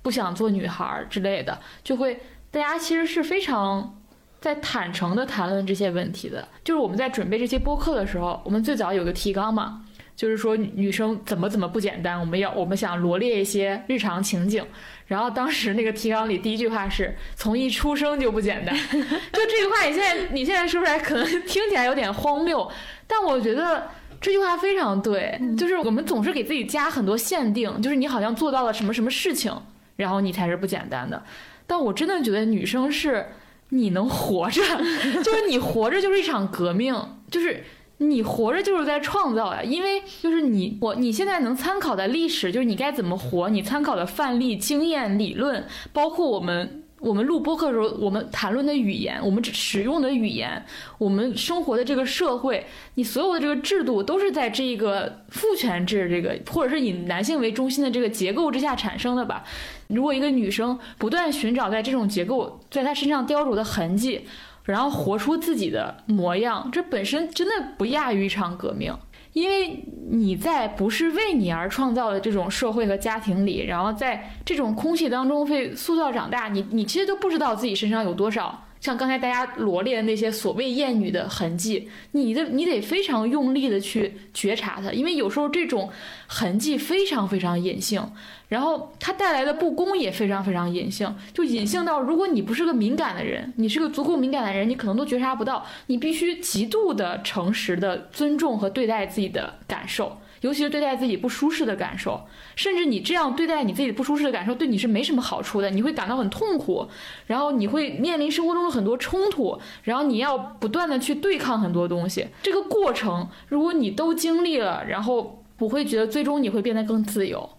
[0.00, 2.20] 不想做女孩之类的，就会
[2.52, 3.98] 大家其实是非常
[4.40, 6.46] 在坦诚的谈论这些问题的。
[6.62, 9.82] 就是我们在准备这些播客的时候，我们最早有个提纲嘛，
[10.14, 14.64] 就是说女生怎么怎么不简单，我们要我们想罗列一些日常情景。
[15.10, 22.70] 然后当时那个提纲里第一句话是从一出生就不简单， 就这句话你现在你现在说出来可能听起来有点荒谬，
[23.08, 29.52] 但我觉得这句话非常对，就是我们总是给自己加很多限定，就是你好像做到了什么什么事情，
[29.96, 31.20] 然后你才是不简单的。
[31.66, 33.32] 但我真的觉得女生是
[33.70, 34.62] 你能活着，
[35.24, 36.94] 就是你活着就是一场革命，
[37.28, 37.64] 就是。
[38.02, 50.64] 你活着就是在创造呀，因为就是你我你现在能参考的历史，就是你该怎么活，你参考的范例、经验、理论，包括我们我们录播客的时候，我们谈论的语言，我们使用的语言，
[50.96, 59.44] 我们生活的这个社会，你所有的这个制度都是在这个父权制这个，或者是以男性为中心的这个结构之下产生的吧。
[59.88, 64.26] 如果一个女生不断寻找在这种结构在她身上雕琢的痕迹，
[64.64, 68.94] 然后活出自己的模样，这本身真的不亚于一场革命。
[69.32, 78.66] 因为你在不是为你而创造的这种社会和家庭里，然后在这种空气当中被塑造长大，你你其实都不知道自己身上有多少。
[78.80, 85.90] 像刚才大家罗列的那些所谓厌女的痕迹，你的你得非常用力的去觉察它，因为有时候这种
[86.26, 88.02] 痕迹非常非常隐性，
[88.48, 95.66] 然后它带来的不公也非常非常隐性，就隐性到如果你不是个敏感的人，你是个足够敏感的人，你可能都觉察不到。
[95.88, 100.16] 你必须极度的诚实的尊重和对待自己的感受。
[100.40, 102.26] 尤其是对待自己不舒适的感受，
[102.56, 105.70] 甚至你这样对待你自己不舒适的感受，对你是没什么好处的。
[105.70, 106.88] 你会感到很痛苦，
[107.26, 112.26] 然后你会面临生活中的很多冲突，然后你要不断的去对抗很多东西。
[112.42, 117.50] 这个过程，如果你都经历了，然后不会觉得最终你会变得更自由。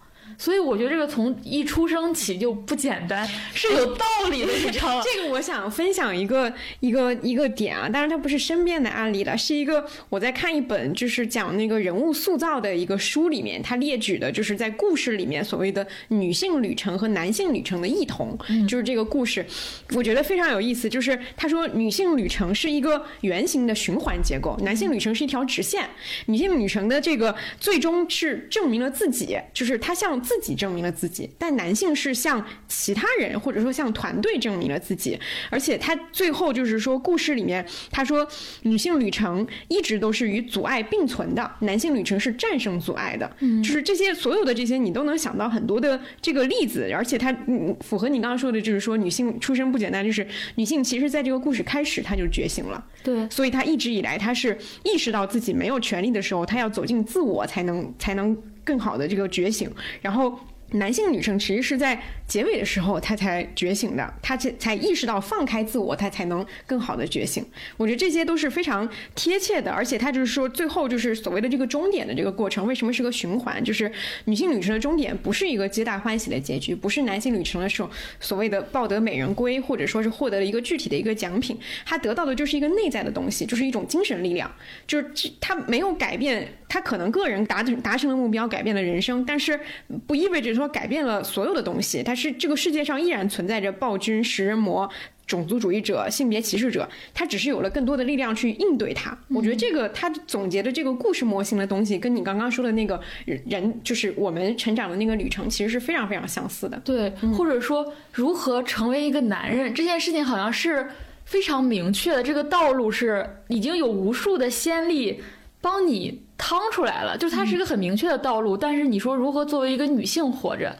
[0.42, 3.24] 所以我觉得这个从一出生起就不简单，
[3.54, 5.00] 是有道理的，你知道吗？
[5.04, 18.36] 这个我想分享一个一个一个点啊，当然它不是身边的案例了，是一个我在看一本就是讲那个人物塑造的一个书里面，它列举的就是在故事里面所谓的女性旅程和男性旅程的异同，
[18.66, 19.46] 就是这个故事，
[19.94, 20.88] 我觉得非常有意思。
[20.88, 25.88] 就是他说女性旅程是一个圆形的循环结构，男性旅程是一条直线。
[26.26, 30.20] 女性旅程的这个最终是证明了自己，就是他向。
[30.31, 35.18] 自己证明了自己，但男性是向其他人或者说向团队证明了自己，
[35.50, 38.26] 而且他最后就是说，故事里面他说，
[38.62, 43.62] 女性旅程一直都是与阻碍并存的，男性旅程是战胜阻碍的，嗯。
[43.62, 47.34] 就是这些所有的这些你都能想到很多的这个例子，而且它
[47.80, 50.26] 符合你刚刚说的，就是说女性出身不简单，就是
[50.56, 58.36] 女性其实在这个故事开始她就觉醒了，对，所以她一直以来她是意识到自己没有权利的时候，她要走进自我才能才能。
[58.64, 59.70] 更好的这个觉醒，
[60.00, 60.38] 然后。
[60.72, 67.44] 男性女生其实是在结尾的时候，他才觉醒的，他才才意识到放开自我，他才能更好的觉醒。
[67.76, 73.62] 我觉得这些都是非常贴切的，而且他就是说，最后就是所谓的这个终点的这个过程，为什么是个循环？
[73.62, 73.90] 就是
[74.24, 84.50] 女性旅程的终点不是一个皆大欢喜的结局，不是男性旅程的时候所谓的抱得美人归，或者说是获得了一个具体的一个奖品，他得到的就是一个内在的东西，就是一种精神力量，
[84.86, 89.60] 就是他没有改变，他可能个人达成达成了目标，改变了人生，但是
[90.06, 90.61] 不意味着说。
[90.62, 94.88] 说改变了所有的东西，但是这个世界上依然存在着暴君、食人魔、
[95.26, 99.16] 种族主义者、性别歧视者，他只是有了更多的力量去应对它。
[99.28, 106.80] 我觉得这个他总结的这个故事模型的东西，跟你刚刚说的那个人，就是我们成长的那个旅程，其实是非常非常相似的。
[106.84, 110.88] 对，或者说如何成为一个男人这件事情，好像是
[111.24, 115.20] 非常明确的，这个道路是已经有无数的先例
[115.62, 116.24] 帮你。
[116.44, 118.56] 趟出来了，就是它是一个很明确的道路。
[118.56, 120.76] 但是你说如何作为一个女性活着，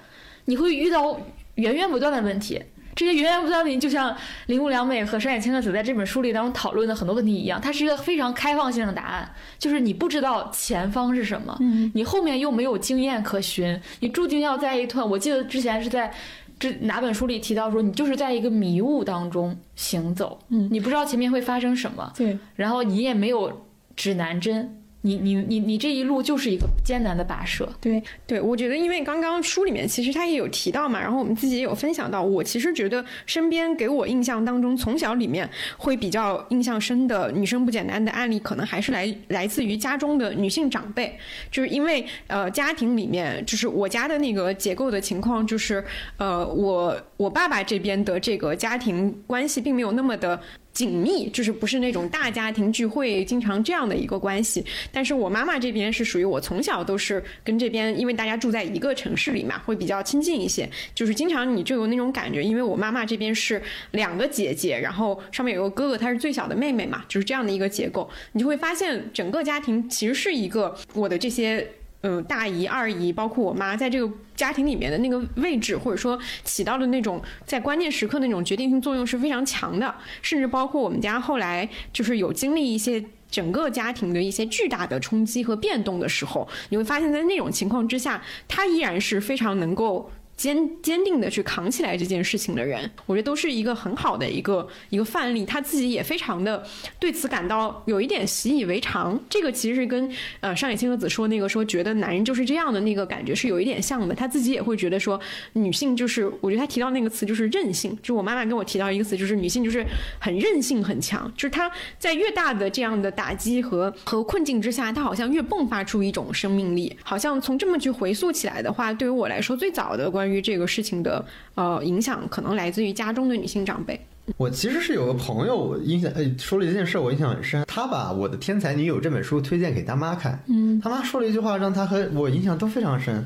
[0.46, 1.16] 你会遇到
[1.54, 2.60] 源源不断的问题。
[2.96, 4.12] 这些源源不断的问题，就像
[4.46, 9.32] 铃木良美和山野千鹤子在这本书里当中讨论的很多问题一样，它是一个非常开放性的答案。
[9.56, 11.56] 就是你不知道前方是什么，
[11.94, 15.08] 你后面又没有经验可循，你注定要在一段。
[15.08, 16.12] 我记得之前是在
[16.58, 23.64] 这哪本书里提到说，你就是在一个迷雾当中行走，嗯，你不知道前面会发生什么，对，然后你也没有
[23.96, 24.78] 指南针。
[25.04, 41.18] 你你你你这一路就是一个艰难的跋涉，对对，我觉得因为刚刚书里面其实他也有提到嘛，然后我们自己也有分享到，我其实觉得身边给我印象当中从小里面会比较印象深的女生不简单的案例，可能还是来来自于家中的女性长辈，
[41.50, 45.84] 就是因为呃家庭里面就是我家的那个结构的情况，就是
[46.16, 50.40] 呃我我爸爸这边的这个家庭关系并没有那么的。
[50.72, 63.60] 紧密就是不是那种大家庭聚会经常这样的一个关系，但是我妈妈这边是属于我从小都是跟这边，因为大家住在一个城市里嘛，会比较亲近一些，就是经常你就有那种感觉，因为我妈妈这边是
[63.92, 71.66] 两个姐姐，然后上面有个哥哥，她是最小的妹妹嘛，就是这样的一个结构，你就会发现整个家庭其实是一个我的这些。
[72.02, 79.94] 嗯，大姨、二姨，包括我妈，在这个家庭里面的那个位置，或者说起到的那种在关键时刻那种决定性作用是非常强的。
[80.20, 95.44] 甚至包括我们家后来就是有经历一些整个家庭的一些巨大的冲击和变动的时候，你会发现在那种情况之下，她依然是非常能够坚坚定的去扛起来这件事情的人，我觉得都是一个很好的一个一个范例。
[95.44, 96.64] 他自己也非常的
[96.98, 99.18] 对此感到有一点习以为常。
[99.28, 100.10] 这个其实是跟
[100.40, 104.14] 呃上野千鹤子说那个说觉得男人就是这样的那个感觉是有一点像的。
[104.14, 105.20] 他自己也会觉得说
[105.52, 107.96] 女性就是，我觉得他提到那个词就是韧性。
[108.02, 109.84] 就我妈妈跟我提到一个词，就是女性就是
[110.18, 116.96] 很韧性很强，就是她在越大的这样的打击和和困境之下，她好像越迸发出一种生命力。
[117.02, 121.24] 好像从这么去回溯起来的话，对于我来说，最早的关于于这个事情的
[121.54, 124.00] 呃影响，可能来自于家中的女性长辈。
[124.36, 127.64] 我其实是有个朋友印象，呃，说了一件事，我印象很深。
[127.66, 133.24] 他把我的《天才女友》这本书推荐给他妈看，嗯，他妈说了一句话，让他和我印象都非常深。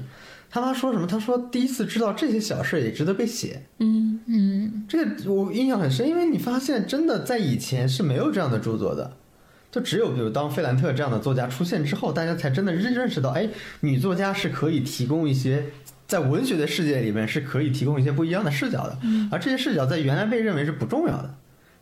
[0.48, 1.06] 他妈说什么？
[1.06, 3.62] 他说第一次知道这些小事也值得被写。
[3.78, 9.12] 嗯嗯，这个我印象很深，因为你发现真的在以前是没有这样的著作的。
[9.70, 13.47] 就只有比如当费兰特这样的作家出现之后，大家才真的认认识到，哎，
[13.81, 15.66] 女作家是可以提供一些。
[16.07, 18.99] 在文学的世界里面是可以提供一些不一样的视角的，
[19.31, 21.35] 而这些视角在原来被认为是不重要的，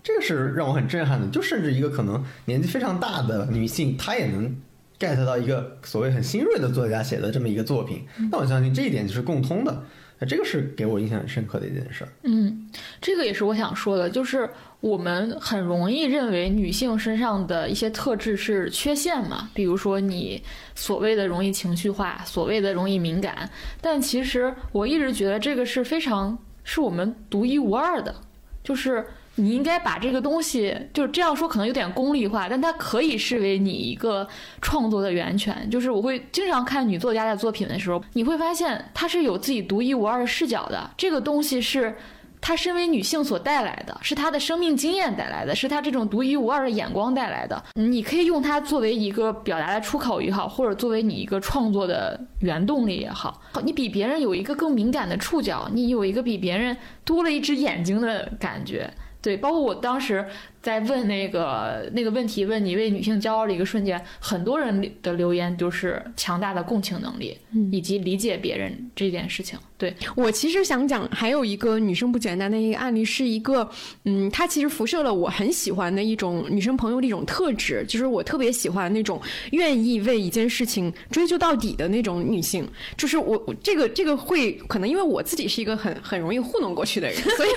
[0.02, 1.26] 这个是让我很震撼的。
[1.28, 4.56] 就甚至一个可能年纪非常大的女性，她也能
[4.98, 8.04] get 到一个所谓很新锐的作家写的这么一个作品。
[8.30, 9.82] 那我相信这一点就是共通的。
[10.18, 12.08] 那这个是给我印象很深刻的一件事儿。
[12.22, 12.70] 嗯，
[13.00, 14.48] 这个也是我想说的，就是
[14.80, 20.42] 我们很容易认为女性身上的一些特质是缺陷嘛，比如说你
[20.74, 23.48] 所谓的容易情绪化，所谓的容易敏感，
[23.80, 28.14] 但其实我一直觉得这个是非常是我们独一无二的，
[28.62, 29.04] 就是。
[29.36, 34.26] 你应该把这个东西，就是这样说可能有点功利化，但它可以视为你一个
[34.62, 35.68] 创作的源泉。
[35.70, 40.90] 就是我会经常看女作家的作品的时候，你会发现她是有自己独一无二的视角的。
[40.96, 41.96] 这个东西是
[42.40, 47.60] 她身为女性所带来的，是她的生命经验带来的，是她这种独一无二的眼光带来的。
[47.74, 53.42] 你可以用它作为一个表达的出口也好，或者作为你一个创作的原动力也好。
[53.64, 58.88] 你比别人有一个更敏感的触角，你有一个比别人多了一只眼睛的感觉。
[59.24, 60.28] 对，包括我当时。
[60.64, 67.36] 在问那个那个问题，问你为女性骄傲的一个瞬间，很多人的留言就是强大的共情能力，
[67.70, 69.58] 以及理解别人这件事情。
[69.76, 73.68] 对我其实想讲，还有一个女生不简单的一个案例，是一个，
[74.04, 79.20] 嗯，她其实辐射了我很喜欢的一种女生朋友的一种特质，就是我特别喜欢那种
[79.50, 82.66] 愿意为一件事情追究到底的那种女性。
[82.96, 87.48] 就是我这个这个会可能因为我自己是一个很很容易糊弄过去的人，所以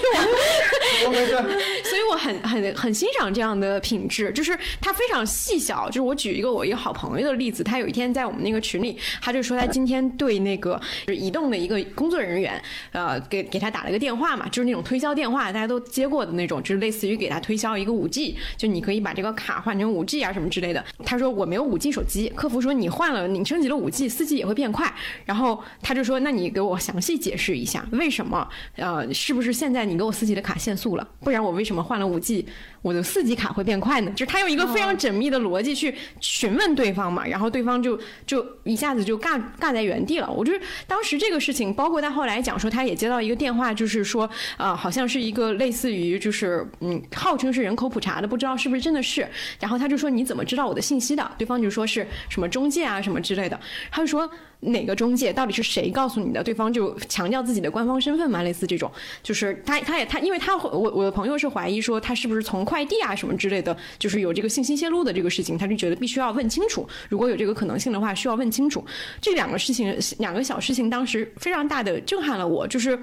[1.05, 1.13] 我
[1.87, 2.96] 所以我很很很。
[2.97, 5.87] 欣赏这样的品质，就是他非常细小。
[5.87, 12.59] 就是我举一个我一个好朋友的例子，他有一天在我们那个群里，他就说他今天对那个就是移动的一个工作人员，
[12.91, 20.83] 呃，给给他打了个电话嘛，就是那种推销电话，大家都接过的那种，就是类似于给他推销一个五 G，就你可以把这个卡换成五 G 啊什么之类的。
[21.05, 24.91] 他说我没有五 G 手机，客服说你换了，你升级了五 G，四 G 也会变快。
[25.25, 28.47] 然后他就说，那你给我详细解释一下，为什么？
[28.75, 31.07] 呃，是不是现在你给我四 G 的卡限速了？
[31.19, 32.45] 不然我为什么换了五 G？
[32.87, 40.31] 我的四级卡会变快呢，就是他用一个非常缜密的逻辑去询问对方嘛，然后对方就就一下子就尬尬在原地了。
[40.31, 49.27] 我就是当时这个事情，包括他后来讲说，他也接到一个电话，就是说，呃，好像是一个类似于就是嗯，号称是人口普查的，不知道是不是真的是。
[49.59, 51.29] 然后他就说你怎么知道我的信息的？
[51.37, 53.59] 对方就说是什么中介啊什么之类的。
[53.91, 54.29] 他就说。
[54.61, 56.43] 哪个中介到底是谁告诉你的？
[56.43, 68.83] 对方就强调自己的官方身份嘛，类似这种，就是他他也他，因为他我我的朋友是怀疑说他是不是从快递啊什么之类的，就是有这个信息泄露的这个事情，他就觉得必须要问清楚，如果有这个可能性的话，需要问清楚。
[69.21, 72.99] 这两个事情，两个小事情，当时非常大的震撼了我，就是。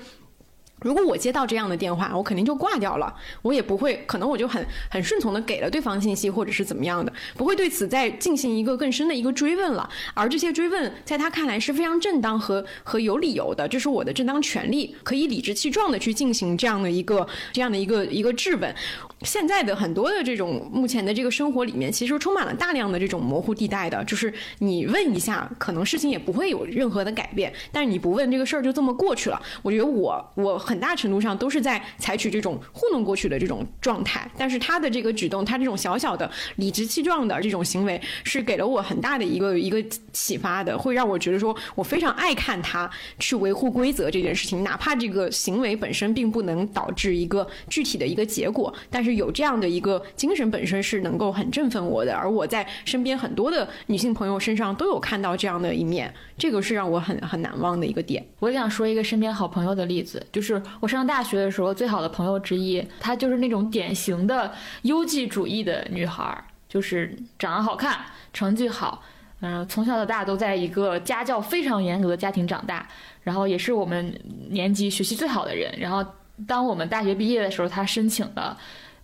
[0.81, 9.89] 如果我接到这样的电话，我肯定就挂掉了，我也不会，可能我就很很顺从的给了对方信息，或者是怎么样的，不会对此再进行一个更深的一个追问了。
[10.13, 18.75] 而这些追问在他看来是非常正当和和有理由的，这是我的正当权利，可以理直气壮的去进行这样的一个这样的一个一个质问。
[19.23, 29.41] 现在的很多的这种目前的这个生活里面，其实充满了大量的这种模糊地带的，就是你问一下，可能事情也不会有任何的改变，但是你不问，这个事儿就这么过去了。
[29.63, 39.81] 我觉得我我很很大程度上都是在采取这种糊弄过去的这种状态，但是他的这个举动，他这种小小的理直气壮的这种行为，是给了我很大的一个一个
[40.13, 49.15] 启发的，会让我觉得说我非常爱看他去维护规则这件事情，哪怕这个行为本身并不能导致一个具体的一个结果，但是。
[49.15, 58.25] 有这样的一个精神本身是能够很振奋我的，而我在身边很多的女性朋友身上都有看到这样的一面，这个是让我很很难忘的一个点。
[58.41, 64.53] 我想说一个身边好朋友的例子，就是我上大学的时候最好的朋友之一，她就是那种典型的
[64.83, 67.99] 优绩主义的女孩，就是长得好看，
[68.33, 69.03] 成绩好。
[69.41, 72.89] 嗯，从小到大都在一个家教非常严格的家庭长大，
[73.23, 75.71] 然后也是我们年级学习最好的人。
[75.79, 76.03] 然后
[76.47, 78.57] 当我们大学毕业的时候，他申请了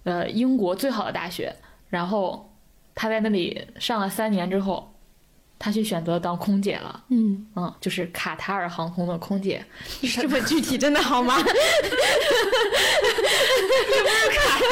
[0.05, 1.55] 呃英国最好的大学，
[1.91, 2.51] 然后
[2.95, 4.90] 他在那里上了三年之后，
[5.61, 7.05] 他去选择当空姐了。
[7.11, 9.63] 嗯嗯，就是卡塔尔航空的空姐。
[10.19, 11.37] 这么具体真的好吗？
[11.37, 11.45] 卡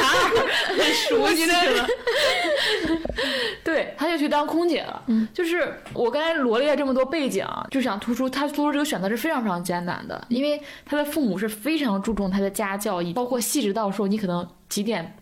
[0.01, 0.31] 塔尔
[0.69, 1.87] 很熟悉了。
[3.63, 5.03] 对，他就去当空姐了。
[5.09, 15.15] 嗯，就是我刚才罗列了这么多背景，就想突出他做出这个选择是非常非常艰难的，因为他的父母是非常注重他的家教，包括细致到说你可能几点。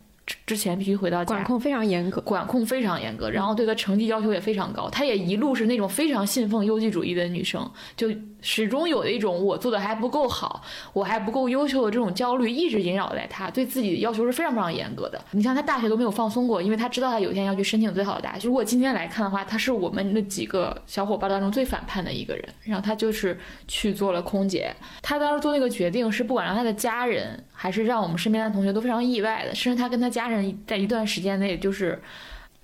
[0.47, 4.91] 之前必须回到家，管控非常严格，管控非常严格，然后对她成绩要求也非常高。
[4.91, 8.09] 她也一路是那种非常信奉优绩主义的女生，就
[8.47, 10.63] 始终有一种我做的还不够好，
[10.93, 15.23] 我还不够优秀的这种焦虑一直萦绕在他，对自己的要求是非常非常严格的。
[15.33, 18.47] 你像他大学都没有放松过，因为他知道他有一天要去申请最好的大学。
[18.49, 22.45] 如果今天来看的话，他是我们那几个小伙伴当中最反叛的一个人。
[22.65, 30.07] 然后他就是去做了空姐，他当时做那个决定是不管让他的家人还是让我们身边的同学都非常意外的，甚至他跟他。
[30.17, 32.01] 家人在一段时间内，就是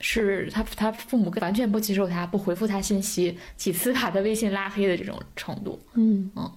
[0.02, 5.80] 是他他父母完全不接受他，不回复他信息，几次把他微信拉黑的这种程度。
[5.94, 6.50] 嗯嗯，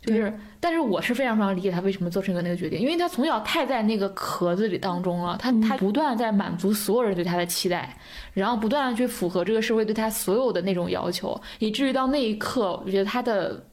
[0.00, 7.98] 就是，但是我是非常非常理解他为什么做出那个决定，因为他从小太在那个壳子里当中了，他他不断在满足所有人对他的期待，
[8.34, 13.64] 然后不断的去符合这个社会对他所有的那种要求，以至于到那一刻，我觉得他的。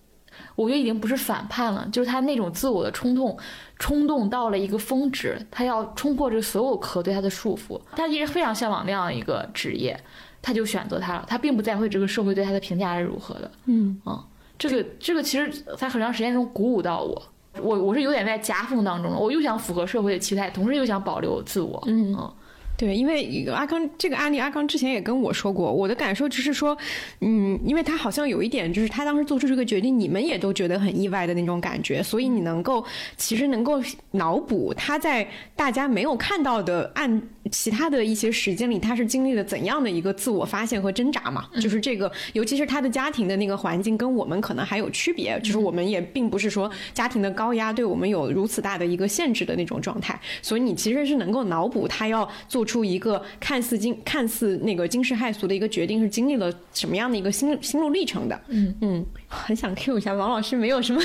[0.58, 3.38] 我觉得已经不是反叛了，就是他那种自我的冲动，
[3.78, 7.80] 冲动到了一个峰值，他要冲破这所有壳对他的束缚。
[7.96, 9.96] 他一直非常向往那样一个职业，
[10.42, 11.24] 他就选择他了。
[11.28, 13.52] 他并不在乎这个社会对他的评价是如何的。
[13.66, 14.20] 嗯嗯，
[14.58, 15.48] 这个这个其实，
[15.78, 17.22] 在很长时间中鼓舞到我。
[17.62, 21.84] 我我是有点在夹缝当中了，我又想符合社会的期待，同时又想保留自我。
[21.86, 22.34] 嗯嗯。
[22.78, 26.78] 对，因为阿康这个案例，阿康之前也跟我说过，我的感受只是说，
[27.22, 32.86] 嗯，因为他好像有一点，就是他当时做出这个决定，你们也都觉得很意外的那种感觉，所以你能够
[33.18, 33.82] 其实能够
[34.12, 37.20] 脑补他在大家没有看到的按
[37.52, 41.48] 其他的一些时间里，他是经历了怎样的一个自我发现和挣扎嘛？
[41.60, 52.67] 就是这个，尤其是他的家庭的那个环境跟我们可能还有区别，就是我们也并不是说家庭的高压对我们有如此大的一个限制的那种状态，所以你其实是能够脑补他要做。
[52.68, 58.40] 出一个看似惊看似那个惊世骇俗的一个决定，是经历了什么样的一个心心路历程的？
[58.50, 61.02] 嗯嗯，很想 Q 一下王老师，没有什么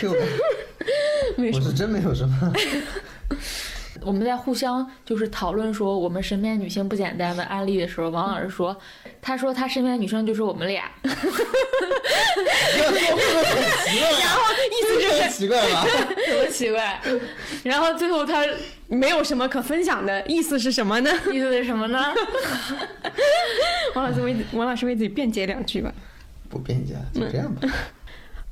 [0.00, 0.14] Q，
[1.38, 2.52] 没我是真没有什么。
[4.06, 8.76] 我们在互相就是讨论说我们身边女性不简单的案例的时候，王老师说，
[9.20, 10.88] 他说他身边女生就是我们俩。
[11.02, 11.10] 然
[14.30, 15.84] 后意思就是奇怪吧？
[16.30, 17.00] 怎么奇怪？
[17.64, 18.44] 然后最后他
[18.86, 21.10] 没有什么可分享的意思是什么呢？
[21.32, 22.14] 意思是什么呢？
[23.96, 25.92] 王老师为王老师为自己辩解两句吧。
[26.48, 27.68] 不辩解，就这样吧。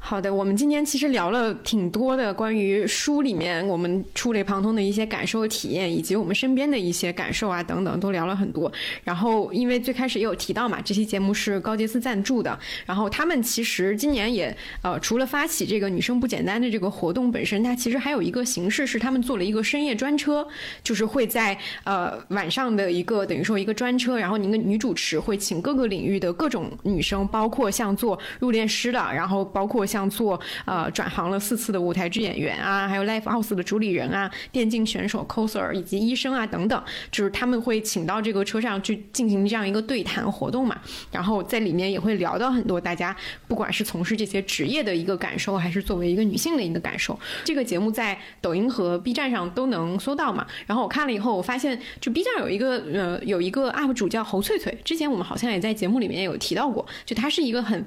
[0.07, 8.71] 好的，我们今天其实聊了挺多的关于书里面我们触类旁通的一些感受体验，以及我们身边的一些感受啊等等，都聊了很多。
[9.03, 20.47] 然后因为最开始也有提到嘛，这期节目是高杰斯赞助的，然后他们其实今年也呃除了发起这个女生不简单的这个活动本身，它其实还有一个形式是他们做了一个深夜专车，
[20.83, 29.87] 就是会在呃晚上的一个等于说一个专车，然后您的女主持会请各个领域的各种女生，包括像做入殓师的，然后包括。
[29.95, 40.77] 像做呃转行了四次的舞台剧演员啊，还有 Live House 的主理人啊，电竞选手 coser 以及医生啊等等，就是他们会请到这个车上去进行这样一个对谈活动嘛。
[41.13, 43.17] 然后在里面也会聊到很多大家
[43.47, 47.17] 不管是从事这些职业的一个感受，还是作为一个女性的一个感受。
[47.45, 50.45] 这个节目在抖音和 B 站上都能搜到嘛。
[50.67, 57.87] 然后我看了以后，我发现就 B 站有一个呃有一个 UP 主叫侯翠翠，之前我们好像也在节目里面有提到过，就她是一个很。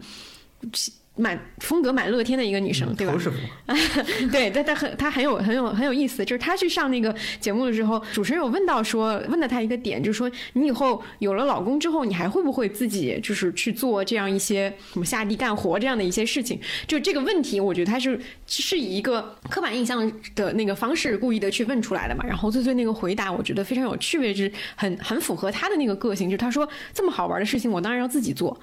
[1.17, 3.13] 蛮风格蛮乐天的一个女生，对吧？
[4.31, 16.59] 对，但她很她很有很有很有意思，就是她去上那个节目的时候，主持人有问到说，问到她一个点，就是说你以后有了老公之后，你还会不会自己就是去做这样一些什么下地干活这样的一些事情？
[16.85, 22.23] 就这个问题，我觉得她是是以一个刻板印象的那个方式故意的去问出来的嘛。
[22.27, 26.29] 然后最最那个回答，我觉得非常有趣味，是很很符合她的那个个性。
[26.29, 28.55] 就是她说这么好玩的事情，我当然要自己做。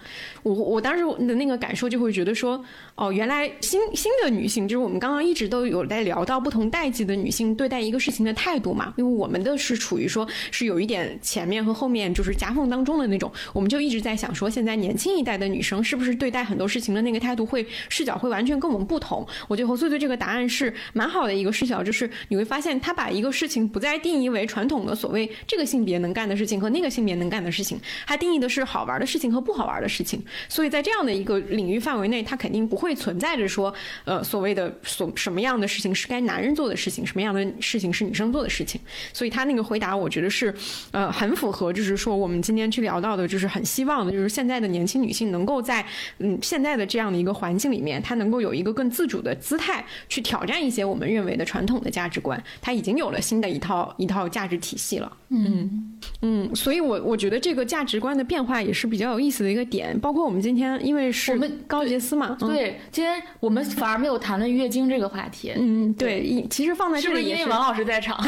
[0.45, 2.44] 我我当时的那个感受就会觉得说。
[2.45, 2.63] 说，
[2.95, 8.93] 哦，原来新新的女性，就是我们刚刚一直都有在聊到不同代际的女性对待一个事情的态度嘛。
[8.99, 19.27] 因为我们的是处于说是有一点前面和后面就是夹缝当中的那种，我们就一直在想说，现在年轻一代的女生是不是对待很多事情的那个态度会视角会完全跟我们不同？
[19.49, 30.23] 我觉得侯穗对这个答案是蛮好的一个视角，就是你会发现她把一个事情不再定义为传统的所谓这个性别能干的事情和那个性别能干的事情，它定义的是好玩的事情和不好玩的事情。
[30.49, 33.73] 所以在这样的一个领域范围内，它肯定不会存在着说，
[34.05, 38.81] 呃，所谓的所什么样的事情是该男人做的事情，什么样的事情是女生做的事情。
[39.13, 40.53] 所以他那个回答，我觉得是，
[40.91, 45.87] 呃，很符合，就是说我们今天去聊到的，就是很希望的，就是现在的年轻女性能够在，
[46.19, 52.43] 嗯，现在的这样的一个环境里面，她能够有一个更自主的姿态去挑战一些我们认为的传统的价值观。
[52.61, 55.17] 她已经有了新的一套一套价值体系了。
[55.29, 61.85] 嗯嗯，所以我我觉得这个价值观的变化也是比较有意思的一个点，包括我们今天因为是我们高
[62.49, 65.53] 对，今天我们反而没有谈论月经这个话题。
[65.57, 68.19] 嗯，对，其实放在这里是因为王老师在场，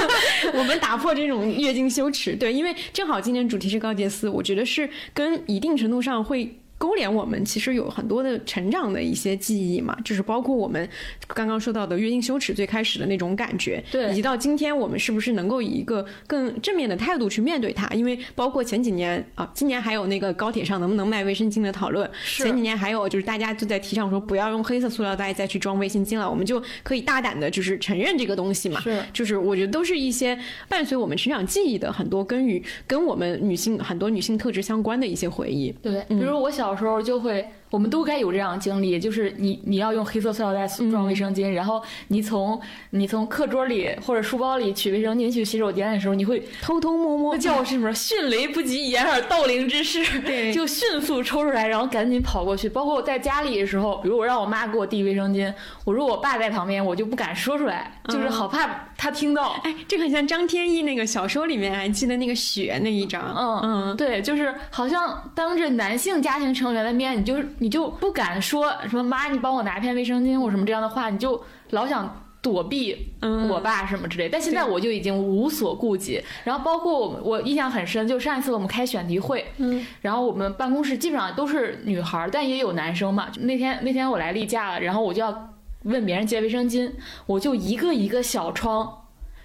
[0.54, 2.34] 我们打破这种月经羞耻。
[2.34, 6.58] 对，因为正好今天主题是高洁丝，我觉得是跟一定程度上会。
[6.82, 10.88] 勾连我们其实有很多的成长的一些记忆嘛，就是包括我们
[11.28, 17.88] 刚刚说到的月经羞耻最开始的那种感觉，对，以及到今天我们是不是能够以一个更正面的态度去面对它？
[17.90, 30.36] 因为包括前几年啊，今年还有那个高铁上能不能卖卫生巾的讨论，前几年还有就是大家就在提倡说不要用黑色塑料袋再去装卫生巾了，我们就可以大胆的就是承认这个东西嘛，是，就是我觉得都是一些
[30.68, 36.71] 伴随我们成长记忆的很多跟与跟我们女性很多女性特质相关的一些回忆，对，比如我小。
[36.72, 37.46] 有时候就会。
[37.72, 47.34] 我们都该有这样的经历，就是你你要用黑色塑料袋装卫生巾，然后你从你从课桌里或者书包里取卫生巾去洗手间的时候，你会偷偷摸摸。
[47.38, 52.68] 教室里面迅雷不及掩耳盗铃之势，对，就迅速抽出来，然后赶紧跑过去。
[52.68, 55.50] 包括我在家里的时候，比如我让我妈给我递卫生巾，
[55.86, 59.56] 我如果我爸在旁边，我就不敢说出来，就是好怕他听到。
[59.62, 63.34] 哎，这很像张天翼那个小说里面，还记得那个雪那一张？
[63.36, 68.42] 嗯嗯，对，就是好像当着男性家庭成员的面，你就是你就不敢。
[68.42, 73.14] 说什么妈，你帮我拿片卫生巾或什么这样的话，你就老想躲避
[73.48, 74.28] 我爸什么之类。
[74.28, 76.20] 但现在我就已经无所顾忌。
[76.42, 83.28] 然后包括我，我印象很深，就上一次我们开选题会，嗯，然后我们办公室基本上都是女孩，但也有男生嘛。
[83.40, 85.54] 那天那天我来例假了，然后我就要
[85.84, 86.92] 问别人借卫生巾，
[87.26, 89.01] 我就一个一个小窗。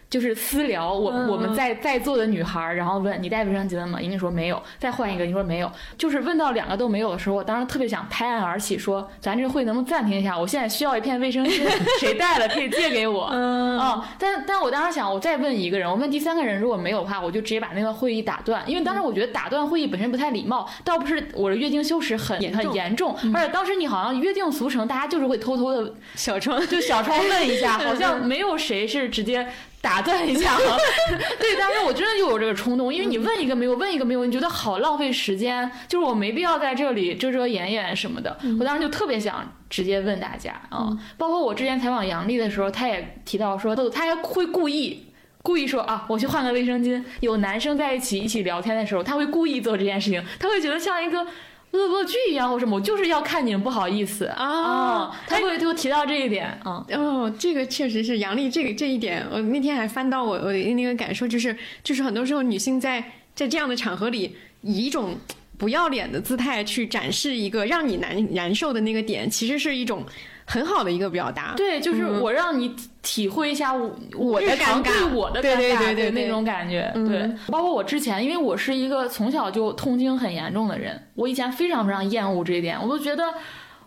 [0.09, 4.01] 就是私聊我我们在在座的女孩，然后问你带卫生巾了吗？
[4.01, 4.61] 莹莹说没有。
[4.79, 5.69] 再换一个，你说没有。
[5.97, 10.38] 就是问到两个都没有的时候，我当时特别想拍案而起，说咱这会能不能暂停一下？
[10.39, 11.67] 我现在需要一片卫生巾，
[11.99, 13.27] 谁带了可以借给我。
[13.31, 29.45] 嗯啊，但但我当时想，我再问一个人，我问第三个人，如果没有的话，我就直接把那个会议打断，因为当时我觉得打断会议本身不太礼貌，倒不是我的月经羞耻很很严重，而且当时你好像约定俗成，大家就是会偷偷的小窗就小窗问一下， 好像没有谁是直接。
[29.88, 30.57] 打断一下，
[31.39, 38.38] 对，当时我真的就有这个冲动，因为你问一个没有，问一个没有，你觉得好浪费时间，就是我没必要在这里遮遮掩掩什么的。
[38.59, 45.05] 我当时就特别想直接问大家啊，包括我之前采访杨笠的时候，他也提到说，他还会故意
[45.41, 47.01] 故意说啊，我去换个卫生巾。
[47.22, 51.26] 有男生在一起一起聊天的时候，他会故意做这件事情，他会觉得像一个。
[51.72, 55.11] 恶作剧一样或什么，我就是要看你们不好意思啊。
[55.27, 56.85] 他会就提到这一点啊。
[56.91, 63.03] 哦，这个确实是杨丽这个这一点，我那天还翻到我我那个感受，就是就是很多时候女性在
[63.35, 65.18] 在这样的场合里，以一种
[65.57, 70.06] 不要脸的姿态去展示一个让你难难受的那个点，其实是一种。
[70.49, 77.30] 很好的一个表达，对，就是我让你体会一下我我的尴尬，我的尴尬，对那种感觉，对。
[77.48, 83.26] 包括我之前，因为我是一个从小就痛经很严重的人，我以前非常非常厌恶这一点，我都觉得，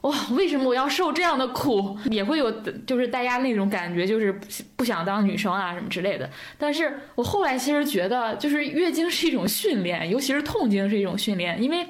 [0.03, 1.97] 哇，为什么我要受这样的苦？
[2.11, 2.51] 也会有
[2.87, 4.39] 就是大家那种感觉，就是
[4.77, 6.29] 不想当女生啊什么之类的。
[6.59, 11.87] 但是我后来其实觉得，就是月经是一种训练，尤其是痛经是一种训练，因为。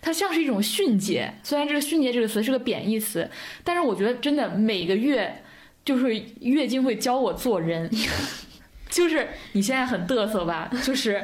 [0.00, 3.28] 它像是一种训诫，虽然这个“训诫”这个词是个贬义词，
[3.64, 5.42] 但是我觉得真的每个月
[5.84, 7.90] 就是月经会教我做人，
[8.88, 11.22] 就是你现在很嘚瑟吧，就是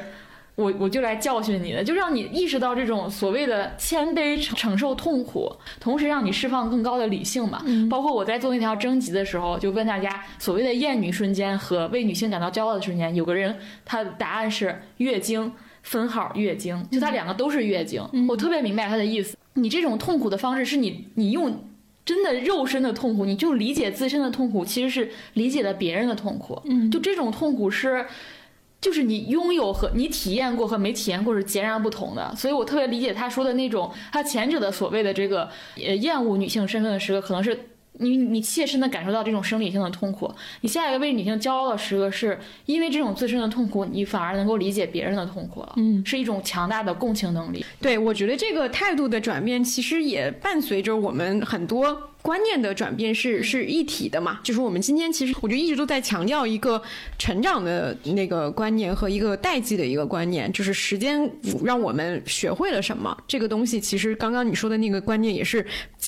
[0.57, 7.65] 我我就来教训你的，就让你意识到这种所谓的谦卑承受痛苦，同时让你释放更高的理性嘛。
[7.89, 15.53] 包括我在做那条征集的时候，就问大家所谓的厌女瞬间和为女性感到骄傲的瞬间，有个人他的答案是月经。
[15.85, 19.39] 分号月经，就它两个都是月经，我特别明白他的意思。
[19.55, 21.65] 你这种痛苦的方式是你，你用
[22.05, 26.61] 真的肉身的痛苦，你就理解自身的痛苦，其实是理解了别人的痛苦。
[26.65, 28.05] 嗯，就这种痛苦是。
[28.81, 37.59] 就是你拥有和你体验过和没体验过是截然不同的，所以我特别理解他说的那种，他前者的所谓的这个呃厌恶女性身份的时刻，可能是
[37.99, 40.29] 你你切身的感受到这种生理性的痛苦；
[40.63, 47.65] 你下一个为女性骄傲的时刻，是因为这种自身的痛苦，你反而能够理解别人的痛苦了，嗯，是一种强大的共情能力。
[47.81, 52.11] 对，我觉得这个态度的转变，其实也伴随着我们很多。
[52.25, 54.41] 观念的转变是是一体的嘛？
[54.43, 56.83] 就是我们今天其实我觉得一直都在强调一个
[57.19, 61.31] 成长的那个观念和一个代际的一个观念，就是时间
[61.63, 63.79] 让我们学会了什么这个东西。
[63.79, 65.67] 其实刚刚你说的那个观念也是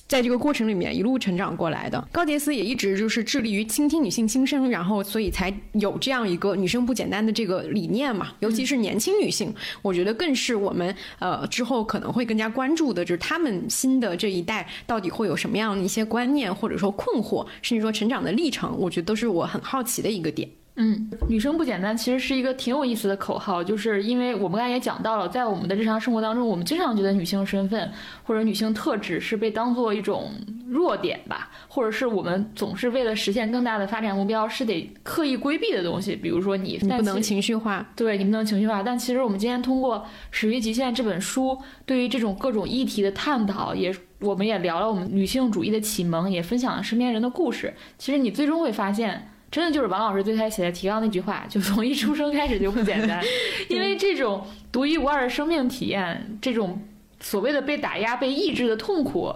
[0.09, 2.03] 在这个过程里面一路成长过来的。
[2.11, 8.33] 高杰斯也一直就是致力于倾听女性心声，然后所以才有这样一个女生不简单的这个理念嘛。
[8.41, 16.06] 尤其是年轻女性，我觉得更是我们呃之后可能会更加关注的，就是她们新的这一代到底会有什么样的一些。
[16.07, 20.49] 观念或者说困惑，甚至说成长的历程，我觉得都是我很好奇的一个点。
[20.79, 27.91] 嗯，女生不简单，其实是一个挺有意思的口号，就是因为我们刚才也讲到了，在我们的日常生活当中，我们经常觉得女性身份
[28.25, 30.31] 或者女性特质是被当做一种
[30.69, 36.15] 弱点吧，或者是我们总是为了实现更大的发展目标，是得刻意规避的东西。
[36.15, 38.83] 比如说你不能情绪化，对你不能情绪化。
[38.83, 39.97] 但其实我们今天通过
[40.31, 43.91] 《始于极限》这本书，对于这种各种议题的探讨，也
[44.21, 47.73] 我们也聊了我们女性主义的启蒙，也分享了身边人的故事。
[47.97, 49.31] 其实你最终会发现。
[49.51, 53.23] 真的就是王老师最开始写的提纲那句话， 就从一出生开始就不简单，
[53.71, 56.81] 因为这种独一无二的生命体验，这种
[57.21, 59.33] 所谓的被打压、被抑制的痛苦，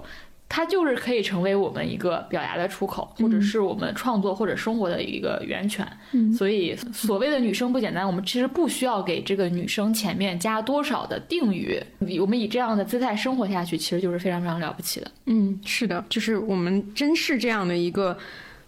[0.49, 5.87] 它就是可以成为我们一个表达的出口，或者是我们创作或者生活的一个源泉。
[6.37, 11.81] 所以，所谓的女生不简单，我们其实不需要给这个女生前面加多少的定语，
[12.21, 15.11] 我们以这样的姿态生活下去，其实就是非常非常了不起的。
[15.27, 18.19] 嗯，是的，就是我们真是这样的一个。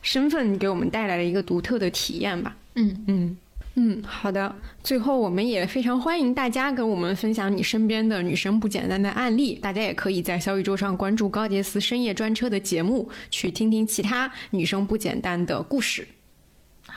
[0.03, 2.55] 身份给我们带来了一个独特的体验吧。
[2.74, 3.37] 嗯嗯
[3.74, 4.55] 嗯，好的。
[4.83, 9.55] 最后，我们也非常欢迎大家跟我们分享你身边的女生不简单的案例。
[9.55, 16.07] 大家也可以在小宇宙上关注高杰斯深夜专车的节目，去听听其他女生不简单的故事。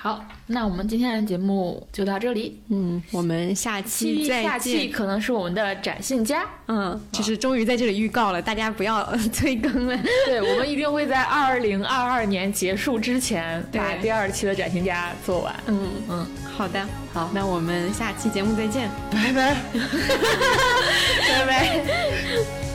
[0.05, 2.61] 好，那我们今天的节目就到这里。
[2.69, 4.43] 嗯，我们下期再见。
[4.43, 6.45] 下期可能是我们的展信佳。
[6.67, 9.03] 嗯，就是终于在这里预告了，大家不要
[9.33, 9.99] 催更了。
[10.27, 15.55] 对，我们一定会在二零二二年结束之前把第二期的展信佳做完。
[15.65, 19.55] 嗯嗯，好的，好，那我们下期节目再见，拜拜，
[21.33, 22.74] 拜拜。